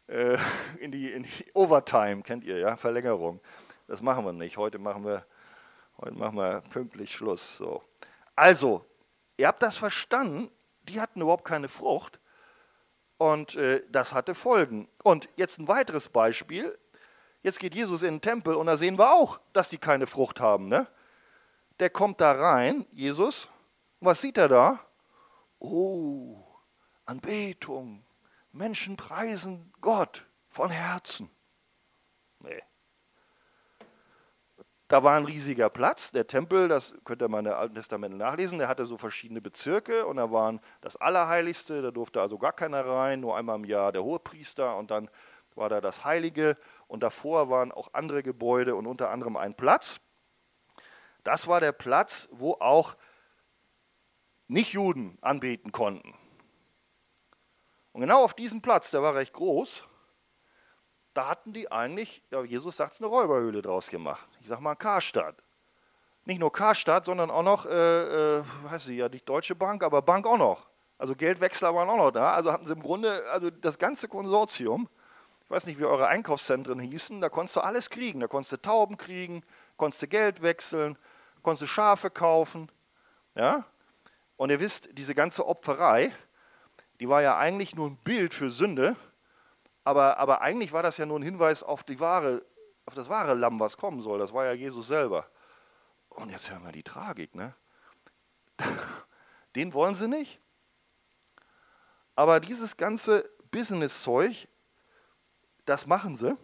äh, 0.07 0.38
in, 0.79 0.91
die, 0.91 1.12
in 1.12 1.23
die 1.23 1.51
Overtime, 1.53 2.21
kennt 2.23 2.43
ihr, 2.43 2.57
ja, 2.59 2.77
Verlängerung. 2.77 3.39
Das 3.88 4.01
machen 4.01 4.23
wir 4.23 4.33
nicht. 4.33 4.57
Heute 4.57 4.77
machen 4.77 5.03
wir, 5.03 5.25
heute 5.97 6.13
machen 6.13 6.38
wir 6.38 6.62
pünktlich 6.69 7.15
Schluss. 7.15 7.57
So. 7.57 7.81
Also, 8.35 8.85
ihr 9.38 9.47
habt 9.47 9.63
das 9.63 9.77
verstanden, 9.77 10.51
die 10.89 10.99
hatten 10.99 11.21
überhaupt 11.21 11.45
keine 11.45 11.69
Frucht. 11.69 12.19
Und 13.17 13.56
äh, 13.56 13.84
das 13.89 14.13
hatte 14.13 14.34
Folgen. 14.34 14.88
Und 15.04 15.30
jetzt 15.36 15.60
ein 15.60 15.67
weiteres 15.67 16.10
Beispiel. 16.10 16.78
Jetzt 17.41 17.60
geht 17.60 17.75
Jesus 17.75 18.02
in 18.02 18.15
den 18.15 18.21
Tempel 18.21 18.56
und 18.56 18.65
da 18.65 18.78
sehen 18.78 18.97
wir 18.97 19.13
auch, 19.13 19.39
dass 19.54 19.69
die 19.69 19.78
keine 19.78 20.08
Frucht 20.08 20.39
haben. 20.39 20.67
Ne? 20.67 20.88
Der 21.80 21.89
kommt 21.89 22.19
da 22.21 22.32
rein, 22.32 22.85
Jesus. 22.92 23.48
Was 24.02 24.21
sieht 24.21 24.37
er 24.37 24.48
da? 24.48 24.79
Oh, 25.60 26.46
Anbetung. 27.06 28.04
Menschen 28.52 28.98
preisen 28.98 29.71
Gott 29.81 30.25
von 30.50 30.69
Herzen. 30.69 31.29
Nee. 32.40 32.62
Da 34.90 35.04
war 35.04 35.15
ein 35.15 35.25
riesiger 35.25 35.69
Platz, 35.69 36.12
der 36.12 36.25
Tempel, 36.25 36.67
das 36.67 36.96
könnt 37.06 37.21
ihr 37.21 37.27
mal 37.29 37.46
im 37.46 37.54
Alten 37.54 37.75
Testament 37.75 38.17
nachlesen, 38.17 38.58
der 38.58 38.67
hatte 38.67 38.87
so 38.87 38.98
verschiedene 38.98 39.40
Bezirke 39.40 40.08
und 40.08 40.17
da 40.17 40.31
waren 40.31 40.60
das 40.81 40.98
Allerheiligste, 40.98 41.83
da 41.83 41.92
durfte 41.92 42.19
also 42.19 42.40
gar 42.40 42.54
keiner 42.54 42.83
rein, 42.83 43.19
nur 43.19 43.37
einmal 43.37 43.58
im 43.58 43.65
Jahr 43.65 43.92
der 43.92 44.04
Hohepriester 44.04 44.75
und 44.77 44.90
dann 44.90 45.08
war 45.54 45.69
da 45.69 45.79
das 45.79 46.06
Heilige 46.06 46.58
und 46.87 47.04
davor 47.04 47.52
waren 47.52 47.71
auch 47.71 47.94
andere 47.94 48.23
Gebäude 48.23 48.73
und 48.73 48.87
unter 48.87 49.12
anderem 49.12 49.37
ein 49.37 49.56
Platz. 49.56 50.02
Das 51.23 51.48
war 51.48 51.60
der 51.60 51.71
Platz, 51.71 52.27
wo 52.31 52.54
auch 52.54 52.96
Nichtjuden 54.48 55.19
anbeten 55.21 55.71
konnten. 55.71 56.15
Und 57.92 58.02
genau 58.02 58.23
auf 58.23 58.33
diesem 58.33 58.63
Platz, 58.63 58.90
der 58.90 59.04
war 59.04 59.13
recht 59.13 59.33
groß, 59.33 59.83
da 61.13 61.27
hatten 61.27 61.54
die 61.54 61.71
eigentlich, 61.71 62.23
ja, 62.31 62.44
Jesus 62.44 62.77
sagt 62.77 62.94
es, 62.94 63.02
eine 63.02 63.10
Räuberhöhle 63.10 63.62
draus 63.62 63.90
gemacht. 63.90 64.29
Sag 64.50 64.62
mal 64.62 64.73
Karstadt. 64.73 65.35
Nicht 66.25 66.39
nur 66.39 66.52
Karstadt, 66.52 67.06
sondern 67.06 67.29
auch 67.29 67.43
noch, 67.43 67.67
äh, 67.67 68.37
äh, 68.39 68.43
weiß 68.63 68.87
ich 68.87 68.97
ja, 68.97 69.08
nicht 69.08 69.29
Deutsche 69.29 69.54
Bank, 69.54 69.83
aber 69.83 70.02
Bank 70.02 70.25
auch 70.25 70.39
noch. 70.39 70.67
Also 70.97 71.15
Geldwechsler 71.15 71.75
waren 71.75 71.87
auch 71.87 71.97
noch 71.97 72.10
da. 72.10 72.33
Also 72.33 72.52
hatten 72.52 72.65
sie 72.65 72.73
im 72.73 72.81
Grunde, 72.81 73.23
also 73.31 73.52
das 73.52 73.77
ganze 73.77 74.08
Konsortium, 74.08 74.89
ich 75.43 75.52
weiß 75.52 75.67
nicht, 75.67 75.77
wie 75.77 75.85
eure 75.85 76.08
Einkaufszentren 76.08 76.79
hießen, 76.79 77.21
da 77.21 77.29
konntest 77.29 77.58
du 77.58 77.60
alles 77.60 77.91
kriegen. 77.91 78.21
Da 78.21 78.27
konntest 78.27 78.54
du 78.54 78.58
Tauben 78.58 78.97
kriegen, 78.97 79.43
konntest 79.77 80.02
du 80.02 80.08
Geld 80.08 80.41
wechseln, 80.41 80.97
konntest 81.43 81.62
du 81.62 81.67
Schafe 81.67 82.10
kaufen. 82.10 82.71
Ja? 83.35 83.65
Und 84.35 84.50
ihr 84.50 84.60
wisst, 84.60 84.89
diese 84.93 85.13
ganze 85.13 85.45
Opferei, 85.45 86.12
die 87.00 87.08
war 87.08 87.21
ja 87.21 87.37
eigentlich 87.37 87.75
nur 87.75 87.85
ein 87.85 87.97
Bild 87.97 88.33
für 88.33 88.50
Sünde, 88.50 88.95
aber, 89.83 90.17
aber 90.17 90.41
eigentlich 90.41 90.71
war 90.71 90.81
das 90.81 90.97
ja 90.97 91.06
nur 91.06 91.19
ein 91.19 91.23
Hinweis 91.23 91.62
auf, 91.62 91.83
die 91.83 92.00
wahre, 92.00 92.41
auf 92.90 92.96
das 92.96 93.08
wahre 93.08 93.35
Lamm, 93.35 93.60
was 93.60 93.77
kommen 93.77 94.02
soll. 94.02 94.17
Das 94.17 94.33
war 94.33 94.46
ja 94.46 94.54
Jesus 94.54 94.87
selber. 94.87 95.29
Und 96.10 96.31
jetzt 96.31 96.50
hören 96.50 96.65
wir 96.65 96.71
die 96.71 96.81
Tragik, 96.81 97.35
ne? 97.35 97.54
Den 99.56 99.75
wollen 99.75 99.94
sie 99.94 100.08
nicht. 100.08 100.40
Aber 102.15 102.40
dieses 102.40 102.77
ganze 102.77 103.29
Business-Zeug, 103.52 104.48
das 105.65 105.85
machen 105.85 106.15
sie 106.15 106.35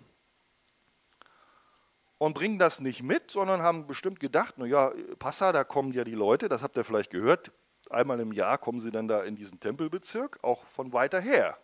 und 2.19 2.35
bringen 2.35 2.59
das 2.59 2.79
nicht 2.79 3.01
mit, 3.01 3.31
sondern 3.31 3.63
haben 3.63 3.87
bestimmt 3.87 4.19
gedacht, 4.19 4.59
naja, 4.59 4.93
Passa, 5.17 5.51
da 5.51 5.63
kommen 5.63 5.93
ja 5.93 6.03
die 6.03 6.13
Leute, 6.13 6.47
das 6.47 6.61
habt 6.61 6.77
ihr 6.77 6.83
vielleicht 6.83 7.09
gehört, 7.09 7.51
einmal 7.89 8.19
im 8.19 8.31
Jahr 8.31 8.59
kommen 8.59 8.79
sie 8.79 8.91
dann 8.91 9.07
da 9.07 9.23
in 9.23 9.35
diesen 9.35 9.59
Tempelbezirk, 9.59 10.37
auch 10.43 10.63
von 10.67 10.93
weiter 10.93 11.19
her. 11.19 11.57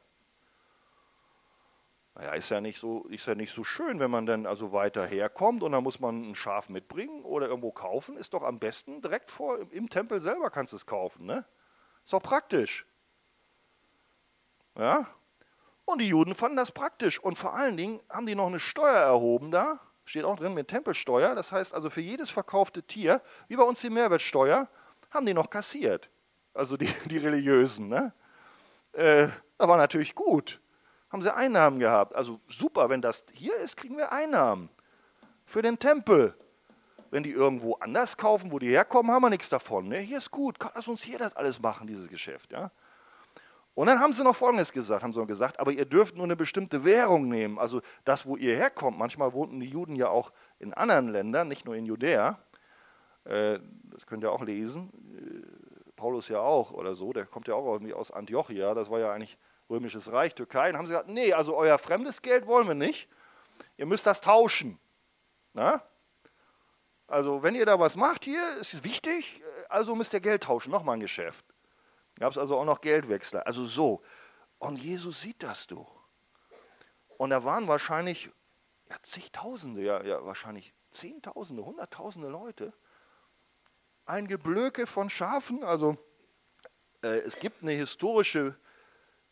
Naja, 2.15 2.33
ist 2.33 2.49
ja 2.49 2.59
nicht 2.59 2.79
so, 2.79 3.05
ist 3.05 3.25
ja 3.25 3.35
nicht 3.35 3.53
so 3.53 3.63
schön, 3.63 3.99
wenn 3.99 4.11
man 4.11 4.25
dann 4.25 4.45
also 4.45 4.73
weiter 4.73 5.05
herkommt 5.05 5.63
und 5.63 5.71
dann 5.71 5.83
muss 5.83 5.99
man 5.99 6.31
ein 6.31 6.35
Schaf 6.35 6.67
mitbringen 6.67 7.23
oder 7.23 7.47
irgendwo 7.47 7.71
kaufen. 7.71 8.17
Ist 8.17 8.33
doch 8.33 8.43
am 8.43 8.59
besten 8.59 9.01
direkt 9.01 9.31
vor 9.31 9.59
im, 9.71 9.89
Tempel 9.89 10.19
selber 10.19 10.49
kannst 10.49 10.73
du 10.73 10.77
es 10.77 10.85
kaufen, 10.85 11.25
ne? 11.25 11.45
Ist 12.03 12.11
doch 12.13 12.21
praktisch. 12.21 12.85
Ja? 14.77 15.07
Und 15.85 15.99
die 15.99 16.07
Juden 16.07 16.35
fanden 16.35 16.57
das 16.57 16.71
praktisch 16.71 17.19
und 17.19 17.37
vor 17.37 17.53
allen 17.53 17.77
Dingen 17.77 18.01
haben 18.09 18.25
die 18.25 18.35
noch 18.35 18.47
eine 18.47 18.59
Steuer 18.59 18.99
erhoben 18.99 19.51
da, 19.51 19.79
steht 20.03 20.25
auch 20.25 20.35
drin 20.35 20.53
mit 20.53 20.67
Tempelsteuer. 20.67 21.33
Das 21.35 21.51
heißt 21.51 21.73
also 21.73 21.89
für 21.89 22.01
jedes 22.01 22.29
verkaufte 22.29 22.83
Tier, 22.83 23.21
wie 23.47 23.55
bei 23.55 23.63
uns 23.63 23.79
die 23.79 23.89
Mehrwertsteuer, 23.89 24.67
haben 25.11 25.25
die 25.25 25.33
noch 25.33 25.49
kassiert. 25.49 26.09
Also 26.53 26.75
die, 26.75 26.93
die 27.05 27.17
Religiösen. 27.17 27.87
Ne? 27.87 28.13
Äh, 28.93 29.29
das 29.57 29.67
war 29.67 29.77
natürlich 29.77 30.13
gut 30.15 30.60
haben 31.11 31.21
sie 31.21 31.33
Einnahmen 31.33 31.79
gehabt. 31.79 32.15
Also 32.15 32.39
super, 32.47 32.89
wenn 32.89 33.01
das 33.01 33.23
hier 33.33 33.55
ist, 33.57 33.77
kriegen 33.77 33.97
wir 33.97 34.11
Einnahmen 34.11 34.69
für 35.45 35.61
den 35.61 35.77
Tempel. 35.77 36.33
Wenn 37.09 37.23
die 37.23 37.31
irgendwo 37.31 37.73
anders 37.75 38.15
kaufen, 38.15 38.53
wo 38.53 38.59
die 38.59 38.69
herkommen, 38.69 39.11
haben 39.11 39.23
wir 39.23 39.29
nichts 39.29 39.49
davon. 39.49 39.89
Ne? 39.89 39.99
Hier 39.99 40.19
ist 40.19 40.31
gut, 40.31 40.57
lass 40.73 40.87
uns 40.87 41.03
hier 41.03 41.17
das 41.17 41.35
alles 41.35 41.59
machen, 41.59 41.85
dieses 41.85 42.07
Geschäft. 42.07 42.53
Ja? 42.53 42.71
Und 43.73 43.87
dann 43.87 43.99
haben 43.99 44.13
sie 44.13 44.23
noch 44.23 44.35
Folgendes 44.35 44.71
gesagt, 44.71 45.03
haben 45.03 45.11
sie 45.11 45.25
gesagt, 45.25 45.59
aber 45.59 45.73
ihr 45.73 45.85
dürft 45.85 46.15
nur 46.15 46.23
eine 46.23 46.37
bestimmte 46.37 46.85
Währung 46.85 47.27
nehmen. 47.27 47.59
Also 47.59 47.81
das, 48.05 48.25
wo 48.25 48.37
ihr 48.37 48.55
herkommt. 48.55 48.97
Manchmal 48.97 49.33
wohnten 49.33 49.59
die 49.59 49.67
Juden 49.67 49.95
ja 49.97 50.07
auch 50.07 50.31
in 50.59 50.73
anderen 50.73 51.09
Ländern, 51.09 51.49
nicht 51.49 51.65
nur 51.65 51.75
in 51.75 51.85
Judäa. 51.85 52.39
Äh, 53.25 53.59
das 53.83 54.05
könnt 54.05 54.23
ihr 54.23 54.31
auch 54.31 54.43
lesen. 54.43 54.91
Äh, 55.17 55.91
Paulus 55.97 56.29
ja 56.29 56.39
auch 56.39 56.71
oder 56.71 56.95
so, 56.95 57.11
der 57.13 57.25
kommt 57.25 57.47
ja 57.47 57.55
auch 57.55 57.73
irgendwie 57.73 57.93
aus 57.93 58.11
Antiochia. 58.11 58.73
Das 58.73 58.89
war 58.89 58.99
ja 58.99 59.11
eigentlich 59.11 59.37
Römisches 59.71 60.11
Reich, 60.11 60.35
Türkei. 60.35 60.69
Und 60.69 60.77
haben 60.77 60.85
sie 60.85 60.91
gesagt, 60.91 61.07
nee, 61.07 61.31
also 61.31 61.55
euer 61.55 61.77
fremdes 61.77 62.21
Geld 62.21 62.45
wollen 62.45 62.67
wir 62.67 62.75
nicht. 62.75 63.07
Ihr 63.77 63.85
müsst 63.85 64.05
das 64.05 64.19
tauschen. 64.19 64.77
Na? 65.53 65.81
Also 67.07 67.41
wenn 67.41 67.55
ihr 67.55 67.65
da 67.65 67.79
was 67.79 67.95
macht 67.95 68.25
hier, 68.25 68.57
ist 68.57 68.73
es 68.73 68.83
wichtig, 68.83 69.41
also 69.69 69.95
müsst 69.95 70.13
ihr 70.13 70.19
Geld 70.19 70.43
tauschen. 70.43 70.71
Nochmal 70.71 70.97
ein 70.97 71.01
Geschäft. 71.01 71.45
Gab 72.19 72.31
es 72.31 72.37
also 72.37 72.59
auch 72.59 72.65
noch 72.65 72.81
Geldwechsler. 72.81 73.47
Also 73.47 73.65
so. 73.65 74.01
Und 74.59 74.77
Jesus 74.77 75.21
sieht 75.21 75.41
das 75.41 75.67
doch. 75.67 76.03
Und 77.17 77.29
da 77.29 77.43
waren 77.45 77.67
wahrscheinlich 77.67 78.29
ja, 78.89 78.97
zigtausende, 79.01 79.81
ja, 79.81 80.03
ja 80.03 80.25
wahrscheinlich 80.25 80.73
zehntausende, 80.91 81.63
hunderttausende 81.63 82.27
Leute. 82.27 82.73
Ein 84.05 84.27
Geblöke 84.27 84.85
von 84.85 85.09
Schafen. 85.09 85.63
Also 85.63 85.97
äh, 87.03 87.19
es 87.19 87.37
gibt 87.37 87.61
eine 87.61 87.71
historische 87.71 88.57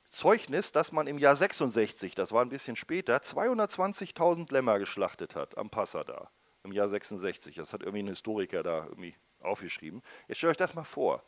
Zeugnis, 0.09 0.71
dass 0.71 0.91
man 0.91 1.07
im 1.07 1.19
Jahr 1.19 1.35
66, 1.35 2.15
das 2.15 2.31
war 2.31 2.41
ein 2.43 2.49
bisschen 2.49 2.75
später, 2.75 3.17
220.000 3.17 4.51
Lämmer 4.51 4.79
geschlachtet 4.79 5.35
hat 5.35 5.57
am 5.57 5.69
Passa 5.69 6.03
da, 6.03 6.31
im 6.63 6.71
Jahr 6.71 6.89
66. 6.89 7.55
Das 7.55 7.73
hat 7.73 7.81
irgendwie 7.81 8.03
ein 8.03 8.07
Historiker 8.07 8.63
da 8.63 8.85
irgendwie 8.85 9.15
aufgeschrieben. 9.39 10.01
Jetzt 10.27 10.39
stellt 10.39 10.51
euch 10.51 10.57
das 10.57 10.73
mal 10.73 10.83
vor. 10.83 11.23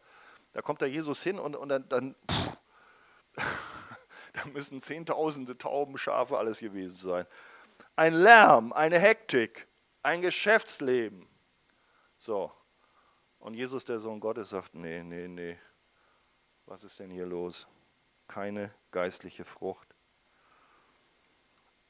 Da 0.53 0.61
kommt 0.61 0.81
da 0.81 0.87
Jesus 0.87 1.21
hin 1.21 1.39
und, 1.39 1.55
und 1.55 1.69
dann, 1.69 1.87
dann 1.89 2.15
da 4.33 4.45
müssen 4.51 4.81
Zehntausende 4.81 5.57
Tauben, 5.57 5.97
Schafe, 5.97 6.37
alles 6.37 6.59
gewesen 6.59 6.97
sein. 6.97 7.27
Ein 7.95 8.15
Lärm, 8.15 8.73
eine 8.73 8.99
Hektik, 8.99 9.67
ein 10.01 10.21
Geschäftsleben. 10.21 11.27
So. 12.17 12.51
Und 13.39 13.53
Jesus, 13.53 13.85
der 13.85 13.99
Sohn 13.99 14.19
Gottes, 14.19 14.49
sagt: 14.49 14.73
Nee, 14.73 15.03
nee, 15.03 15.27
nee. 15.27 15.57
Was 16.65 16.83
ist 16.83 16.99
denn 16.99 17.11
hier 17.11 17.25
los? 17.25 17.67
Keine 18.31 18.73
geistliche 18.91 19.43
Frucht. 19.43 19.93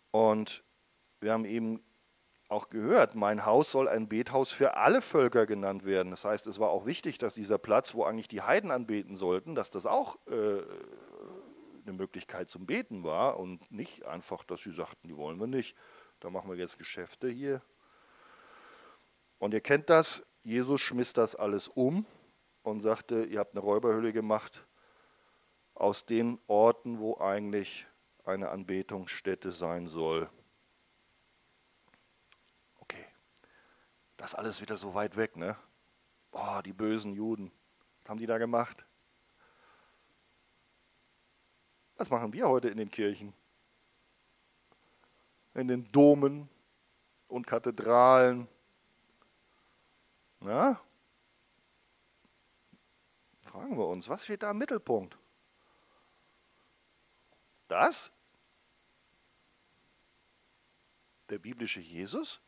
Und 0.10 0.64
wir 1.20 1.34
haben 1.34 1.46
eben 1.46 1.84
auch 2.50 2.70
gehört, 2.70 3.14
mein 3.16 3.46
Haus 3.46 3.72
soll 3.72 3.88
ein 3.88 4.10
Bethaus 4.10 4.52
für 4.52 4.76
alle 4.76 5.02
Völker 5.02 5.46
genannt 5.46 5.86
werden. 5.86 6.10
Das 6.10 6.26
heißt, 6.26 6.48
es 6.48 6.60
war 6.60 6.70
auch 6.72 6.86
wichtig, 6.86 7.20
dass 7.20 7.36
dieser 7.36 7.60
Platz, 7.60 7.94
wo 7.94 8.04
eigentlich 8.04 8.28
die 8.28 8.42
Heiden 8.42 8.72
anbeten 8.72 9.16
sollten, 9.16 9.54
dass 9.56 9.70
das 9.70 9.86
auch 9.86 10.18
äh, 10.28 10.64
eine 11.86 11.94
Möglichkeit 11.94 12.50
zum 12.50 12.66
Beten 12.66 13.04
war 13.04 13.39
und 13.39 13.72
nicht 13.72 14.06
einfach, 14.06 14.44
dass 14.44 14.62
sie 14.62 14.74
sagten, 14.74 15.08
die 15.08 15.16
wollen 15.16 15.39
wir 15.39 15.48
nicht. 15.48 15.76
Da 16.20 16.30
machen 16.30 16.50
wir 16.50 16.58
jetzt 16.58 16.80
Geschäfte 16.80 17.30
hier. 17.30 17.62
Und 19.38 19.54
ihr 19.54 19.62
kennt 19.62 19.89
das, 19.89 20.24
Jesus 20.42 20.82
schmiss 20.82 21.14
das 21.14 21.36
alles 21.36 21.68
um 21.68 22.06
und 22.64 22.82
sagte, 22.82 23.26
ihr 23.26 23.39
habt 23.39 23.54
eine 23.54 23.62
Räuberhöhle 23.62 24.12
gemacht, 24.12 24.66
aus 25.82 26.06
den 26.06 26.40
Orten, 26.46 27.00
wo 27.00 27.18
eigentlich 27.18 27.88
eine 28.24 28.50
Anbetungsstätte 28.50 29.52
sein 29.52 29.88
soll. 29.88 30.30
Okay, 32.80 33.04
das 34.16 34.36
alles 34.36 34.62
wieder 34.62 34.78
so 34.78 34.94
weit 34.94 35.18
weg, 35.18 35.36
ne? 35.38 35.58
Boah, 36.30 36.62
die 36.62 36.72
bösen 36.72 37.14
Juden. 37.14 37.52
Was 38.04 38.12
haben 38.12 38.20
die 38.20 38.28
da 38.28 38.38
gemacht? 38.38 38.86
Was 41.96 42.12
machen 42.12 42.32
wir 42.32 42.48
heute 42.48 42.70
in 42.70 42.78
den 42.78 42.92
Kirchen? 42.92 43.34
In 45.56 45.68
den 45.68 45.92
Domen 45.92 46.48
und 47.28 47.48
Kathedralen. 47.48 48.48
Na? 50.42 50.80
Fragen 53.42 53.76
wir 53.80 53.88
uns, 53.88 54.08
was 54.08 54.24
steht 54.24 54.44
da 54.44 54.52
im 54.52 54.60
Mittelpunkt? 54.60 55.18
Das? 57.72 58.12
Der 61.30 61.40
biblische 61.40 61.80
Jesus? 61.80 62.42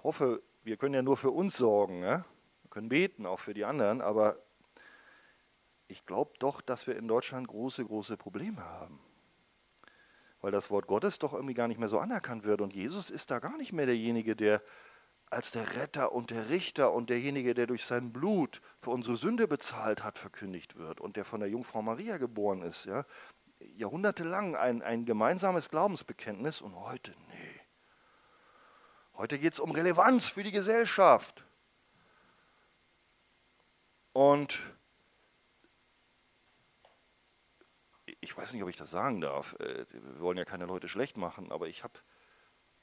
Ich 0.00 0.04
hoffe, 0.04 0.42
wir 0.62 0.78
können 0.78 0.94
ja 0.94 1.02
nur 1.02 1.18
für 1.18 1.30
uns 1.30 1.58
sorgen. 1.58 2.02
Ja? 2.02 2.24
Wir 2.62 2.70
können 2.70 2.88
beten, 2.88 3.26
auch 3.26 3.38
für 3.38 3.52
die 3.52 3.66
anderen, 3.66 4.00
aber 4.00 4.38
ich 5.88 6.06
glaube 6.06 6.32
doch, 6.38 6.62
dass 6.62 6.86
wir 6.86 6.96
in 6.96 7.06
Deutschland 7.06 7.48
große, 7.48 7.84
große 7.84 8.16
Probleme 8.16 8.64
haben. 8.64 8.98
Weil 10.40 10.52
das 10.52 10.70
Wort 10.70 10.86
Gottes 10.86 11.18
doch 11.18 11.34
irgendwie 11.34 11.52
gar 11.52 11.68
nicht 11.68 11.78
mehr 11.78 11.90
so 11.90 11.98
anerkannt 11.98 12.44
wird. 12.44 12.62
Und 12.62 12.72
Jesus 12.72 13.10
ist 13.10 13.30
da 13.30 13.40
gar 13.40 13.58
nicht 13.58 13.72
mehr 13.72 13.84
derjenige, 13.84 14.34
der 14.34 14.62
als 15.30 15.52
der 15.52 15.76
Retter 15.76 16.12
und 16.12 16.30
der 16.30 16.48
Richter 16.48 16.92
und 16.92 17.08
derjenige, 17.08 17.54
der 17.54 17.68
durch 17.68 17.84
sein 17.84 18.12
Blut 18.12 18.60
für 18.80 18.90
unsere 18.90 19.16
Sünde 19.16 19.46
bezahlt 19.46 20.02
hat, 20.02 20.18
verkündigt 20.18 20.76
wird 20.76 21.00
und 21.00 21.16
der 21.16 21.24
von 21.24 21.40
der 21.40 21.48
Jungfrau 21.48 21.82
Maria 21.82 22.18
geboren 22.18 22.62
ist. 22.62 22.84
Ja? 22.84 23.06
Jahrhundertelang 23.60 24.56
ein, 24.56 24.82
ein 24.82 25.04
gemeinsames 25.06 25.70
Glaubensbekenntnis 25.70 26.60
und 26.60 26.74
heute, 26.74 27.12
nee. 27.28 27.60
Heute 29.14 29.38
geht 29.38 29.52
es 29.52 29.60
um 29.60 29.70
Relevanz 29.70 30.26
für 30.26 30.42
die 30.42 30.50
Gesellschaft. 30.50 31.44
Und 34.12 34.58
ich 38.20 38.36
weiß 38.36 38.52
nicht, 38.52 38.62
ob 38.62 38.68
ich 38.68 38.76
das 38.76 38.90
sagen 38.90 39.20
darf. 39.20 39.54
Äh, 39.60 39.86
wir 39.90 40.20
wollen 40.20 40.38
ja 40.38 40.44
keine 40.44 40.66
Leute 40.66 40.88
schlecht 40.88 41.16
machen, 41.16 41.52
aber 41.52 41.68
ich 41.68 41.84
habe 41.84 42.00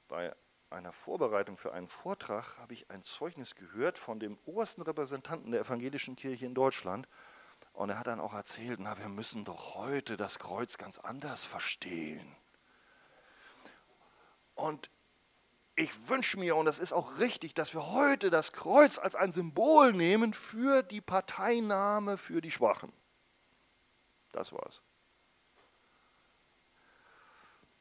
bei 0.08 0.34
einer 0.70 0.91
Vorbereitung 0.91 1.57
für 1.57 1.74
einen 1.74 1.88
Vortrag 1.88 2.57
habe 2.57 2.74
ich 2.74 2.89
ein 2.89 3.03
Zeugnis 3.03 3.55
gehört 3.55 3.97
von 3.97 4.20
dem 4.20 4.38
obersten 4.45 4.82
Repräsentanten 4.82 5.51
der 5.51 5.61
evangelischen 5.61 6.15
Kirche 6.15 6.45
in 6.45 6.53
Deutschland. 6.53 7.07
Und 7.74 7.89
er 7.89 7.99
hat 7.99 8.07
dann 8.07 8.20
auch 8.20 8.34
erzählt, 8.34 8.80
na, 8.80 8.97
wir 8.97 9.09
müssen 9.09 9.45
doch 9.45 9.76
heute 9.76 10.18
das 10.18 10.39
Kreuz 10.39 10.78
ganz 10.78 10.97
anders 10.99 11.45
verstehen. 11.45 12.36
Und 14.55 14.89
ich 15.76 16.09
wünsche 16.09 16.39
mir, 16.39 16.55
und 16.55 16.65
das 16.65 16.80
ist 16.80 16.91
auch 16.91 17.20
richtig, 17.20 17.53
dass 17.53 17.74
wir 17.74 17.91
heute 17.91 18.32
das 18.32 18.51
Kreuz 18.51 18.97
als 18.97 19.15
ein 19.15 19.32
Symbol 19.32 19.93
nehmen 19.93 20.34
für 20.34 20.82
die 20.82 21.01
Parteinahme 21.01 22.18
für 22.18 22.41
die 22.41 22.49
Schwachen. 22.49 22.91
Das 24.32 24.51
war's. 24.51 24.82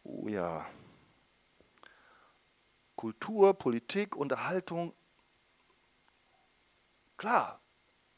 Oh 0.02 0.28
ja. 0.28 0.66
Kultur, 2.96 3.54
Politik, 3.54 4.16
Unterhaltung. 4.16 4.94
Klar, 7.16 7.60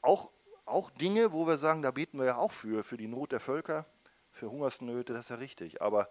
auch, 0.00 0.30
auch 0.64 0.90
Dinge, 0.90 1.32
wo 1.32 1.46
wir 1.46 1.58
sagen, 1.58 1.82
da 1.82 1.90
beten 1.90 2.18
wir 2.18 2.26
ja 2.26 2.36
auch 2.36 2.52
für, 2.52 2.84
für 2.84 2.96
die 2.96 3.08
Not 3.08 3.32
der 3.32 3.40
Völker, 3.40 3.86
für 4.30 4.50
Hungersnöte, 4.50 5.12
das 5.12 5.26
ist 5.26 5.30
ja 5.30 5.36
richtig. 5.36 5.82
Aber 5.82 6.08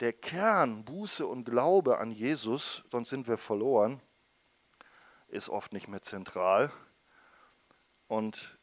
der 0.00 0.12
Kern 0.12 0.84
Buße 0.84 1.26
und 1.26 1.44
Glaube 1.44 1.98
an 1.98 2.10
Jesus, 2.10 2.84
sonst 2.90 3.10
sind 3.10 3.28
wir 3.28 3.38
verloren, 3.38 4.00
ist 5.28 5.48
oft 5.48 5.72
nicht 5.72 5.88
mehr 5.88 6.02
zentral. 6.02 6.72
Und 8.06 8.56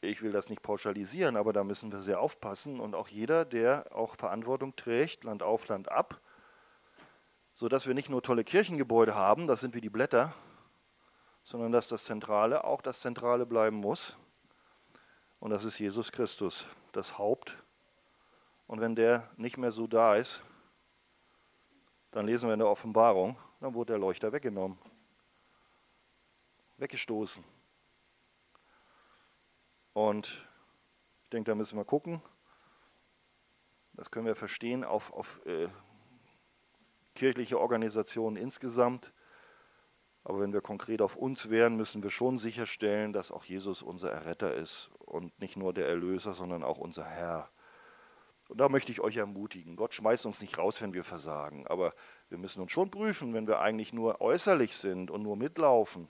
ich 0.00 0.22
will 0.22 0.32
das 0.32 0.48
nicht 0.48 0.62
pauschalisieren, 0.62 1.36
aber 1.36 1.52
da 1.52 1.64
müssen 1.64 1.90
wir 1.90 2.00
sehr 2.00 2.20
aufpassen. 2.20 2.80
Und 2.80 2.94
auch 2.94 3.08
jeder, 3.08 3.44
der 3.44 3.94
auch 3.94 4.14
Verantwortung 4.14 4.76
trägt, 4.76 5.24
Land 5.24 5.42
auf, 5.42 5.68
Land 5.68 5.90
ab, 5.90 6.20
sodass 7.56 7.88
wir 7.88 7.94
nicht 7.94 8.08
nur 8.08 8.22
tolle 8.22 8.44
Kirchengebäude 8.44 9.16
haben, 9.16 9.48
das 9.48 9.60
sind 9.60 9.74
wie 9.74 9.80
die 9.80 9.90
Blätter, 9.90 10.32
sondern 11.42 11.72
dass 11.72 11.88
das 11.88 12.04
Zentrale 12.04 12.62
auch 12.62 12.82
das 12.82 13.00
Zentrale 13.00 13.46
bleiben 13.46 13.76
muss. 13.76 14.16
Und 15.40 15.50
das 15.50 15.64
ist 15.64 15.78
Jesus 15.78 16.12
Christus, 16.12 16.64
das 16.92 17.18
Haupt 17.18 17.56
und 18.66 18.80
wenn 18.80 18.94
der 18.94 19.30
nicht 19.36 19.58
mehr 19.58 19.70
so 19.72 19.86
da 19.86 20.16
ist, 20.16 20.42
dann 22.10 22.26
lesen 22.26 22.48
wir 22.48 22.54
in 22.54 22.58
der 22.58 22.68
Offenbarung, 22.68 23.38
dann 23.60 23.74
wurde 23.74 23.92
der 23.92 23.98
Leuchter 23.98 24.32
weggenommen, 24.32 24.78
weggestoßen. 26.78 27.44
Und 29.92 30.46
ich 31.22 31.30
denke, 31.30 31.50
da 31.50 31.54
müssen 31.54 31.78
wir 31.78 31.84
gucken. 31.84 32.22
Das 33.94 34.10
können 34.10 34.26
wir 34.26 34.36
verstehen 34.36 34.84
auf, 34.84 35.12
auf 35.12 35.40
äh, 35.46 35.68
kirchliche 37.16 37.58
Organisationen 37.58 38.36
insgesamt. 38.36 39.12
Aber 40.22 40.40
wenn 40.40 40.52
wir 40.52 40.60
konkret 40.60 41.02
auf 41.02 41.16
uns 41.16 41.50
wären, 41.50 41.76
müssen 41.76 42.02
wir 42.02 42.10
schon 42.10 42.38
sicherstellen, 42.38 43.12
dass 43.12 43.32
auch 43.32 43.44
Jesus 43.44 43.82
unser 43.82 44.10
Erretter 44.10 44.54
ist 44.54 44.90
und 44.98 45.38
nicht 45.40 45.56
nur 45.56 45.72
der 45.72 45.88
Erlöser, 45.88 46.34
sondern 46.34 46.62
auch 46.62 46.78
unser 46.78 47.04
Herr. 47.04 47.48
Und 48.48 48.58
da 48.60 48.68
möchte 48.68 48.92
ich 48.92 49.00
euch 49.00 49.16
ermutigen. 49.16 49.76
Gott 49.76 49.94
schmeißt 49.94 50.26
uns 50.26 50.40
nicht 50.40 50.58
raus, 50.58 50.80
wenn 50.80 50.94
wir 50.94 51.04
versagen. 51.04 51.66
Aber 51.66 51.94
wir 52.28 52.38
müssen 52.38 52.60
uns 52.60 52.70
schon 52.70 52.90
prüfen, 52.90 53.34
wenn 53.34 53.48
wir 53.48 53.60
eigentlich 53.60 53.92
nur 53.92 54.20
äußerlich 54.20 54.76
sind 54.76 55.10
und 55.10 55.22
nur 55.22 55.36
mitlaufen 55.36 56.08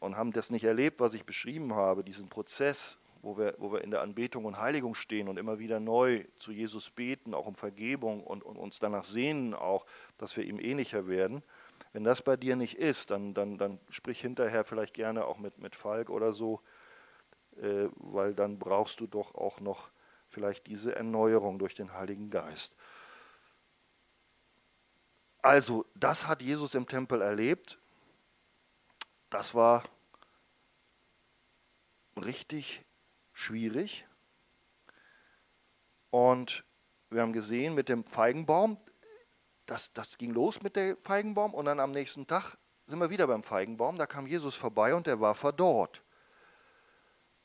und 0.00 0.16
haben 0.16 0.32
das 0.32 0.50
nicht 0.50 0.64
erlebt, 0.64 1.00
was 1.00 1.14
ich 1.14 1.24
beschrieben 1.24 1.74
habe, 1.74 2.04
diesen 2.04 2.28
Prozess, 2.28 2.98
wo 3.26 3.36
wir, 3.36 3.56
wo 3.58 3.72
wir 3.72 3.82
in 3.82 3.90
der 3.90 4.02
Anbetung 4.02 4.44
und 4.44 4.56
Heiligung 4.56 4.94
stehen 4.94 5.28
und 5.28 5.36
immer 5.36 5.58
wieder 5.58 5.80
neu 5.80 6.24
zu 6.36 6.52
Jesus 6.52 6.90
beten, 6.90 7.34
auch 7.34 7.46
um 7.46 7.56
Vergebung 7.56 8.22
und, 8.22 8.44
und 8.44 8.56
uns 8.56 8.78
danach 8.78 9.04
sehnen 9.04 9.52
auch, 9.52 9.84
dass 10.16 10.36
wir 10.36 10.44
ihm 10.44 10.60
ähnlicher 10.60 11.08
werden. 11.08 11.42
Wenn 11.92 12.04
das 12.04 12.22
bei 12.22 12.36
dir 12.36 12.54
nicht 12.54 12.78
ist, 12.78 13.10
dann, 13.10 13.34
dann, 13.34 13.58
dann 13.58 13.80
sprich 13.90 14.20
hinterher 14.20 14.64
vielleicht 14.64 14.94
gerne 14.94 15.24
auch 15.24 15.38
mit, 15.38 15.58
mit 15.58 15.74
Falk 15.74 16.08
oder 16.08 16.32
so, 16.32 16.60
äh, 17.56 17.88
weil 17.96 18.32
dann 18.32 18.60
brauchst 18.60 19.00
du 19.00 19.08
doch 19.08 19.34
auch 19.34 19.58
noch 19.58 19.90
vielleicht 20.28 20.68
diese 20.68 20.94
Erneuerung 20.94 21.58
durch 21.58 21.74
den 21.74 21.92
Heiligen 21.94 22.30
Geist. 22.30 22.76
Also, 25.42 25.84
das 25.96 26.28
hat 26.28 26.42
Jesus 26.42 26.74
im 26.74 26.86
Tempel 26.86 27.22
erlebt. 27.22 27.78
Das 29.30 29.52
war 29.52 29.82
richtig 32.16 32.85
schwierig. 33.36 34.06
Und 36.10 36.64
wir 37.10 37.20
haben 37.20 37.34
gesehen 37.34 37.74
mit 37.74 37.88
dem 37.88 38.04
Feigenbaum, 38.04 38.78
das, 39.66 39.92
das 39.92 40.16
ging 40.16 40.32
los 40.32 40.62
mit 40.62 40.74
dem 40.74 40.96
Feigenbaum 41.02 41.52
und 41.52 41.66
dann 41.66 41.78
am 41.78 41.90
nächsten 41.90 42.26
Tag 42.26 42.56
sind 42.86 42.98
wir 42.98 43.10
wieder 43.10 43.26
beim 43.26 43.42
Feigenbaum. 43.42 43.98
Da 43.98 44.06
kam 44.06 44.26
Jesus 44.26 44.54
vorbei 44.54 44.94
und 44.94 45.06
der 45.06 45.20
war 45.20 45.34
verdorrt. 45.34 46.02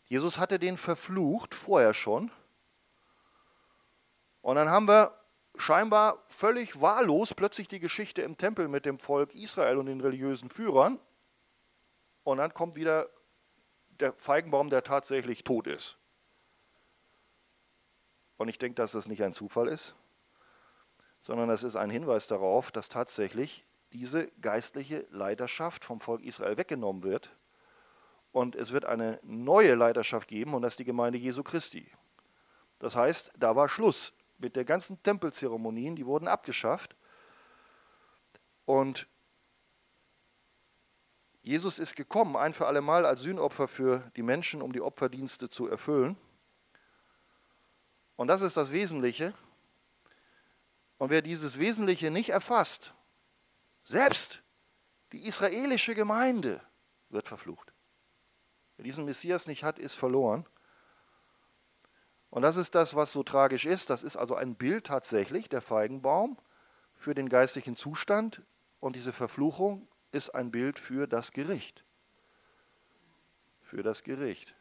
Jesus 0.06 0.38
hatte 0.38 0.60
den 0.60 0.78
verflucht 0.78 1.54
vorher 1.54 1.94
schon 1.94 2.32
und 4.42 4.56
dann 4.56 4.70
haben 4.70 4.88
wir 4.88 5.18
scheinbar 5.58 6.24
völlig 6.28 6.80
wahllos 6.80 7.34
plötzlich 7.34 7.68
die 7.68 7.80
Geschichte 7.80 8.22
im 8.22 8.38
Tempel 8.38 8.68
mit 8.68 8.86
dem 8.86 9.00
Volk 9.00 9.36
Israel 9.36 9.78
und 9.78 9.88
den 9.88 10.00
religiösen 10.00 10.50
Führern. 10.50 11.00
Und 12.24 12.38
dann 12.38 12.54
kommt 12.54 12.76
wieder 12.76 13.10
der 14.02 14.14
Feigenbaum, 14.14 14.70
der 14.70 14.84
tatsächlich 14.84 15.44
tot 15.44 15.68
ist. 15.68 15.98
Und 18.38 18.48
ich 18.48 18.58
denke, 18.58 18.76
dass 18.76 18.94
das 18.94 19.08
nicht 19.08 19.24
ein 19.24 19.34
Zufall 19.34 19.68
ist, 19.68 19.96
sondern 21.22 21.48
das 21.48 21.64
ist 21.64 21.76
ein 21.76 21.92
Hinweis 21.92 22.28
darauf, 22.28 22.72
dass 22.72 22.90
tatsächlich 22.90 23.66
diese 23.94 24.28
geistliche 24.42 25.06
Leiterschaft 25.12 25.86
vom 25.86 26.00
Volk 26.00 26.24
Israel 26.24 26.58
weggenommen 26.58 27.04
wird. 27.04 27.36
Und 28.32 28.56
es 28.56 28.72
wird 28.72 28.86
eine 28.86 29.20
neue 29.24 29.76
Leiterschaft 29.76 30.28
geben, 30.28 30.54
und 30.54 30.62
das 30.62 30.74
ist 30.74 30.80
die 30.80 30.86
Gemeinde 30.86 31.20
Jesu 31.20 31.44
Christi. 31.44 31.92
Das 32.80 32.96
heißt, 32.96 33.32
da 33.38 33.56
war 33.56 33.70
Schluss 33.70 34.14
mit 34.38 34.56
der 34.56 34.66
ganzen 34.66 35.02
Tempelzeremonien, 35.04 35.96
die 35.96 36.06
wurden 36.06 36.28
abgeschafft. 36.28 36.96
Und 38.66 39.08
Jesus 41.42 41.80
ist 41.80 41.96
gekommen, 41.96 42.36
ein 42.36 42.54
für 42.54 42.68
alle 42.68 42.82
Mal 42.82 43.06
als 43.06 43.22
Sühnopfer 43.22 43.68
für 43.68 44.12
die 44.16 44.22
Menschen, 44.22 44.62
um 44.62 44.74
die 44.74 44.82
Opferdienste 44.82 45.50
zu 45.50 45.68
erfüllen. 45.68 46.16
Und 48.16 48.28
das 48.28 48.42
ist 48.42 48.58
das 48.58 48.72
Wesentliche. 48.72 49.34
Und 51.00 51.10
wer 51.10 51.24
dieses 51.24 51.58
Wesentliche 51.58 52.12
nicht 52.12 52.30
erfasst, 52.30 52.94
selbst 53.84 54.44
die 55.12 55.26
israelische 55.26 55.96
Gemeinde 55.96 56.62
wird 57.10 57.28
verflucht. 57.28 57.74
Wer 58.78 58.86
diesen 58.86 59.06
Messias 59.06 59.48
nicht 59.48 59.64
hat, 59.64 59.80
ist 59.80 59.96
verloren. 59.96 60.46
Und 62.30 62.44
das 62.44 62.56
ist 62.56 62.76
das, 62.76 62.96
was 62.96 63.12
so 63.12 63.24
tragisch 63.24 63.66
ist. 63.66 63.90
Das 63.90 64.04
ist 64.04 64.16
also 64.16 64.36
ein 64.36 64.56
Bild 64.56 64.86
tatsächlich, 64.86 65.50
der 65.50 65.62
Feigenbaum, 65.62 66.38
für 66.96 67.16
den 67.16 67.30
geistlichen 67.30 67.76
Zustand. 67.76 68.44
Und 68.80 68.96
diese 68.96 69.12
Verfluchung 69.12 69.88
ist 70.12 70.30
ein 70.30 70.52
Bild 70.52 70.80
für 70.80 71.08
das 71.08 71.32
Gericht. 71.32 71.84
Für 73.62 73.84
das 73.84 74.04
Gericht. 74.04 74.56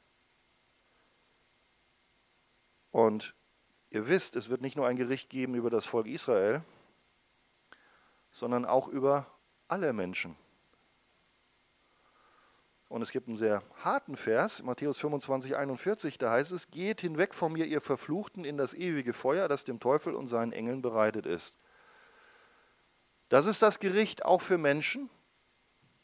Und 2.90 3.34
ihr 3.90 4.06
wisst, 4.06 4.36
es 4.36 4.48
wird 4.48 4.60
nicht 4.60 4.76
nur 4.76 4.86
ein 4.86 4.96
Gericht 4.96 5.30
geben 5.30 5.54
über 5.54 5.70
das 5.70 5.86
Volk 5.86 6.06
Israel, 6.06 6.62
sondern 8.30 8.64
auch 8.64 8.88
über 8.88 9.26
alle 9.68 9.92
Menschen. 9.92 10.36
Und 12.88 13.02
es 13.02 13.12
gibt 13.12 13.28
einen 13.28 13.36
sehr 13.36 13.62
harten 13.84 14.16
Vers, 14.16 14.64
Matthäus 14.64 14.98
25, 14.98 15.56
41, 15.56 16.18
da 16.18 16.32
heißt 16.32 16.50
es, 16.50 16.72
geht 16.72 17.00
hinweg 17.00 17.34
von 17.34 17.52
mir, 17.52 17.66
ihr 17.66 17.80
Verfluchten, 17.80 18.44
in 18.44 18.56
das 18.56 18.74
ewige 18.74 19.12
Feuer, 19.12 19.46
das 19.46 19.64
dem 19.64 19.78
Teufel 19.78 20.14
und 20.16 20.26
seinen 20.26 20.52
Engeln 20.52 20.82
bereitet 20.82 21.24
ist. 21.24 21.54
Das 23.28 23.46
ist 23.46 23.62
das 23.62 23.78
Gericht 23.78 24.24
auch 24.24 24.40
für 24.42 24.58
Menschen, 24.58 25.08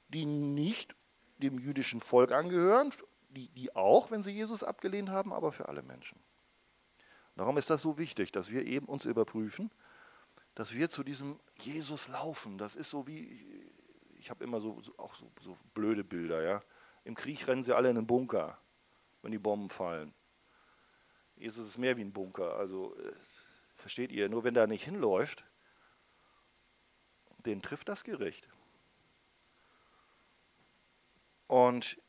die 0.08 0.24
nicht 0.24 0.94
dem 1.38 1.58
jüdischen 1.58 2.00
Volk 2.00 2.32
angehören, 2.32 2.92
die, 3.28 3.48
die 3.50 3.74
auch, 3.74 4.10
wenn 4.10 4.22
sie 4.22 4.30
Jesus 4.30 4.62
abgelehnt 4.62 5.10
haben, 5.10 5.32
aber 5.32 5.52
für 5.52 5.68
alle 5.68 5.82
Menschen. 5.82 6.18
Darum 7.36 7.58
ist 7.58 7.68
das 7.68 7.82
so 7.82 7.98
wichtig, 7.98 8.32
dass 8.32 8.50
wir 8.50 8.64
eben 8.64 8.86
uns 8.86 9.04
überprüfen, 9.04 9.70
dass 10.54 10.72
wir 10.72 10.88
zu 10.88 11.04
diesem 11.04 11.38
Jesus 11.60 12.08
laufen. 12.08 12.56
Das 12.56 12.74
ist 12.74 12.88
so 12.88 13.06
wie, 13.06 13.70
ich 14.18 14.30
habe 14.30 14.42
immer 14.42 14.60
so, 14.60 14.80
so 14.80 14.94
auch 14.96 15.14
so, 15.16 15.30
so 15.42 15.58
blöde 15.74 16.02
Bilder, 16.02 16.42
ja. 16.42 16.62
Im 17.04 17.14
Krieg 17.14 17.46
rennen 17.46 17.62
sie 17.62 17.76
alle 17.76 17.90
in 17.90 17.96
den 17.96 18.06
Bunker, 18.06 18.58
wenn 19.22 19.32
die 19.32 19.38
Bomben 19.38 19.70
fallen. 19.70 20.14
Jesus 21.36 21.66
ist 21.68 21.78
mehr 21.78 21.96
wie 21.98 22.02
ein 22.02 22.12
Bunker. 22.12 22.56
Also, 22.56 22.96
äh, 22.98 23.12
versteht 23.76 24.10
ihr, 24.10 24.28
nur 24.28 24.42
wenn 24.42 24.54
der 24.54 24.66
nicht 24.66 24.84
hinläuft, 24.84 25.44
den 27.44 27.62
trifft 27.62 27.88
das 27.88 28.02
Gericht. 28.02 28.48
Und 31.46 32.00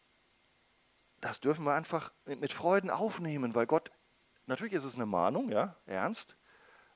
das 1.21 1.39
dürfen 1.39 1.65
wir 1.65 1.73
einfach 1.73 2.11
mit 2.25 2.53
Freuden 2.53 2.89
aufnehmen, 2.89 3.55
weil 3.55 3.67
Gott, 3.67 3.91
natürlich 4.45 4.73
ist 4.73 4.83
es 4.83 4.95
eine 4.95 5.05
Mahnung, 5.05 5.49
ja, 5.49 5.75
ernst, 5.85 6.37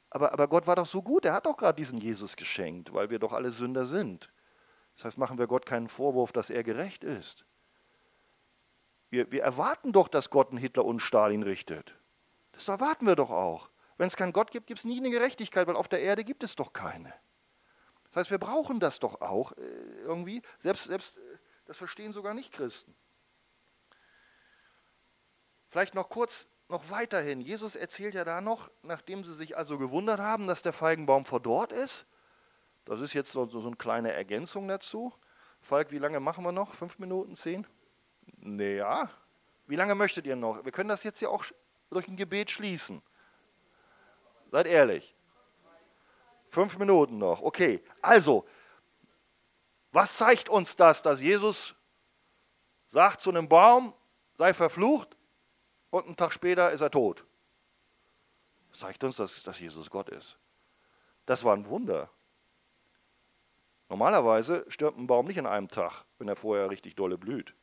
aber, 0.10 0.34
aber 0.34 0.48
Gott 0.48 0.68
war 0.68 0.76
doch 0.76 0.86
so 0.86 1.02
gut, 1.02 1.26
er 1.26 1.34
hat 1.34 1.46
doch 1.46 1.58
gerade 1.58 1.78
diesen 1.78 2.00
Jesus 2.00 2.36
geschenkt, 2.36 2.94
weil 2.94 3.10
wir 3.10 3.18
doch 3.20 3.32
alle 3.32 3.52
Sünder 3.52 3.86
sind. 3.86 4.32
Das 4.96 5.06
heißt, 5.06 5.18
machen 5.18 5.38
wir 5.38 5.48
Gott 5.48 5.66
keinen 5.66 5.88
Vorwurf, 5.88 6.34
dass 6.34 6.50
er 6.50 6.64
gerecht 6.64 7.04
ist. 7.04 7.46
Wir, 9.10 9.32
wir 9.32 9.42
erwarten 9.42 9.94
doch, 9.94 10.10
dass 10.10 10.30
Gott 10.30 10.50
einen 10.50 10.58
Hitler 10.58 10.86
und 10.86 11.00
Stalin 11.00 11.44
richtet. 11.44 11.96
Das 12.52 12.68
erwarten 12.68 13.08
wir 13.08 13.16
doch 13.16 13.30
auch. 13.30 13.70
Wenn 13.98 14.08
es 14.08 14.18
keinen 14.18 14.34
Gott 14.34 14.52
gibt, 14.52 14.68
gibt 14.68 14.80
es 14.80 14.86
nie 14.86 14.98
eine 14.98 15.12
Gerechtigkeit, 15.12 15.68
weil 15.68 15.76
auf 15.76 15.88
der 15.88 16.02
Erde 16.02 16.24
gibt 16.24 16.44
es 16.44 16.56
doch 16.56 16.74
keine. 16.74 17.14
Das 18.06 18.18
heißt, 18.18 18.32
wir 18.32 18.38
brauchen 18.38 18.82
das 18.82 19.00
doch 19.00 19.22
auch 19.22 19.54
äh, 19.54 19.62
irgendwie. 20.02 20.42
Selbst, 20.60 20.86
selbst 20.86 21.18
das 21.72 21.78
verstehen 21.78 22.12
sogar 22.12 22.34
nicht 22.34 22.52
Christen. 22.52 22.94
Vielleicht 25.70 25.96
noch 25.96 26.10
kurz, 26.10 26.46
noch 26.68 26.90
weiterhin. 26.90 27.40
Jesus 27.40 27.78
erzählt 27.78 28.14
ja 28.14 28.26
da 28.26 28.42
noch, 28.42 28.70
nachdem 28.82 29.24
sie 29.24 29.34
sich 29.34 29.56
also 29.56 29.78
gewundert 29.78 30.20
haben, 30.20 30.48
dass 30.48 30.62
der 30.62 30.74
Feigenbaum 30.74 31.24
verdorrt 31.24 31.72
ist. 31.72 32.06
Das 32.84 33.00
ist 33.00 33.14
jetzt 33.14 33.32
so, 33.32 33.46
so 33.46 33.66
eine 33.66 33.78
kleine 33.78 34.12
Ergänzung 34.12 34.68
dazu. 34.68 35.14
Falk, 35.62 35.92
wie 35.92 35.98
lange 35.98 36.20
machen 36.20 36.44
wir 36.44 36.52
noch? 36.52 36.76
Fünf 36.76 37.00
Minuten, 37.00 37.38
zehn? 37.38 37.66
Naja. 38.36 39.10
Wie 39.66 39.78
lange 39.78 39.96
möchtet 39.96 40.26
ihr 40.28 40.36
noch? 40.36 40.66
Wir 40.66 40.74
können 40.74 40.90
das 40.90 41.04
jetzt 41.04 41.22
ja 41.22 41.30
auch 41.30 41.46
durch 41.90 42.10
ein 42.10 42.18
Gebet 42.18 42.52
schließen. 42.52 43.02
Seid 44.52 44.68
ehrlich. 44.68 45.16
Fünf 46.50 46.78
Minuten 46.78 47.18
noch. 47.18 47.42
Okay. 47.42 47.82
Also, 48.02 48.46
was 49.92 50.18
zeigt 50.18 50.50
uns 50.50 50.76
das, 50.76 51.02
dass 51.02 51.22
Jesus 51.22 51.76
sagt 52.88 53.22
zu 53.22 53.30
einem 53.30 53.50
Baum, 53.50 53.94
sei 54.38 54.54
verflucht 54.54 55.18
und 55.90 56.06
einen 56.06 56.16
Tag 56.16 56.34
später 56.34 56.72
ist 56.72 56.82
er 56.82 56.92
tot? 56.92 57.26
Das 58.72 58.80
zeigt 58.80 59.04
uns, 59.04 59.18
dass, 59.18 59.44
dass 59.44 59.60
Jesus 59.60 59.90
Gott 59.90 60.10
ist. 60.10 60.38
Das 61.26 61.44
war 61.44 61.56
ein 61.56 61.68
Wunder. 61.68 62.10
Normalerweise 63.90 64.66
stirbt 64.70 64.98
ein 64.98 65.08
Baum 65.08 65.28
nicht 65.28 65.38
in 65.38 65.46
einem 65.46 65.68
Tag, 65.68 66.06
wenn 66.18 66.30
er 66.30 66.38
vorher 66.38 66.70
richtig 66.70 66.96
dolle 66.96 67.18
blüht. 67.18 67.54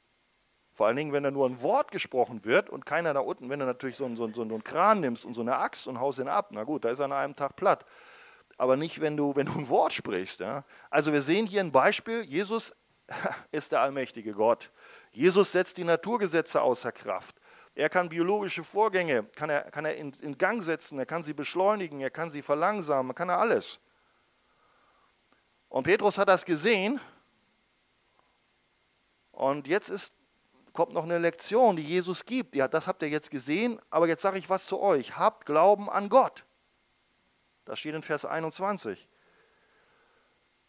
Vor 0.74 0.86
allen 0.86 0.96
Dingen, 0.96 1.12
wenn 1.12 1.22
da 1.22 1.30
nur 1.30 1.48
ein 1.48 1.62
Wort 1.62 1.90
gesprochen 1.90 2.44
wird 2.44 2.70
und 2.70 2.86
keiner 2.86 3.14
da 3.14 3.20
unten, 3.20 3.48
wenn 3.48 3.58
du 3.58 3.66
natürlich 3.66 3.96
so 3.96 4.04
einen, 4.04 4.16
so, 4.16 4.24
einen, 4.24 4.34
so 4.34 4.42
einen 4.42 4.62
Kran 4.62 5.00
nimmst 5.00 5.24
und 5.24 5.34
so 5.34 5.40
eine 5.40 5.56
Axt 5.56 5.86
und 5.86 5.98
haust 5.98 6.18
ihn 6.18 6.28
ab, 6.28 6.50
na 6.52 6.64
gut, 6.64 6.84
da 6.84 6.90
ist 6.90 6.98
er 6.98 7.06
an 7.06 7.12
einem 7.12 7.34
Tag 7.34 7.56
platt. 7.56 7.84
Aber 8.58 8.76
nicht, 8.76 9.00
wenn 9.00 9.16
du, 9.16 9.34
wenn 9.34 9.46
du 9.46 9.52
ein 9.52 9.68
Wort 9.68 9.94
sprichst. 9.94 10.40
Ja? 10.40 10.64
Also 10.90 11.12
wir 11.12 11.22
sehen 11.22 11.46
hier 11.46 11.60
ein 11.60 11.72
Beispiel, 11.72 12.22
Jesus 12.22 12.74
ist 13.52 13.72
der 13.72 13.80
allmächtige 13.80 14.32
Gott. 14.32 14.70
Jesus 15.12 15.52
setzt 15.52 15.78
die 15.78 15.84
Naturgesetze 15.84 16.60
außer 16.60 16.92
Kraft. 16.92 17.36
Er 17.74 17.88
kann 17.88 18.08
biologische 18.08 18.64
Vorgänge, 18.64 19.22
kann 19.36 19.48
er, 19.48 19.70
kann 19.70 19.84
er 19.84 19.94
in, 19.94 20.12
in 20.14 20.36
Gang 20.36 20.60
setzen, 20.60 20.98
er 20.98 21.06
kann 21.06 21.22
sie 21.22 21.32
beschleunigen, 21.32 22.00
er 22.00 22.10
kann 22.10 22.30
sie 22.30 22.42
verlangsamen, 22.42 23.14
kann 23.14 23.28
er 23.28 23.38
alles. 23.38 23.78
Und 25.68 25.84
Petrus 25.84 26.18
hat 26.18 26.28
das 26.28 26.44
gesehen. 26.44 27.00
Und 29.30 29.68
jetzt 29.68 29.90
ist, 29.90 30.12
kommt 30.72 30.92
noch 30.92 31.04
eine 31.04 31.18
Lektion, 31.18 31.76
die 31.76 31.84
Jesus 31.84 32.24
gibt. 32.24 32.56
Ja, 32.56 32.66
das 32.66 32.88
habt 32.88 33.02
ihr 33.02 33.08
jetzt 33.08 33.30
gesehen, 33.30 33.80
aber 33.90 34.08
jetzt 34.08 34.22
sage 34.22 34.38
ich 34.38 34.50
was 34.50 34.66
zu 34.66 34.80
euch. 34.80 35.16
Habt 35.16 35.46
Glauben 35.46 35.88
an 35.88 36.08
Gott. 36.08 36.44
Das 37.68 37.78
steht 37.78 37.94
in 37.94 38.02
Vers 38.02 38.24
21. 38.24 39.06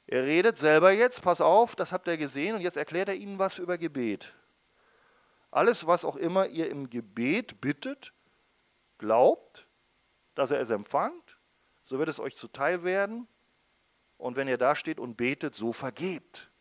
Er 0.08 0.24
redet 0.26 0.58
selber 0.58 0.92
jetzt, 0.92 1.22
pass 1.22 1.40
auf, 1.40 1.78
das 1.78 1.94
habt 1.94 2.08
ihr 2.08 2.18
gesehen, 2.18 2.56
und 2.56 2.62
jetzt 2.62 2.76
erklärt 2.76 3.08
er 3.08 3.16
ihnen 3.16 3.40
was 3.40 3.58
über 3.58 3.78
Gebet. 3.78 4.34
Alles, 5.50 5.88
was 5.88 6.04
auch 6.04 6.18
immer 6.18 6.48
ihr 6.48 6.70
im 6.70 6.90
Gebet 6.90 7.62
bittet, 7.62 8.12
glaubt, 8.98 9.66
dass 10.36 10.52
er 10.52 10.60
es 10.60 10.72
empfangt, 10.72 11.38
so 11.84 12.00
wird 12.00 12.10
es 12.10 12.20
euch 12.20 12.36
zuteil 12.36 12.84
werden 12.84 13.30
und 14.18 14.36
wenn 14.36 14.50
ihr 14.50 14.58
da 14.58 14.76
steht 14.76 15.00
und 15.00 15.16
betet, 15.16 15.56
so 15.56 15.72
vergebt. 15.72 16.52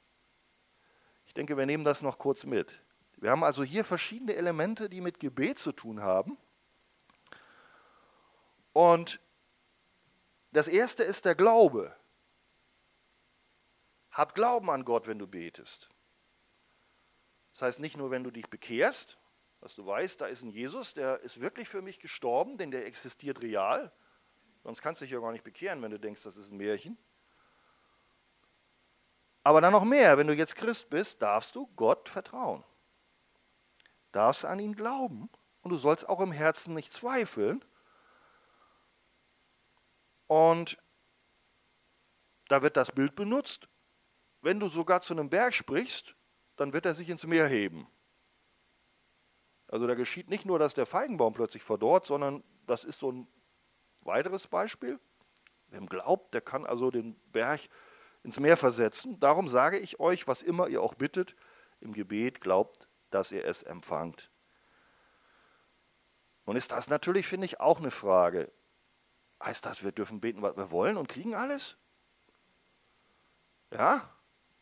Ich 1.26 1.34
denke, 1.34 1.57
wir 1.57 1.66
nehmen 1.66 1.84
das 1.84 2.01
noch 2.01 2.18
kurz 2.18 2.45
mit. 2.45 2.80
Wir 3.16 3.32
haben 3.32 3.43
also 3.43 3.64
hier 3.64 3.84
verschiedene 3.84 4.36
Elemente, 4.36 4.89
die 4.89 5.01
mit 5.01 5.18
Gebet 5.18 5.59
zu 5.59 5.72
tun 5.72 6.01
haben. 6.01 6.39
Und 8.72 9.20
das 10.51 10.68
erste 10.68 11.03
ist 11.03 11.24
der 11.24 11.34
Glaube. 11.34 11.94
Hab 14.11 14.34
Glauben 14.34 14.70
an 14.70 14.84
Gott, 14.84 15.07
wenn 15.07 15.18
du 15.18 15.26
betest. 15.26 15.88
Das 17.53 17.62
heißt 17.62 17.80
nicht 17.80 17.96
nur, 17.96 18.11
wenn 18.11 18.24
du 18.24 18.30
dich 18.30 18.49
bekehrst, 18.49 19.18
dass 19.61 19.74
du 19.74 19.84
weißt, 19.84 20.20
da 20.20 20.26
ist 20.26 20.42
ein 20.42 20.51
Jesus, 20.51 20.94
der 20.94 21.20
ist 21.20 21.40
wirklich 21.40 21.68
für 21.68 21.82
mich 21.82 21.99
gestorben, 21.99 22.59
denn 22.59 22.70
der 22.70 22.86
existiert 22.86 23.42
real. 23.42 23.92
Sonst 24.62 24.82
kannst 24.82 25.01
du 25.01 25.05
dich 25.05 25.12
ja 25.12 25.20
gar 25.20 25.32
nicht 25.32 25.44
bekehren, 25.44 25.82
wenn 25.82 25.90
du 25.90 25.99
denkst, 25.99 26.22
das 26.22 26.36
ist 26.36 26.51
ein 26.51 26.57
Märchen. 26.57 26.96
Aber 29.42 29.61
dann 29.61 29.72
noch 29.72 29.84
mehr, 29.84 30.18
wenn 30.18 30.26
du 30.26 30.34
jetzt 30.34 30.57
Christ 30.57 30.90
bist, 30.90 31.22
darfst 31.22 31.55
du 31.55 31.66
Gott 31.74 32.09
vertrauen. 32.09 32.64
Darfst 34.12 34.44
an 34.44 34.61
ihn 34.61 34.74
glauben 34.74 35.30
und 35.62 35.70
du 35.70 35.78
sollst 35.78 36.09
auch 36.09 36.20
im 36.20 36.32
Herzen 36.32 36.74
nicht 36.74 36.92
zweifeln. 36.92 37.64
Und 40.28 40.78
da 42.48 42.62
wird 42.62 42.76
das 42.76 42.92
Bild 42.92 43.16
benutzt. 43.16 43.68
Wenn 44.40 44.60
du 44.60 44.68
sogar 44.68 45.00
zu 45.00 45.14
einem 45.14 45.30
Berg 45.30 45.54
sprichst, 45.54 46.14
dann 46.56 46.72
wird 46.72 46.86
er 46.86 46.94
sich 46.94 47.08
ins 47.08 47.26
Meer 47.26 47.48
heben. 47.48 47.88
Also 49.66 49.86
da 49.86 49.94
geschieht 49.94 50.30
nicht 50.30 50.46
nur, 50.46 50.58
dass 50.58 50.74
der 50.74 50.86
Feigenbaum 50.86 51.34
plötzlich 51.34 51.62
verdorrt, 51.62 52.06
sondern 52.06 52.44
das 52.66 52.84
ist 52.84 53.00
so 53.00 53.10
ein 53.10 53.28
weiteres 54.00 54.46
Beispiel. 54.46 55.00
Wer 55.68 55.80
glaubt, 55.80 56.32
der 56.32 56.40
kann 56.40 56.64
also 56.64 56.90
den 56.90 57.18
Berg 57.32 57.68
ins 58.22 58.40
Meer 58.40 58.56
versetzen. 58.56 59.20
Darum 59.20 59.48
sage 59.48 59.78
ich 59.78 60.00
euch, 60.00 60.26
was 60.26 60.42
immer 60.42 60.68
ihr 60.68 60.82
auch 60.82 60.94
bittet, 60.94 61.36
im 61.80 61.92
Gebet 61.92 62.40
glaubt, 62.40 62.88
dass 63.10 63.32
ihr 63.32 63.44
es 63.44 63.62
empfangt. 63.62 64.30
Nun 66.46 66.56
ist 66.56 66.72
das 66.72 66.88
natürlich, 66.88 67.26
finde 67.26 67.44
ich, 67.44 67.60
auch 67.60 67.78
eine 67.78 67.90
Frage. 67.90 68.50
Heißt 69.43 69.64
das, 69.66 69.84
wir 69.84 69.93
dürfen 69.93 70.20
beten, 70.20 70.43
was 70.43 70.57
wir 70.57 70.70
wollen 70.70 70.97
und 70.97 71.09
kriegen 71.09 71.34
alles? 71.34 71.76
Ja? 73.72 74.09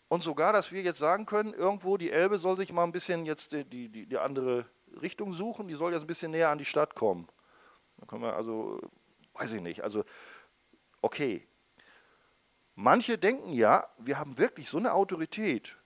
Und 0.08 0.22
sogar, 0.22 0.52
dass 0.52 0.70
wir 0.72 0.82
jetzt 0.82 0.98
sagen 0.98 1.26
können, 1.26 1.54
irgendwo 1.54 1.96
die 1.96 2.10
Elbe 2.10 2.38
soll 2.38 2.56
sich 2.56 2.72
mal 2.72 2.84
ein 2.84 2.92
bisschen 2.92 3.26
jetzt 3.26 3.52
die, 3.52 3.64
die, 3.64 4.06
die 4.06 4.18
andere 4.18 4.66
Richtung 5.00 5.32
suchen, 5.32 5.68
die 5.68 5.74
soll 5.74 5.92
jetzt 5.92 6.02
ein 6.02 6.06
bisschen 6.06 6.30
näher 6.30 6.50
an 6.50 6.58
die 6.58 6.64
Stadt 6.64 6.94
kommen. 6.94 7.28
Da 7.96 8.06
können 8.06 8.22
wir 8.22 8.36
also, 8.36 8.80
weiß 9.34 9.52
ich 9.52 9.60
nicht, 9.60 9.82
also 9.82 10.04
okay, 11.00 11.48
Manche 12.78 13.16
denken 13.16 13.54
ja, 13.54 13.88
wir 13.96 14.18
haben 14.18 14.36
wirklich 14.36 14.68
so 14.68 14.76
eine 14.76 14.92
Autorität. 14.92 15.78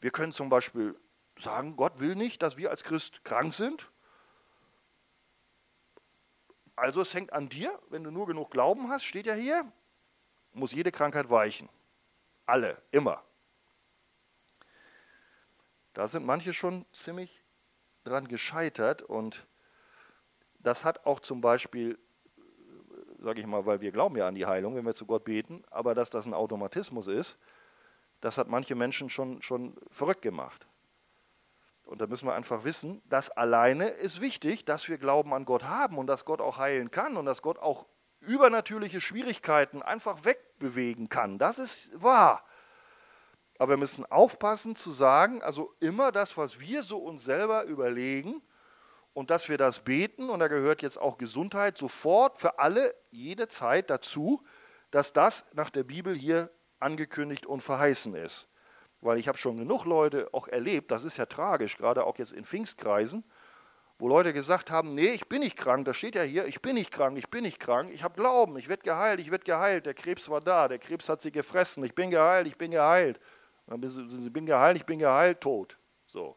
Wir 0.00 0.10
können 0.10 0.32
zum 0.32 0.48
Beispiel 0.48 0.98
sagen, 1.38 1.76
Gott 1.76 2.00
will 2.00 2.16
nicht, 2.16 2.42
dass 2.42 2.56
wir 2.56 2.70
als 2.70 2.82
Christ 2.82 3.24
krank 3.24 3.54
sind. 3.54 3.88
Also 6.76 7.02
es 7.02 7.14
hängt 7.14 7.32
an 7.32 7.48
dir, 7.48 7.78
wenn 7.88 8.04
du 8.04 8.10
nur 8.10 8.26
genug 8.26 8.50
Glauben 8.50 8.88
hast, 8.88 9.04
steht 9.04 9.26
ja 9.26 9.34
hier, 9.34 9.70
muss 10.52 10.72
jede 10.72 10.92
Krankheit 10.92 11.30
weichen. 11.30 11.68
Alle, 12.46 12.80
immer. 12.90 13.22
Da 15.92 16.08
sind 16.08 16.26
manche 16.26 16.52
schon 16.52 16.84
ziemlich 16.92 17.42
dran 18.02 18.28
gescheitert 18.28 19.02
und 19.02 19.46
das 20.58 20.84
hat 20.84 21.06
auch 21.06 21.20
zum 21.20 21.40
Beispiel 21.40 21.98
sage 23.24 23.40
ich 23.40 23.46
mal, 23.46 23.66
weil 23.66 23.80
wir 23.80 23.90
glauben 23.90 24.16
ja 24.16 24.28
an 24.28 24.34
die 24.34 24.46
Heilung, 24.46 24.76
wenn 24.76 24.84
wir 24.84 24.94
zu 24.94 25.06
Gott 25.06 25.24
beten, 25.24 25.64
aber 25.70 25.94
dass 25.94 26.10
das 26.10 26.26
ein 26.26 26.34
Automatismus 26.34 27.06
ist, 27.06 27.36
das 28.20 28.38
hat 28.38 28.48
manche 28.48 28.74
Menschen 28.74 29.10
schon, 29.10 29.42
schon 29.42 29.74
verrückt 29.90 30.22
gemacht. 30.22 30.66
Und 31.84 32.00
da 32.00 32.06
müssen 32.06 32.26
wir 32.26 32.34
einfach 32.34 32.64
wissen, 32.64 33.02
das 33.06 33.30
alleine 33.30 33.88
ist 33.88 34.20
wichtig, 34.20 34.64
dass 34.64 34.88
wir 34.88 34.98
Glauben 34.98 35.34
an 35.34 35.44
Gott 35.44 35.64
haben 35.64 35.98
und 35.98 36.06
dass 36.06 36.24
Gott 36.24 36.40
auch 36.40 36.58
heilen 36.58 36.90
kann 36.90 37.16
und 37.16 37.26
dass 37.26 37.42
Gott 37.42 37.58
auch 37.58 37.86
übernatürliche 38.20 39.00
Schwierigkeiten 39.00 39.82
einfach 39.82 40.24
wegbewegen 40.24 41.08
kann. 41.08 41.38
Das 41.38 41.58
ist 41.58 41.90
wahr. 42.02 42.44
Aber 43.58 43.72
wir 43.72 43.76
müssen 43.76 44.06
aufpassen 44.06 44.76
zu 44.76 44.92
sagen, 44.92 45.42
also 45.42 45.74
immer 45.78 46.10
das, 46.10 46.36
was 46.36 46.58
wir 46.58 46.82
so 46.82 46.98
uns 46.98 47.24
selber 47.24 47.64
überlegen, 47.64 48.42
und 49.14 49.30
dass 49.30 49.48
wir 49.48 49.56
das 49.56 49.78
beten, 49.78 50.28
und 50.28 50.40
da 50.40 50.48
gehört 50.48 50.82
jetzt 50.82 51.00
auch 51.00 51.18
Gesundheit 51.18 51.78
sofort 51.78 52.36
für 52.36 52.58
alle, 52.58 52.94
jede 53.10 53.48
Zeit 53.48 53.88
dazu, 53.88 54.42
dass 54.90 55.12
das 55.12 55.46
nach 55.54 55.70
der 55.70 55.84
Bibel 55.84 56.14
hier 56.14 56.50
angekündigt 56.80 57.46
und 57.46 57.62
verheißen 57.62 58.14
ist. 58.16 58.48
Weil 59.04 59.18
ich 59.18 59.28
habe 59.28 59.36
schon 59.36 59.58
genug 59.58 59.84
Leute 59.84 60.30
auch 60.32 60.48
erlebt, 60.48 60.90
das 60.90 61.04
ist 61.04 61.18
ja 61.18 61.26
tragisch, 61.26 61.76
gerade 61.76 62.06
auch 62.06 62.16
jetzt 62.16 62.32
in 62.32 62.46
Pfingstkreisen, 62.46 63.22
wo 63.98 64.08
Leute 64.08 64.32
gesagt 64.32 64.70
haben, 64.70 64.94
nee, 64.94 65.08
ich 65.08 65.28
bin 65.28 65.40
nicht 65.40 65.58
krank, 65.58 65.84
das 65.84 65.98
steht 65.98 66.14
ja 66.14 66.22
hier, 66.22 66.46
ich 66.46 66.62
bin 66.62 66.74
nicht 66.74 66.90
krank, 66.90 67.18
ich 67.18 67.28
bin 67.28 67.42
nicht 67.42 67.60
krank, 67.60 67.90
ich 67.92 68.02
habe 68.02 68.14
Glauben, 68.14 68.56
ich 68.56 68.68
werde 68.68 68.82
geheilt, 68.82 69.20
ich 69.20 69.30
werde 69.30 69.44
geheilt, 69.44 69.84
der 69.84 69.92
Krebs 69.92 70.30
war 70.30 70.40
da, 70.40 70.68
der 70.68 70.78
Krebs 70.78 71.06
hat 71.10 71.20
sie 71.20 71.30
gefressen, 71.30 71.84
ich 71.84 71.94
bin 71.94 72.10
geheilt, 72.10 72.46
ich 72.46 72.56
bin 72.56 72.70
geheilt. 72.70 73.20
Ich 73.66 74.32
bin 74.32 74.46
geheilt, 74.46 74.78
ich 74.78 74.86
bin 74.86 74.98
geheilt, 74.98 75.42
tot. 75.42 75.78
So. 76.06 76.36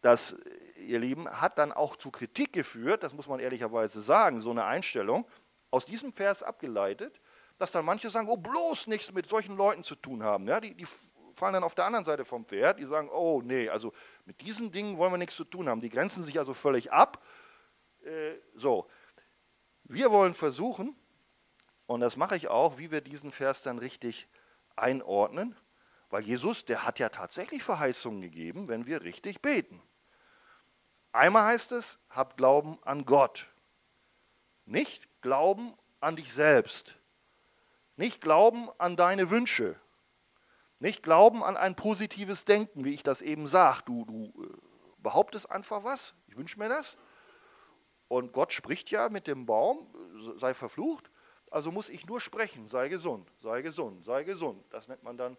Das 0.00 0.34
ihr 0.78 0.98
Lieben, 0.98 1.28
hat 1.28 1.58
dann 1.58 1.72
auch 1.72 1.96
zu 1.96 2.10
Kritik 2.10 2.54
geführt, 2.54 3.02
das 3.02 3.12
muss 3.12 3.26
man 3.26 3.38
ehrlicherweise 3.38 4.00
sagen, 4.00 4.40
so 4.40 4.50
eine 4.50 4.64
Einstellung, 4.64 5.26
aus 5.70 5.84
diesem 5.84 6.14
Vers 6.14 6.42
abgeleitet, 6.42 7.20
dass 7.58 7.72
dann 7.72 7.84
manche 7.84 8.10
sagen, 8.10 8.28
oh, 8.28 8.36
bloß 8.36 8.86
nichts 8.86 9.12
mit 9.12 9.28
solchen 9.28 9.56
Leuten 9.56 9.82
zu 9.82 9.94
tun 9.94 10.22
haben. 10.22 10.46
Ja, 10.46 10.60
die, 10.60 10.74
die 10.74 10.86
fallen 11.36 11.54
dann 11.54 11.64
auf 11.64 11.74
der 11.74 11.84
anderen 11.84 12.04
Seite 12.04 12.24
vom 12.24 12.44
Pferd, 12.44 12.78
die 12.78 12.84
sagen, 12.84 13.08
oh 13.10 13.42
nee, 13.42 13.68
also 13.68 13.92
mit 14.24 14.40
diesen 14.40 14.72
Dingen 14.72 14.98
wollen 14.98 15.12
wir 15.12 15.18
nichts 15.18 15.36
zu 15.36 15.44
tun 15.44 15.68
haben. 15.68 15.80
Die 15.80 15.90
grenzen 15.90 16.24
sich 16.24 16.38
also 16.38 16.54
völlig 16.54 16.92
ab. 16.92 17.22
Äh, 18.04 18.34
so, 18.54 18.88
wir 19.84 20.10
wollen 20.10 20.34
versuchen, 20.34 20.96
und 21.86 22.00
das 22.00 22.16
mache 22.16 22.36
ich 22.36 22.48
auch, 22.48 22.78
wie 22.78 22.90
wir 22.90 23.00
diesen 23.00 23.30
Vers 23.30 23.62
dann 23.62 23.78
richtig 23.78 24.28
einordnen, 24.74 25.56
weil 26.10 26.22
Jesus, 26.22 26.64
der 26.64 26.84
hat 26.84 26.98
ja 26.98 27.08
tatsächlich 27.08 27.62
Verheißungen 27.62 28.20
gegeben, 28.20 28.68
wenn 28.68 28.86
wir 28.86 29.02
richtig 29.02 29.42
beten. 29.42 29.82
Einmal 31.12 31.44
heißt 31.46 31.72
es, 31.72 31.98
hab 32.10 32.36
Glauben 32.36 32.78
an 32.82 33.04
Gott. 33.04 33.48
Nicht 34.64 35.08
Glauben 35.22 35.74
an 36.00 36.16
dich 36.16 36.32
selbst. 36.32 36.96
Nicht 37.96 38.20
Glauben 38.20 38.68
an 38.78 38.96
deine 38.96 39.30
Wünsche. 39.30 39.76
Nicht 40.78 41.02
Glauben 41.02 41.42
an 41.42 41.56
ein 41.56 41.74
positives 41.74 42.44
Denken, 42.44 42.84
wie 42.84 42.92
ich 42.92 43.02
das 43.02 43.22
eben 43.22 43.48
sage. 43.48 43.82
Du, 43.86 44.04
du 44.04 44.44
äh, 44.44 44.56
behauptest 44.98 45.50
einfach 45.50 45.84
was, 45.84 46.14
ich 46.26 46.36
wünsche 46.36 46.58
mir 46.58 46.68
das. 46.68 46.98
Und 48.08 48.32
Gott 48.32 48.52
spricht 48.52 48.90
ja 48.90 49.08
mit 49.08 49.26
dem 49.26 49.46
Baum, 49.46 49.86
sei 50.36 50.54
verflucht. 50.54 51.10
Also 51.50 51.72
muss 51.72 51.88
ich 51.88 52.06
nur 52.06 52.20
sprechen, 52.20 52.68
sei 52.68 52.88
gesund, 52.88 53.32
sei 53.40 53.62
gesund, 53.62 54.04
sei 54.04 54.24
gesund. 54.24 54.62
Das 54.70 54.88
nennt 54.88 55.02
man 55.02 55.16
dann, 55.16 55.36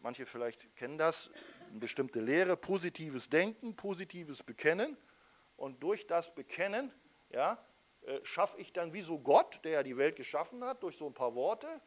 manche 0.00 0.24
vielleicht 0.24 0.74
kennen 0.76 0.98
das, 0.98 1.30
eine 1.70 1.78
bestimmte 1.78 2.20
Lehre, 2.20 2.56
positives 2.56 3.28
Denken, 3.28 3.76
positives 3.76 4.42
Bekennen. 4.42 4.96
Und 5.56 5.82
durch 5.82 6.06
das 6.06 6.34
Bekennen 6.34 6.92
ja, 7.30 7.52
äh, 7.52 7.71
schaffe 8.24 8.60
ich 8.60 8.72
dann 8.72 8.92
wie 8.92 9.02
so 9.02 9.18
Gott, 9.18 9.60
der 9.64 9.72
ja 9.72 9.82
die 9.82 9.96
Welt 9.96 10.16
geschaffen 10.16 10.64
hat, 10.64 10.82
durch 10.82 10.96
so 10.96 11.06
ein 11.06 11.14
paar 11.14 11.34
Worte, 11.34 11.80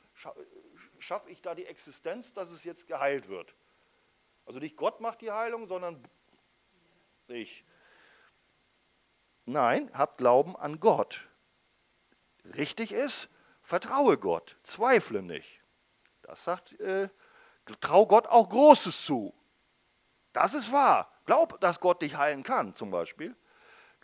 schaffe 0.99 1.29
ich 1.29 1.41
da 1.41 1.55
die 1.55 1.65
Existenz, 1.65 2.33
dass 2.33 2.49
es 2.49 2.63
jetzt 2.63 2.87
geheilt 2.87 3.27
wird. 3.27 3.55
Also 4.45 4.59
nicht 4.59 4.77
Gott 4.77 5.01
macht 5.01 5.21
die 5.21 5.31
Heilung, 5.31 5.67
sondern 5.67 6.03
ich. 7.27 7.65
Nein, 9.45 9.91
habt 9.93 10.17
Glauben 10.17 10.55
an 10.55 10.79
Gott. 10.79 11.27
Richtig 12.55 12.91
ist, 12.91 13.29
vertraue 13.61 14.17
Gott, 14.17 14.57
zweifle 14.63 15.21
nicht. 15.21 15.61
Das 16.21 16.43
sagt, 16.43 16.79
äh, 16.79 17.09
trau 17.81 18.05
Gott 18.05 18.27
auch 18.27 18.49
Großes 18.49 19.05
zu. 19.05 19.33
Das 20.33 20.53
ist 20.53 20.71
wahr. 20.71 21.11
Glaub, 21.25 21.59
dass 21.61 21.79
Gott 21.79 22.01
dich 22.01 22.15
heilen 22.15 22.43
kann, 22.43 22.75
zum 22.75 22.91
Beispiel. 22.91 23.35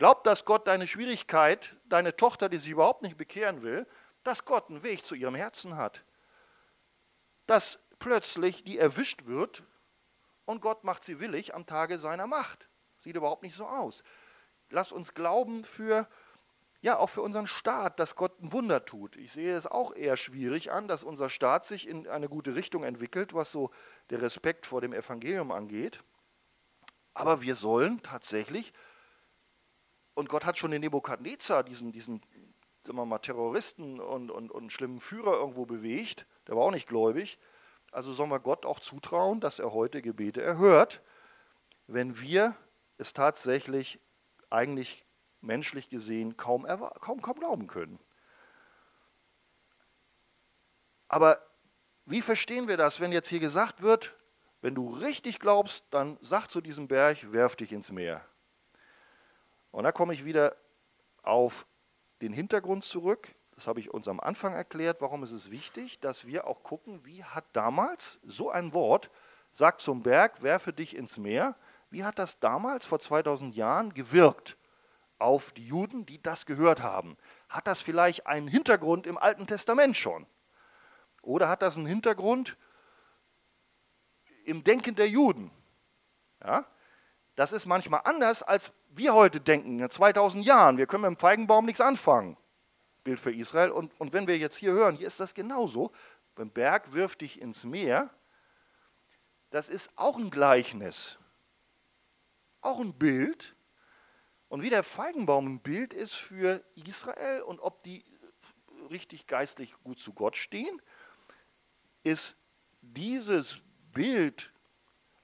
Glaub, 0.02 0.24
dass 0.24 0.44
Gott 0.44 0.66
deine 0.66 0.88
Schwierigkeit, 0.88 1.76
deine 1.84 2.16
Tochter, 2.16 2.48
die 2.48 2.58
sich 2.58 2.70
überhaupt 2.70 3.02
nicht 3.02 3.16
bekehren 3.16 3.62
will, 3.62 3.86
dass 4.24 4.44
Gott 4.44 4.68
einen 4.68 4.82
Weg 4.82 5.04
zu 5.04 5.14
ihrem 5.14 5.36
Herzen 5.36 5.76
hat. 5.76 6.02
Dass 7.46 7.78
plötzlich 8.00 8.64
die 8.64 8.78
erwischt 8.78 9.26
wird 9.26 9.62
und 10.44 10.60
Gott 10.60 10.82
macht 10.82 11.04
sie 11.04 11.20
willig 11.20 11.54
am 11.54 11.66
Tage 11.66 12.00
seiner 12.00 12.26
Macht. 12.26 12.68
Sieht 12.98 13.14
überhaupt 13.14 13.44
nicht 13.44 13.54
so 13.54 13.64
aus. 13.64 14.02
Lass 14.70 14.90
uns 14.90 15.14
glauben 15.14 15.62
für, 15.62 16.08
ja, 16.80 16.98
auch 16.98 17.08
für 17.08 17.22
unseren 17.22 17.46
Staat, 17.46 18.00
dass 18.00 18.16
Gott 18.16 18.40
ein 18.42 18.52
Wunder 18.52 18.84
tut. 18.84 19.14
Ich 19.14 19.30
sehe 19.30 19.56
es 19.56 19.68
auch 19.68 19.94
eher 19.94 20.16
schwierig 20.16 20.72
an, 20.72 20.88
dass 20.88 21.04
unser 21.04 21.30
Staat 21.30 21.64
sich 21.64 21.86
in 21.86 22.08
eine 22.08 22.28
gute 22.28 22.56
Richtung 22.56 22.82
entwickelt, 22.82 23.34
was 23.34 23.52
so 23.52 23.70
der 24.10 24.20
Respekt 24.20 24.66
vor 24.66 24.80
dem 24.80 24.94
Evangelium 24.94 25.52
angeht. 25.52 26.02
Aber 27.14 27.40
wir 27.40 27.54
sollen 27.54 28.02
tatsächlich 28.02 28.72
und 30.14 30.28
Gott 30.28 30.44
hat 30.44 30.58
schon 30.58 30.70
den 30.70 30.80
Nebukadnezar, 30.80 31.62
diesen, 31.62 31.92
diesen 31.92 32.20
sagen 32.84 32.98
wir 32.98 33.06
mal, 33.06 33.18
Terroristen 33.18 34.00
und, 34.00 34.30
und, 34.30 34.50
und 34.50 34.72
schlimmen 34.72 35.00
Führer 35.00 35.34
irgendwo 35.34 35.66
bewegt. 35.66 36.26
Der 36.46 36.56
war 36.56 36.64
auch 36.64 36.70
nicht 36.70 36.88
gläubig. 36.88 37.38
Also 37.92 38.12
sollen 38.12 38.30
wir 38.30 38.40
Gott 38.40 38.66
auch 38.66 38.80
zutrauen, 38.80 39.40
dass 39.40 39.58
er 39.58 39.72
heute 39.72 40.02
Gebete 40.02 40.42
erhört, 40.42 41.02
wenn 41.86 42.18
wir 42.20 42.56
es 42.98 43.12
tatsächlich 43.12 44.00
eigentlich 44.50 45.04
menschlich 45.40 45.88
gesehen 45.88 46.36
kaum, 46.36 46.66
kaum, 47.00 47.20
kaum 47.20 47.38
glauben 47.38 47.66
können. 47.66 47.98
Aber 51.08 51.44
wie 52.06 52.22
verstehen 52.22 52.68
wir 52.68 52.76
das, 52.76 53.00
wenn 53.00 53.12
jetzt 53.12 53.28
hier 53.28 53.40
gesagt 53.40 53.82
wird, 53.82 54.16
wenn 54.62 54.74
du 54.74 54.88
richtig 54.88 55.38
glaubst, 55.40 55.84
dann 55.90 56.18
sag 56.22 56.48
zu 56.48 56.60
diesem 56.60 56.88
Berg, 56.88 57.32
werf 57.32 57.56
dich 57.56 57.72
ins 57.72 57.90
Meer. 57.90 58.24
Und 59.72 59.84
da 59.84 59.90
komme 59.90 60.14
ich 60.14 60.24
wieder 60.24 60.54
auf 61.22 61.66
den 62.20 62.32
Hintergrund 62.32 62.84
zurück. 62.84 63.34
Das 63.54 63.66
habe 63.66 63.80
ich 63.80 63.92
uns 63.92 64.06
am 64.06 64.20
Anfang 64.20 64.54
erklärt. 64.54 65.00
Warum 65.00 65.24
ist 65.24 65.32
es 65.32 65.50
wichtig, 65.50 65.98
dass 66.00 66.26
wir 66.26 66.46
auch 66.46 66.62
gucken, 66.62 67.04
wie 67.04 67.24
hat 67.24 67.44
damals 67.52 68.20
so 68.22 68.50
ein 68.50 68.72
Wort, 68.72 69.10
sagt 69.52 69.80
zum 69.80 70.02
Berg, 70.02 70.42
werfe 70.42 70.72
dich 70.72 70.94
ins 70.96 71.16
Meer, 71.18 71.56
wie 71.90 72.04
hat 72.04 72.18
das 72.18 72.38
damals 72.38 72.86
vor 72.86 73.00
2000 73.00 73.54
Jahren 73.54 73.92
gewirkt 73.92 74.56
auf 75.18 75.52
die 75.52 75.66
Juden, 75.66 76.06
die 76.06 76.22
das 76.22 76.46
gehört 76.46 76.82
haben? 76.82 77.16
Hat 77.48 77.66
das 77.66 77.80
vielleicht 77.80 78.26
einen 78.26 78.48
Hintergrund 78.48 79.06
im 79.06 79.18
Alten 79.18 79.46
Testament 79.46 79.96
schon? 79.96 80.26
Oder 81.22 81.48
hat 81.48 81.62
das 81.62 81.76
einen 81.76 81.86
Hintergrund 81.86 82.56
im 84.44 84.64
Denken 84.64 84.96
der 84.96 85.08
Juden? 85.08 85.50
Ja? 86.42 86.66
Das 87.34 87.52
ist 87.52 87.66
manchmal 87.66 88.02
anders, 88.04 88.42
als 88.42 88.72
wir 88.90 89.14
heute 89.14 89.40
denken, 89.40 89.80
in 89.80 89.90
2000 89.90 90.44
Jahren. 90.44 90.76
Wir 90.76 90.86
können 90.86 91.02
mit 91.02 91.10
dem 91.10 91.16
Feigenbaum 91.16 91.64
nichts 91.64 91.80
anfangen. 91.80 92.36
Bild 93.04 93.18
für 93.18 93.32
Israel. 93.32 93.70
Und, 93.70 93.98
und 93.98 94.12
wenn 94.12 94.26
wir 94.26 94.38
jetzt 94.38 94.56
hier 94.56 94.72
hören, 94.72 94.96
hier 94.96 95.06
ist 95.06 95.18
das 95.18 95.34
genauso. 95.34 95.92
Beim 96.34 96.50
Berg 96.50 96.92
wirft 96.92 97.22
dich 97.22 97.40
ins 97.40 97.64
Meer. 97.64 98.10
Das 99.50 99.68
ist 99.68 99.90
auch 99.96 100.18
ein 100.18 100.30
Gleichnis. 100.30 101.18
Auch 102.60 102.80
ein 102.80 102.92
Bild. 102.92 103.56
Und 104.48 104.62
wie 104.62 104.70
der 104.70 104.82
Feigenbaum 104.82 105.54
ein 105.54 105.60
Bild 105.60 105.94
ist 105.94 106.14
für 106.14 106.62
Israel 106.74 107.42
und 107.42 107.60
ob 107.60 107.82
die 107.82 108.04
richtig 108.90 109.26
geistlich 109.26 109.74
gut 109.82 109.98
zu 109.98 110.12
Gott 110.12 110.36
stehen, 110.36 110.80
ist 112.02 112.36
dieses 112.82 113.58
Bild 113.92 114.52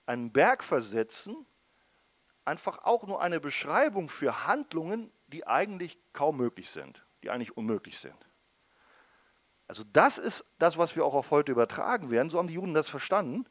einen 0.07 0.33
Berg 0.33 0.65
versetzen 0.65 1.47
einfach 2.49 2.85
auch 2.85 3.07
nur 3.07 3.21
eine 3.21 3.41
Beschreibung 3.41 4.09
für 4.09 4.47
Handlungen, 4.47 5.13
die 5.29 5.47
eigentlich 5.47 5.99
kaum 6.13 6.39
möglich 6.39 6.71
sind, 6.71 7.05
die 7.23 7.31
eigentlich 7.31 7.57
unmöglich 7.57 8.01
sind. 8.01 8.17
Also 9.69 9.85
das 9.93 10.17
ist 10.17 10.45
das, 10.59 10.79
was 10.79 10.97
wir 10.97 11.05
auch 11.05 11.15
auf 11.15 11.31
heute 11.31 11.53
übertragen 11.53 12.11
werden. 12.11 12.31
So 12.31 12.39
haben 12.39 12.49
die 12.49 12.55
Juden 12.55 12.73
das 12.73 12.89
verstanden. 12.89 13.47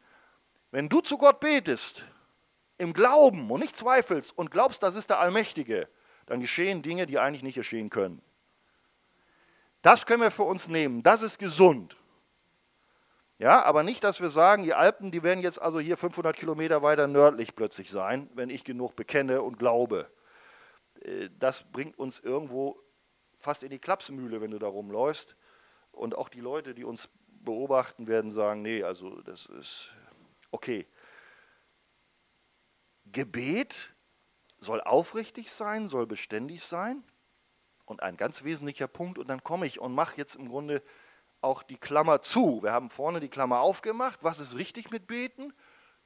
Wenn 0.71 0.89
du 0.89 1.01
zu 1.01 1.17
Gott 1.19 1.39
betest, 1.39 2.03
im 2.79 2.93
Glauben 2.93 3.49
und 3.51 3.59
nicht 3.59 3.77
zweifelst 3.77 4.35
und 4.35 4.51
glaubst, 4.51 4.81
das 4.81 4.95
ist 4.95 5.09
der 5.09 5.19
Allmächtige, 5.19 5.87
dann 6.25 6.41
geschehen 6.41 6.81
Dinge, 6.81 7.05
die 7.05 7.19
eigentlich 7.19 7.43
nicht 7.43 7.55
geschehen 7.55 7.89
können. 7.89 8.21
Das 9.83 10.05
können 10.05 10.23
wir 10.23 10.31
für 10.31 10.43
uns 10.43 10.67
nehmen. 10.67 11.03
Das 11.03 11.21
ist 11.21 11.37
gesund. 11.37 11.95
Ja, 13.39 13.63
aber 13.63 13.83
nicht, 13.83 14.03
dass 14.03 14.19
wir 14.19 14.31
sagen, 14.31 14.63
die 14.63 14.73
Alpen, 14.73 15.11
die 15.11 15.21
werden 15.21 15.43
jetzt 15.43 15.61
also 15.61 15.79
hier 15.79 15.95
500 15.95 16.35
Kilometer 16.35 16.81
weiter 16.81 17.07
nördlich 17.07 17.55
plötzlich 17.55 17.91
sein, 17.91 18.29
wenn 18.33 18.49
ich 18.49 18.63
genug 18.63 18.95
bekenne 18.95 19.43
und 19.43 19.59
glaube. 19.59 20.09
Äh, 21.01 21.29
das 21.37 21.63
bringt 21.71 21.99
uns 21.99 22.19
irgendwo 22.19 22.81
fast 23.39 23.61
in 23.61 23.69
die 23.69 23.79
Klapsmühle, 23.79 24.41
wenn 24.41 24.51
du 24.51 24.59
da 24.59 24.67
rumläufst. 24.67 25.35
Und 25.91 26.15
auch 26.15 26.29
die 26.29 26.39
Leute, 26.39 26.73
die 26.73 26.83
uns 26.83 27.09
beobachten, 27.27 28.07
werden 28.07 28.31
sagen, 28.31 28.63
nee, 28.63 28.83
also 28.83 29.21
das 29.21 29.45
ist 29.45 29.89
okay. 30.49 30.87
Gebet 33.05 33.93
soll 34.59 34.81
aufrichtig 34.81 35.51
sein, 35.51 35.89
soll 35.89 36.07
beständig 36.07 36.63
sein. 36.63 37.03
Und 37.85 38.01
ein 38.01 38.17
ganz 38.17 38.43
wesentlicher 38.43 38.87
Punkt, 38.87 39.17
und 39.17 39.27
dann 39.27 39.43
komme 39.43 39.65
ich 39.67 39.79
und 39.79 39.93
mache 39.93 40.17
jetzt 40.17 40.35
im 40.35 40.49
Grunde 40.49 40.81
auch 41.47 41.63
die 41.63 41.77
Klammer 41.77 42.21
zu. 42.21 42.61
Wir 42.61 42.73
haben 42.73 42.89
vorne 42.89 43.21
die 43.21 43.29
Klammer 43.29 43.61
aufgemacht. 43.61 44.19
Was 44.21 44.39
ist 44.39 44.55
richtig 44.55 44.91
mit 44.91 45.07
Beten? 45.07 45.53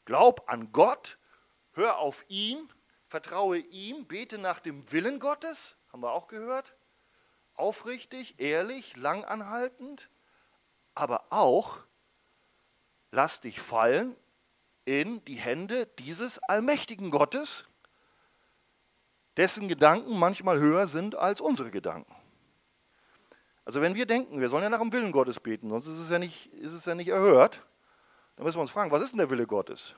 Glaub 0.06 0.50
an 0.50 0.72
Gott, 0.72 1.18
hör 1.74 1.98
auf 1.98 2.24
ihn, 2.28 2.70
vertraue 3.08 3.58
ihm, 3.58 4.08
bete 4.08 4.38
nach 4.38 4.60
dem 4.60 4.92
Willen 4.92 5.20
Gottes, 5.20 5.76
haben 5.92 6.04
wir 6.04 6.12
auch 6.12 6.28
gehört. 6.28 6.76
Aufrichtig, 7.56 8.40
ehrlich, 8.40 8.96
langanhaltend, 8.96 10.10
aber 10.94 11.26
auch 11.32 11.80
lass 13.12 13.42
dich 13.42 13.60
fallen 13.60 14.16
in 14.86 15.24
die 15.26 15.36
Hände 15.36 15.88
dieses 16.00 16.40
allmächtigen 16.40 17.12
Gottes, 17.12 17.66
dessen 19.38 19.68
Gedanken 19.68 20.18
manchmal 20.18 20.60
höher 20.60 20.88
sind 20.88 21.16
als 21.16 21.42
unsere 21.42 21.72
Gedanken. 21.72 22.16
Also 23.66 23.82
wenn 23.82 23.96
wir 23.96 24.06
denken, 24.06 24.40
wir 24.40 24.50
sollen 24.50 24.64
ja 24.64 24.70
nach 24.70 24.80
dem 24.80 24.92
Willen 24.92 25.12
Gottes 25.12 25.40
beten, 25.40 25.70
sonst 25.70 25.88
ist 25.88 26.00
es 26.00 26.10
ja 26.10 26.20
nicht, 26.20 26.52
ist 26.54 26.74
es 26.74 26.86
ja 26.86 26.96
nicht 26.96 27.10
erhört, 27.10 27.66
dann 28.36 28.46
müssen 28.46 28.58
wir 28.58 28.62
uns 28.62 28.72
fragen, 28.72 28.92
was 28.92 29.04
ist 29.04 29.12
denn 29.12 29.20
der 29.20 29.30
Wille 29.30 29.46
Gottes? 29.46 29.94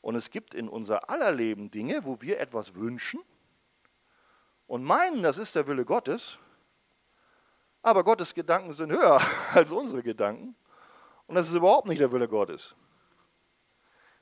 Und 0.00 0.14
es 0.14 0.30
gibt 0.30 0.54
in 0.54 0.68
unser 0.68 1.10
aller 1.10 1.32
Leben 1.32 1.70
Dinge, 1.70 2.04
wo 2.04 2.20
wir 2.20 2.40
etwas 2.40 2.74
wünschen 2.74 3.20
und 4.66 4.82
meinen, 4.82 5.22
das 5.22 5.36
ist 5.36 5.54
der 5.54 5.66
Wille 5.66 5.84
Gottes, 5.84 6.38
aber 7.82 8.04
Gottes 8.04 8.34
Gedanken 8.34 8.72
sind 8.72 8.92
höher 8.92 9.20
als 9.54 9.72
unsere 9.72 10.02
Gedanken. 10.02 10.54
Und 11.26 11.34
das 11.34 11.48
ist 11.48 11.54
überhaupt 11.54 11.86
nicht 11.86 12.00
der 12.00 12.12
Wille 12.12 12.28
Gottes. 12.28 12.74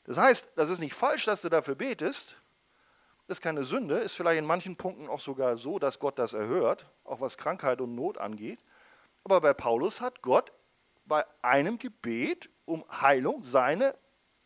Das 0.04 0.16
heißt, 0.16 0.48
das 0.56 0.70
ist 0.70 0.78
nicht 0.78 0.94
falsch, 0.94 1.24
dass 1.26 1.42
du 1.42 1.48
dafür 1.48 1.74
betest. 1.74 2.36
Ist 3.28 3.42
keine 3.42 3.62
Sünde, 3.64 3.98
ist 3.98 4.14
vielleicht 4.14 4.38
in 4.38 4.46
manchen 4.46 4.76
Punkten 4.76 5.06
auch 5.06 5.20
sogar 5.20 5.58
so, 5.58 5.78
dass 5.78 5.98
Gott 5.98 6.18
das 6.18 6.32
erhört, 6.32 6.86
auch 7.04 7.20
was 7.20 7.36
Krankheit 7.36 7.82
und 7.82 7.94
Not 7.94 8.16
angeht. 8.16 8.58
Aber 9.22 9.42
bei 9.42 9.52
Paulus 9.52 10.00
hat 10.00 10.22
Gott 10.22 10.50
bei 11.04 11.26
einem 11.42 11.78
Gebet 11.78 12.48
um 12.64 12.84
Heilung 12.90 13.42
seine 13.42 13.94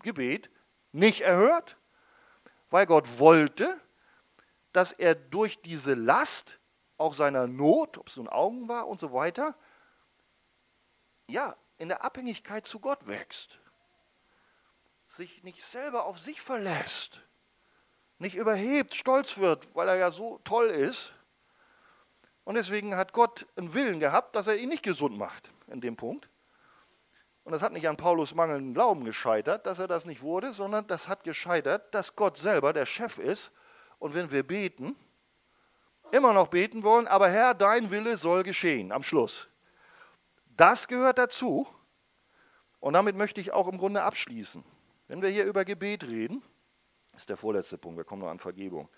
Gebet 0.03 0.51
nicht 0.91 1.21
erhört, 1.21 1.77
weil 2.71 2.87
Gott 2.87 3.21
wollte, 3.21 3.81
dass 4.73 4.91
er 4.93 5.15
durch 5.15 5.63
diese 5.63 5.95
Last, 5.95 6.59
auch 6.99 7.15
seiner 7.15 7.47
Not, 7.47 7.99
ob 7.99 8.09
es 8.09 8.17
nun 8.17 8.29
Augen 8.29 8.69
war 8.69 8.89
und 8.89 8.99
so 8.99 9.13
weiter, 9.13 9.55
ja, 11.29 11.57
in 11.79 11.89
der 11.89 12.05
Abhängigkeit 12.05 12.67
zu 12.67 12.81
Gott 12.81 13.07
wächst. 13.07 13.59
Sich 15.07 15.45
nicht 15.45 15.63
selber 15.65 16.05
auf 16.07 16.19
sich 16.19 16.41
verlässt, 16.41 17.21
nicht 18.23 18.37
überhebt, 18.37 18.95
stolz 18.95 19.37
wird, 19.37 19.75
weil 19.75 19.89
er 19.89 19.97
ja 19.97 20.11
so 20.11 20.41
toll 20.45 20.69
ist. 20.69 21.13
Und 22.45 22.55
deswegen 22.55 22.97
hat 22.97 23.13
Gott 23.13 23.47
einen 23.57 23.75
Willen 23.75 24.01
gehabt, 24.01 24.35
dass 24.35 24.47
er 24.47 24.57
ihn 24.57 24.71
nicht 24.71 24.83
gesund 24.83 25.19
macht 25.19 25.51
in 25.67 25.81
dem 25.81 25.97
Punkt. 25.97 26.29
Und 27.45 27.53
das 27.53 27.63
hat 27.63 27.73
nicht 27.73 27.89
an 27.89 27.97
Paulus 27.97 28.35
mangelnden 28.35 28.75
Glauben 28.75 29.05
gescheitert, 29.05 29.67
dass 29.67 29.79
er 29.79 29.89
das 29.89 30.07
nicht 30.07 30.23
wurde, 30.23 30.55
sondern 30.55 30.87
das 30.87 31.09
hat 31.09 31.25
gescheitert, 31.25 31.93
dass 31.95 32.15
Gott 32.17 32.39
selber 32.39 32.73
der 32.73 32.87
Chef 32.87 33.19
ist. 33.19 33.51
Und 33.99 34.15
wenn 34.15 34.31
wir 34.31 34.45
beten, 34.45 34.97
immer 36.13 36.33
noch 36.33 36.49
beten 36.49 36.85
wollen, 36.85 37.09
aber 37.09 37.29
Herr, 37.29 37.55
dein 37.55 37.91
Wille 37.91 38.17
soll 38.17 38.45
geschehen 38.45 38.93
am 38.93 39.03
Schluss. 39.03 39.49
Das 40.57 40.87
gehört 40.87 41.19
dazu. 41.19 41.67
Und 42.79 42.95
damit 42.95 43.17
möchte 43.17 43.41
ich 43.41 43.53
auch 43.53 43.69
im 43.69 43.79
Grunde 43.79 44.03
abschließen. 44.03 44.65
Wenn 45.09 45.23
wir 45.23 45.29
hier 45.29 45.45
über 45.45 45.65
Gebet 45.65 46.05
reden, 46.05 46.43
ist 47.17 47.29
der 47.29 47.37
vorletzte 47.37 47.79
Punkt, 47.79 47.99
wir 47.99 48.05
kommen 48.05 48.23
noch 48.23 48.31
an 48.31 48.39
Vergebung. 48.39 48.89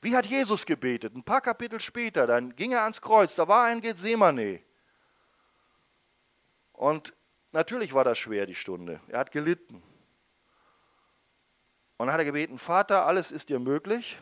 Wie 0.00 0.16
hat 0.16 0.26
Jesus 0.26 0.66
gebetet? 0.66 1.14
Ein 1.14 1.24
paar 1.24 1.40
Kapitel 1.40 1.80
später, 1.80 2.26
dann 2.26 2.54
ging 2.56 2.72
er 2.72 2.82
ans 2.82 3.00
Kreuz, 3.00 3.34
da 3.34 3.48
war 3.48 3.64
ein 3.64 3.80
Gethsemane. 3.80 4.60
Und 6.72 7.14
Natürlich 7.54 7.94
war 7.94 8.02
das 8.02 8.18
schwer, 8.18 8.46
die 8.46 8.56
Stunde. 8.56 9.00
Er 9.06 9.20
hat 9.20 9.30
gelitten. 9.30 9.76
Und 11.98 12.06
dann 12.08 12.12
hat 12.12 12.18
er 12.18 12.24
gebeten, 12.24 12.58
Vater, 12.58 13.06
alles 13.06 13.30
ist 13.30 13.48
dir 13.48 13.60
möglich, 13.60 14.18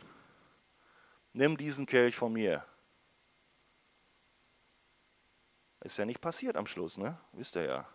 nimm 1.33 1.57
diesen 1.57 1.87
Kelch 1.87 2.15
von 2.15 2.35
mir. 2.35 2.63
Ist 5.81 5.97
ja 5.97 6.05
nicht 6.05 6.21
passiert 6.21 6.57
am 6.57 6.67
Schluss, 6.67 6.99
ne? 6.99 7.19
Wisst 7.33 7.57
ihr 7.57 7.65
ja. 7.65 7.89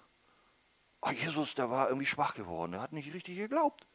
Oh, 1.01 1.11
Jesus, 1.11 1.53
der 1.53 1.69
war 1.69 1.89
irgendwie 1.89 2.07
schwach 2.07 2.33
geworden. 2.33 2.73
Er 2.73 2.81
hat 2.81 2.91
nicht 2.91 3.13
richtig 3.13 3.37
geglaubt. 3.37 3.85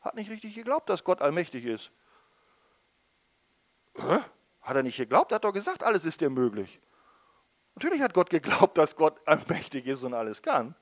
Hat 0.00 0.14
nicht 0.14 0.30
richtig 0.30 0.54
geglaubt, 0.54 0.88
dass 0.88 1.04
Gott 1.04 1.20
allmächtig 1.20 1.64
ist. 1.64 1.90
Hä? 3.96 4.18
Hat 4.62 4.76
er 4.76 4.82
nicht 4.82 4.96
geglaubt? 4.96 5.32
Er 5.32 5.36
hat 5.36 5.44
doch 5.44 5.52
gesagt, 5.52 5.82
alles 5.82 6.04
ist 6.04 6.20
dir 6.20 6.30
möglich. 6.30 6.80
Natürlich 7.74 8.00
hat 8.00 8.14
Gott 8.14 8.30
geglaubt, 8.30 8.78
dass 8.78 8.96
Gott 8.96 9.20
allmächtig 9.26 9.86
ist 9.86 10.02
und 10.02 10.14
alles 10.14 10.42
kann. 10.42 10.74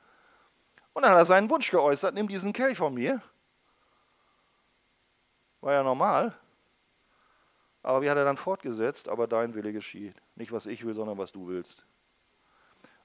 Und 0.94 1.02
dann 1.02 1.12
hat 1.12 1.18
er 1.18 1.26
seinen 1.26 1.50
Wunsch 1.50 1.70
geäußert, 1.70 2.14
nimm 2.14 2.28
diesen 2.28 2.52
Kelch 2.52 2.78
von 2.78 2.94
mir. 2.94 3.22
War 5.60 5.72
ja 5.72 5.82
normal. 5.82 6.36
Aber 7.82 8.02
wie 8.02 8.10
hat 8.10 8.16
er 8.16 8.24
dann 8.24 8.36
fortgesetzt? 8.36 9.08
Aber 9.08 9.26
dein 9.26 9.54
Wille 9.54 9.72
geschieht. 9.72 10.14
Nicht 10.34 10.52
was 10.52 10.66
ich 10.66 10.84
will, 10.84 10.94
sondern 10.94 11.18
was 11.18 11.32
du 11.32 11.46
willst. 11.46 11.84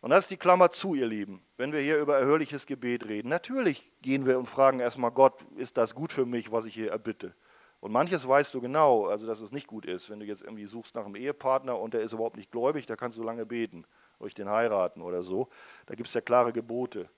Und 0.04 0.10
das 0.10 0.26
ist 0.26 0.32
die 0.32 0.38
Klammer 0.38 0.70
zu, 0.70 0.95
ihr 0.95 1.08
Lieben. 1.08 1.41
Wenn 1.56 1.72
wir 1.72 1.80
hier 1.80 1.97
über 1.97 2.18
erhörliches 2.18 2.66
Gebet 2.66 3.06
reden, 3.06 3.30
natürlich 3.30 3.89
gehen 4.01 4.26
wir 4.26 4.38
und 4.38 4.47
fragen 4.47 4.82
erstmal 4.82 5.12
Gott, 5.12 5.45
ist 5.56 5.78
das 5.78 5.95
gut 5.95 6.12
für 6.12 6.26
mich, 6.26 6.51
was 6.51 6.66
ich 6.66 6.74
hier 6.74 6.91
erbitte? 6.91 7.34
Und 7.80 7.93
manches 7.93 8.28
weißt 8.28 8.54
du 8.54 8.60
genau, 8.60 9.06
also 9.06 9.26
dass 9.26 9.39
es 9.39 9.54
nicht 9.54 9.66
gut 9.66 9.86
ist. 9.86 10.10
Wenn 10.10 10.20
du 10.20 10.26
jetzt 10.26 10.41
irgendwie 10.41 10.66
suchst 10.66 10.93
nach 10.95 11.06
einem 11.06 11.16
Ehepartner 11.16 11.80
und 11.80 11.93
der 11.93 12.01
ist 12.01 12.12
überhaupt 12.12 12.36
nicht 12.36 12.51
gläubig, 12.51 12.86
da 12.86 12.97
kannst 12.97 13.18
du 13.18 13.24
lange 13.24 13.45
beten, 13.45 13.86
euch 14.20 14.34
den 14.34 14.49
heiraten 14.49 15.01
oder 15.01 15.24
so. 15.24 15.47
Da 15.86 15.95
gibt 15.95 16.10
es 16.10 16.14
ja 16.14 16.20
klare 16.20 16.51
Gebote. 16.51 17.10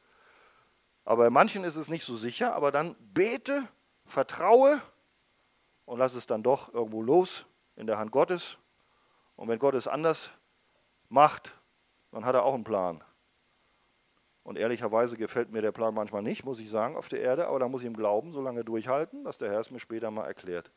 Aber 1.06 1.24
bei 1.24 1.30
manchen 1.32 1.64
ist 1.64 1.78
es 1.78 1.90
nicht 1.90 2.06
so 2.06 2.16
sicher, 2.16 2.54
aber 2.54 2.72
dann 2.72 2.96
bete, 3.00 3.68
vertraue 4.06 4.80
und 5.86 5.98
lass 5.98 6.14
es 6.14 6.28
dann 6.28 6.44
doch 6.44 6.72
irgendwo 6.72 7.02
los 7.02 7.48
in 7.78 7.88
der 7.88 7.98
Hand 7.98 8.12
Gottes. 8.12 8.60
Und 9.38 9.48
wenn 9.48 9.58
Gott 9.58 9.74
es 9.74 9.88
anders 9.88 10.30
macht, 11.10 11.52
dann 12.16 12.26
hat 12.26 12.34
er 12.34 12.46
auch 12.46 12.54
einen 12.54 12.64
Plan. 12.64 13.04
Und 14.42 14.58
ehrlicherweise 14.58 15.18
gefällt 15.18 15.52
mir 15.52 15.62
der 15.62 15.74
Plan 15.74 15.94
manchmal 15.94 16.22
nicht, 16.22 16.46
muss 16.46 16.62
ich 16.62 16.70
sagen, 16.70 16.96
auf 16.96 17.10
der 17.10 17.20
Erde, 17.20 17.48
aber 17.48 17.60
da 17.60 17.68
muss 17.68 17.82
ich 17.82 17.88
ihm 17.88 17.96
glauben, 17.96 18.32
so 18.32 18.42
lange 18.42 18.64
durchhalten, 18.64 19.26
dass 19.26 19.38
der 19.38 19.52
Herr 19.52 19.60
es 19.60 19.70
mir 19.70 19.82
später 19.82 20.12
mal 20.12 20.26
erklärt. 20.26 20.72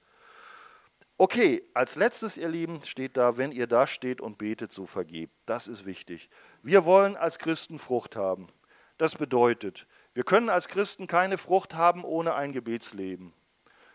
Okay, 1.16 1.62
als 1.74 1.95
letztes, 1.95 2.36
ihr 2.36 2.49
Lieben, 2.49 2.82
steht 2.82 3.16
da, 3.16 3.36
wenn 3.36 3.53
ihr 3.53 3.68
da 3.68 3.86
steht 3.86 4.20
und 4.20 4.36
betet, 4.36 4.72
so 4.72 4.86
vergebt. 4.86 5.32
Das 5.47 5.68
ist 5.68 5.86
wichtig. 5.86 6.28
Wir 6.62 6.84
wollen 6.84 7.16
als 7.16 7.39
Christen 7.39 7.78
Frucht 7.78 8.16
haben. 8.16 8.49
Das 8.97 9.14
bedeutet, 9.14 9.86
wir 10.14 10.24
können 10.24 10.49
als 10.49 10.66
Christen 10.66 11.07
keine 11.07 11.39
Frucht 11.39 11.74
haben 11.74 12.03
ohne 12.03 12.34
ein 12.34 12.53
Gebetsleben. 12.53 13.32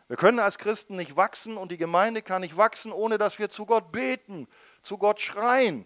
Wir 0.08 0.16
können 0.16 0.40
als 0.40 0.58
Christen 0.58 0.96
nicht 0.96 1.18
wachsen 1.18 1.58
und 1.58 1.74
die 1.74 1.78
Gemeinde 1.78 2.22
kann 2.22 2.42
nicht 2.42 2.56
wachsen, 2.56 2.94
ohne 2.94 3.18
dass 3.18 3.38
wir 3.38 3.50
zu 3.50 3.66
Gott 3.66 3.92
beten, 3.92 4.48
zu 4.82 4.98
Gott 4.98 5.20
schreien 5.20 5.86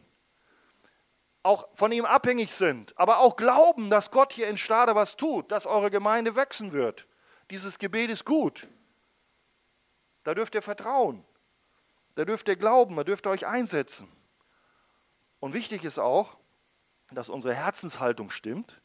auch 1.47 1.67
von 1.73 1.91
ihm 1.91 2.05
abhängig 2.05 2.51
sind, 2.51 2.97
aber 2.99 3.19
auch 3.19 3.37
glauben, 3.37 3.89
dass 3.89 4.11
Gott 4.11 4.33
hier 4.33 4.49
in 4.49 4.57
Stade 4.57 4.93
was 4.95 5.15
tut, 5.15 5.51
dass 5.51 5.65
eure 5.65 5.89
Gemeinde 5.89 6.35
wachsen 6.35 6.73
wird. 6.73 7.07
Dieses 7.49 7.79
Gebet 7.79 8.09
ist 8.09 8.25
gut. 8.25 8.67
Da 10.23 10.35
dürft 10.35 10.55
ihr 10.55 10.61
vertrauen. 10.61 11.23
Da 12.15 12.25
dürft 12.25 12.49
ihr 12.49 12.57
glauben, 12.57 12.97
da 12.97 13.03
dürft 13.03 13.25
ihr 13.25 13.29
euch 13.29 13.47
einsetzen. 13.47 14.11
Und 15.39 15.53
wichtig 15.53 15.85
ist 15.85 15.99
auch, 15.99 16.37
dass 17.11 17.29
unsere 17.29 17.53
Herzenshaltung 17.53 18.29
stimmt. 18.29 18.81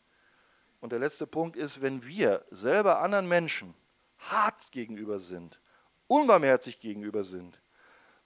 Und 0.80 0.92
der 0.92 1.00
letzte 1.00 1.26
Punkt 1.26 1.56
ist, 1.56 1.82
wenn 1.82 2.04
wir 2.04 2.44
selber 2.50 3.00
anderen 3.00 3.26
Menschen 3.26 3.74
hart 4.18 4.70
gegenüber 4.70 5.18
sind, 5.18 5.60
unbarmherzig 6.06 6.78
gegenüber 6.78 7.24
sind, 7.24 7.60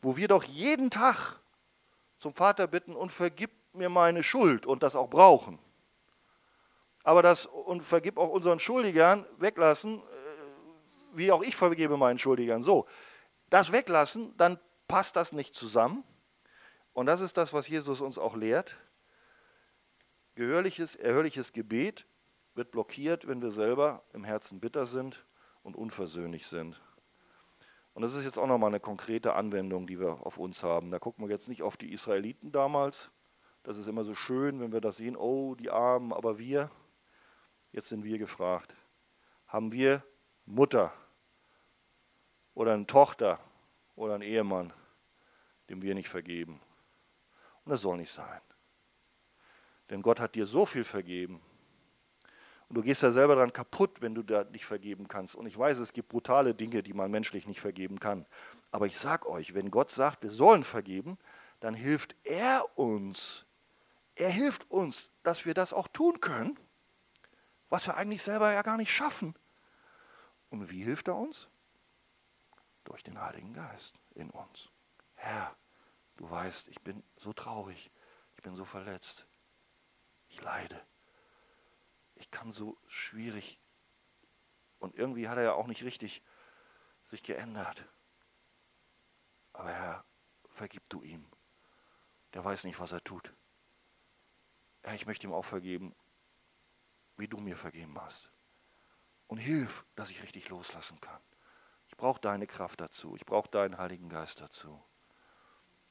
wo 0.02 0.16
wir 0.16 0.28
doch 0.28 0.44
jeden 0.44 0.90
Tag 0.90 1.40
zum 2.18 2.34
Vater 2.34 2.66
bitten 2.66 2.94
und 2.94 3.10
vergib 3.10 3.50
mir 3.76 3.88
meine 3.88 4.22
Schuld 4.22 4.66
und 4.66 4.82
das 4.82 4.96
auch 4.96 5.08
brauchen. 5.08 5.58
Aber 7.04 7.22
das 7.22 7.46
und 7.46 7.82
vergib 7.82 8.18
auch 8.18 8.30
unseren 8.30 8.58
Schuldigern 8.58 9.26
weglassen, 9.38 9.98
äh, 9.98 10.02
wie 11.14 11.30
auch 11.30 11.42
ich 11.42 11.54
vergebe 11.54 11.96
meinen 11.96 12.18
Schuldigern. 12.18 12.62
So, 12.62 12.86
das 13.48 13.72
weglassen, 13.72 14.36
dann 14.36 14.58
passt 14.88 15.16
das 15.16 15.32
nicht 15.32 15.54
zusammen. 15.54 16.04
Und 16.92 17.06
das 17.06 17.20
ist 17.20 17.36
das, 17.36 17.52
was 17.52 17.68
Jesus 17.68 18.00
uns 18.00 18.18
auch 18.18 18.34
lehrt. 18.34 18.76
Gehörliches, 20.34 20.96
erhörliches 20.96 21.52
Gebet 21.52 22.06
wird 22.54 22.70
blockiert, 22.70 23.28
wenn 23.28 23.42
wir 23.42 23.50
selber 23.50 24.02
im 24.12 24.24
Herzen 24.24 24.60
bitter 24.60 24.86
sind 24.86 25.24
und 25.62 25.76
unversöhnlich 25.76 26.46
sind. 26.46 26.80
Und 27.94 28.02
das 28.02 28.14
ist 28.14 28.24
jetzt 28.24 28.38
auch 28.38 28.46
nochmal 28.46 28.68
eine 28.68 28.80
konkrete 28.80 29.34
Anwendung, 29.34 29.86
die 29.86 29.98
wir 29.98 30.26
auf 30.26 30.38
uns 30.38 30.62
haben. 30.62 30.90
Da 30.90 30.98
gucken 30.98 31.26
wir 31.26 31.32
jetzt 31.32 31.48
nicht 31.48 31.62
auf 31.62 31.76
die 31.76 31.92
Israeliten 31.92 32.52
damals, 32.52 33.10
das 33.66 33.78
ist 33.78 33.88
immer 33.88 34.04
so 34.04 34.14
schön, 34.14 34.60
wenn 34.60 34.70
wir 34.70 34.80
das 34.80 34.98
sehen, 34.98 35.16
oh, 35.16 35.56
die 35.56 35.70
Armen, 35.70 36.12
aber 36.12 36.38
wir, 36.38 36.70
jetzt 37.72 37.88
sind 37.88 38.04
wir 38.04 38.16
gefragt. 38.16 38.72
Haben 39.48 39.72
wir 39.72 40.04
Mutter 40.44 40.92
oder 42.54 42.74
eine 42.74 42.86
Tochter 42.86 43.40
oder 43.96 44.14
einen 44.14 44.22
Ehemann, 44.22 44.72
dem 45.68 45.82
wir 45.82 45.96
nicht 45.96 46.08
vergeben? 46.08 46.60
Und 47.64 47.72
das 47.72 47.80
soll 47.80 47.96
nicht 47.96 48.12
sein. 48.12 48.40
Denn 49.90 50.00
Gott 50.00 50.20
hat 50.20 50.36
dir 50.36 50.46
so 50.46 50.64
viel 50.64 50.84
vergeben. 50.84 51.40
Und 52.68 52.76
du 52.76 52.82
gehst 52.82 53.02
ja 53.02 53.10
selber 53.10 53.34
daran 53.34 53.52
kaputt, 53.52 54.00
wenn 54.00 54.14
du 54.14 54.22
da 54.22 54.44
nicht 54.44 54.64
vergeben 54.64 55.08
kannst. 55.08 55.34
Und 55.34 55.46
ich 55.46 55.58
weiß, 55.58 55.78
es 55.78 55.92
gibt 55.92 56.08
brutale 56.08 56.54
Dinge, 56.54 56.84
die 56.84 56.92
man 56.92 57.10
menschlich 57.10 57.48
nicht 57.48 57.60
vergeben 57.60 57.98
kann. 57.98 58.26
Aber 58.70 58.86
ich 58.86 58.96
sage 58.96 59.28
euch, 59.28 59.54
wenn 59.54 59.72
Gott 59.72 59.90
sagt, 59.90 60.22
wir 60.22 60.30
sollen 60.30 60.62
vergeben, 60.62 61.18
dann 61.58 61.74
hilft 61.74 62.14
er 62.22 62.78
uns, 62.78 63.45
er 64.16 64.30
hilft 64.30 64.70
uns, 64.70 65.10
dass 65.22 65.44
wir 65.44 65.54
das 65.54 65.72
auch 65.72 65.88
tun 65.88 66.20
können, 66.20 66.58
was 67.68 67.86
wir 67.86 67.96
eigentlich 67.96 68.22
selber 68.22 68.52
ja 68.52 68.62
gar 68.62 68.78
nicht 68.78 68.90
schaffen. 68.90 69.34
Und 70.50 70.70
wie 70.70 70.82
hilft 70.82 71.08
er 71.08 71.16
uns? 71.16 71.48
Durch 72.84 73.02
den 73.02 73.20
Heiligen 73.20 73.52
Geist 73.52 73.94
in 74.14 74.30
uns. 74.30 74.70
Herr, 75.14 75.54
du 76.16 76.30
weißt, 76.30 76.68
ich 76.68 76.80
bin 76.80 77.02
so 77.16 77.32
traurig, 77.32 77.90
ich 78.36 78.42
bin 78.42 78.54
so 78.54 78.64
verletzt, 78.64 79.26
ich 80.28 80.40
leide, 80.40 80.80
ich 82.14 82.30
kann 82.30 82.52
so 82.52 82.78
schwierig. 82.88 83.60
Und 84.78 84.94
irgendwie 84.94 85.28
hat 85.28 85.36
er 85.36 85.44
ja 85.44 85.52
auch 85.52 85.66
nicht 85.66 85.82
richtig 85.84 86.22
sich 87.04 87.22
geändert. 87.22 87.84
Aber 89.52 89.72
Herr, 89.72 90.04
vergib 90.48 90.88
du 90.88 91.02
ihm. 91.02 91.26
Der 92.34 92.44
weiß 92.44 92.64
nicht, 92.64 92.78
was 92.78 92.92
er 92.92 93.02
tut. 93.02 93.32
Ja, 94.86 94.94
ich 94.94 95.06
möchte 95.06 95.26
ihm 95.26 95.32
auch 95.32 95.44
vergeben. 95.44 95.94
wie 97.18 97.28
du 97.28 97.38
mir 97.38 97.56
vergeben 97.56 97.98
hast. 98.00 98.30
Und 99.26 99.38
hilf, 99.38 99.84
dass 99.96 100.10
ich 100.10 100.22
richtig 100.22 100.50
loslassen 100.50 101.00
kann. 101.00 101.20
Ich 101.88 101.96
brauche 101.96 102.20
deine 102.20 102.46
Kraft 102.46 102.80
dazu. 102.80 103.16
Ich 103.16 103.24
brauche 103.24 103.50
deinen 103.50 103.78
Heiligen 103.78 104.10
Geist 104.10 104.40
dazu. 104.40 104.78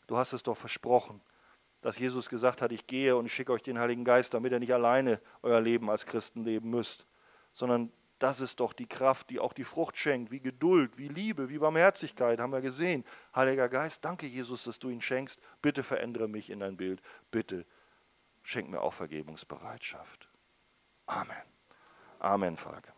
Du 0.05 0.17
hast 0.17 0.33
es 0.33 0.43
doch 0.43 0.55
versprochen, 0.55 1.21
dass 1.81 1.97
Jesus 1.97 2.29
gesagt 2.29 2.61
hat, 2.61 2.71
ich 2.71 2.85
gehe 2.85 3.17
und 3.17 3.27
schicke 3.27 3.51
euch 3.51 3.63
den 3.63 3.79
Heiligen 3.79 4.05
Geist, 4.05 4.35
damit 4.35 4.51
ihr 4.51 4.59
nicht 4.59 4.73
alleine 4.73 5.19
euer 5.41 5.61
Leben 5.61 5.89
als 5.89 6.05
Christen 6.05 6.43
leben 6.43 6.69
müsst, 6.69 7.07
sondern 7.53 7.91
das 8.19 8.39
ist 8.39 8.59
doch 8.59 8.73
die 8.73 8.87
Kraft, 8.87 9.29
die 9.29 9.39
auch 9.39 9.53
die 9.53 9.63
Frucht 9.63 9.97
schenkt, 9.97 10.31
wie 10.31 10.39
Geduld, 10.39 10.97
wie 10.97 11.07
Liebe, 11.07 11.49
wie 11.49 11.57
Barmherzigkeit, 11.57 12.39
haben 12.39 12.53
wir 12.53 12.61
gesehen. 12.61 13.03
Heiliger 13.35 13.67
Geist, 13.67 14.05
danke 14.05 14.27
Jesus, 14.27 14.63
dass 14.63 14.79
du 14.79 14.89
ihn 14.89 15.01
schenkst. 15.01 15.41
Bitte 15.61 15.83
verändere 15.83 16.27
mich 16.27 16.49
in 16.49 16.59
dein 16.59 16.77
Bild. 16.77 17.01
Bitte 17.31 17.65
schenk 18.45 18.69
mir 18.69 18.81
auch 18.81 18.93
Vergebungsbereitschaft. 18.93 20.29
Amen. 21.07 21.35
Amen, 22.19 22.57
Vater. 22.57 22.94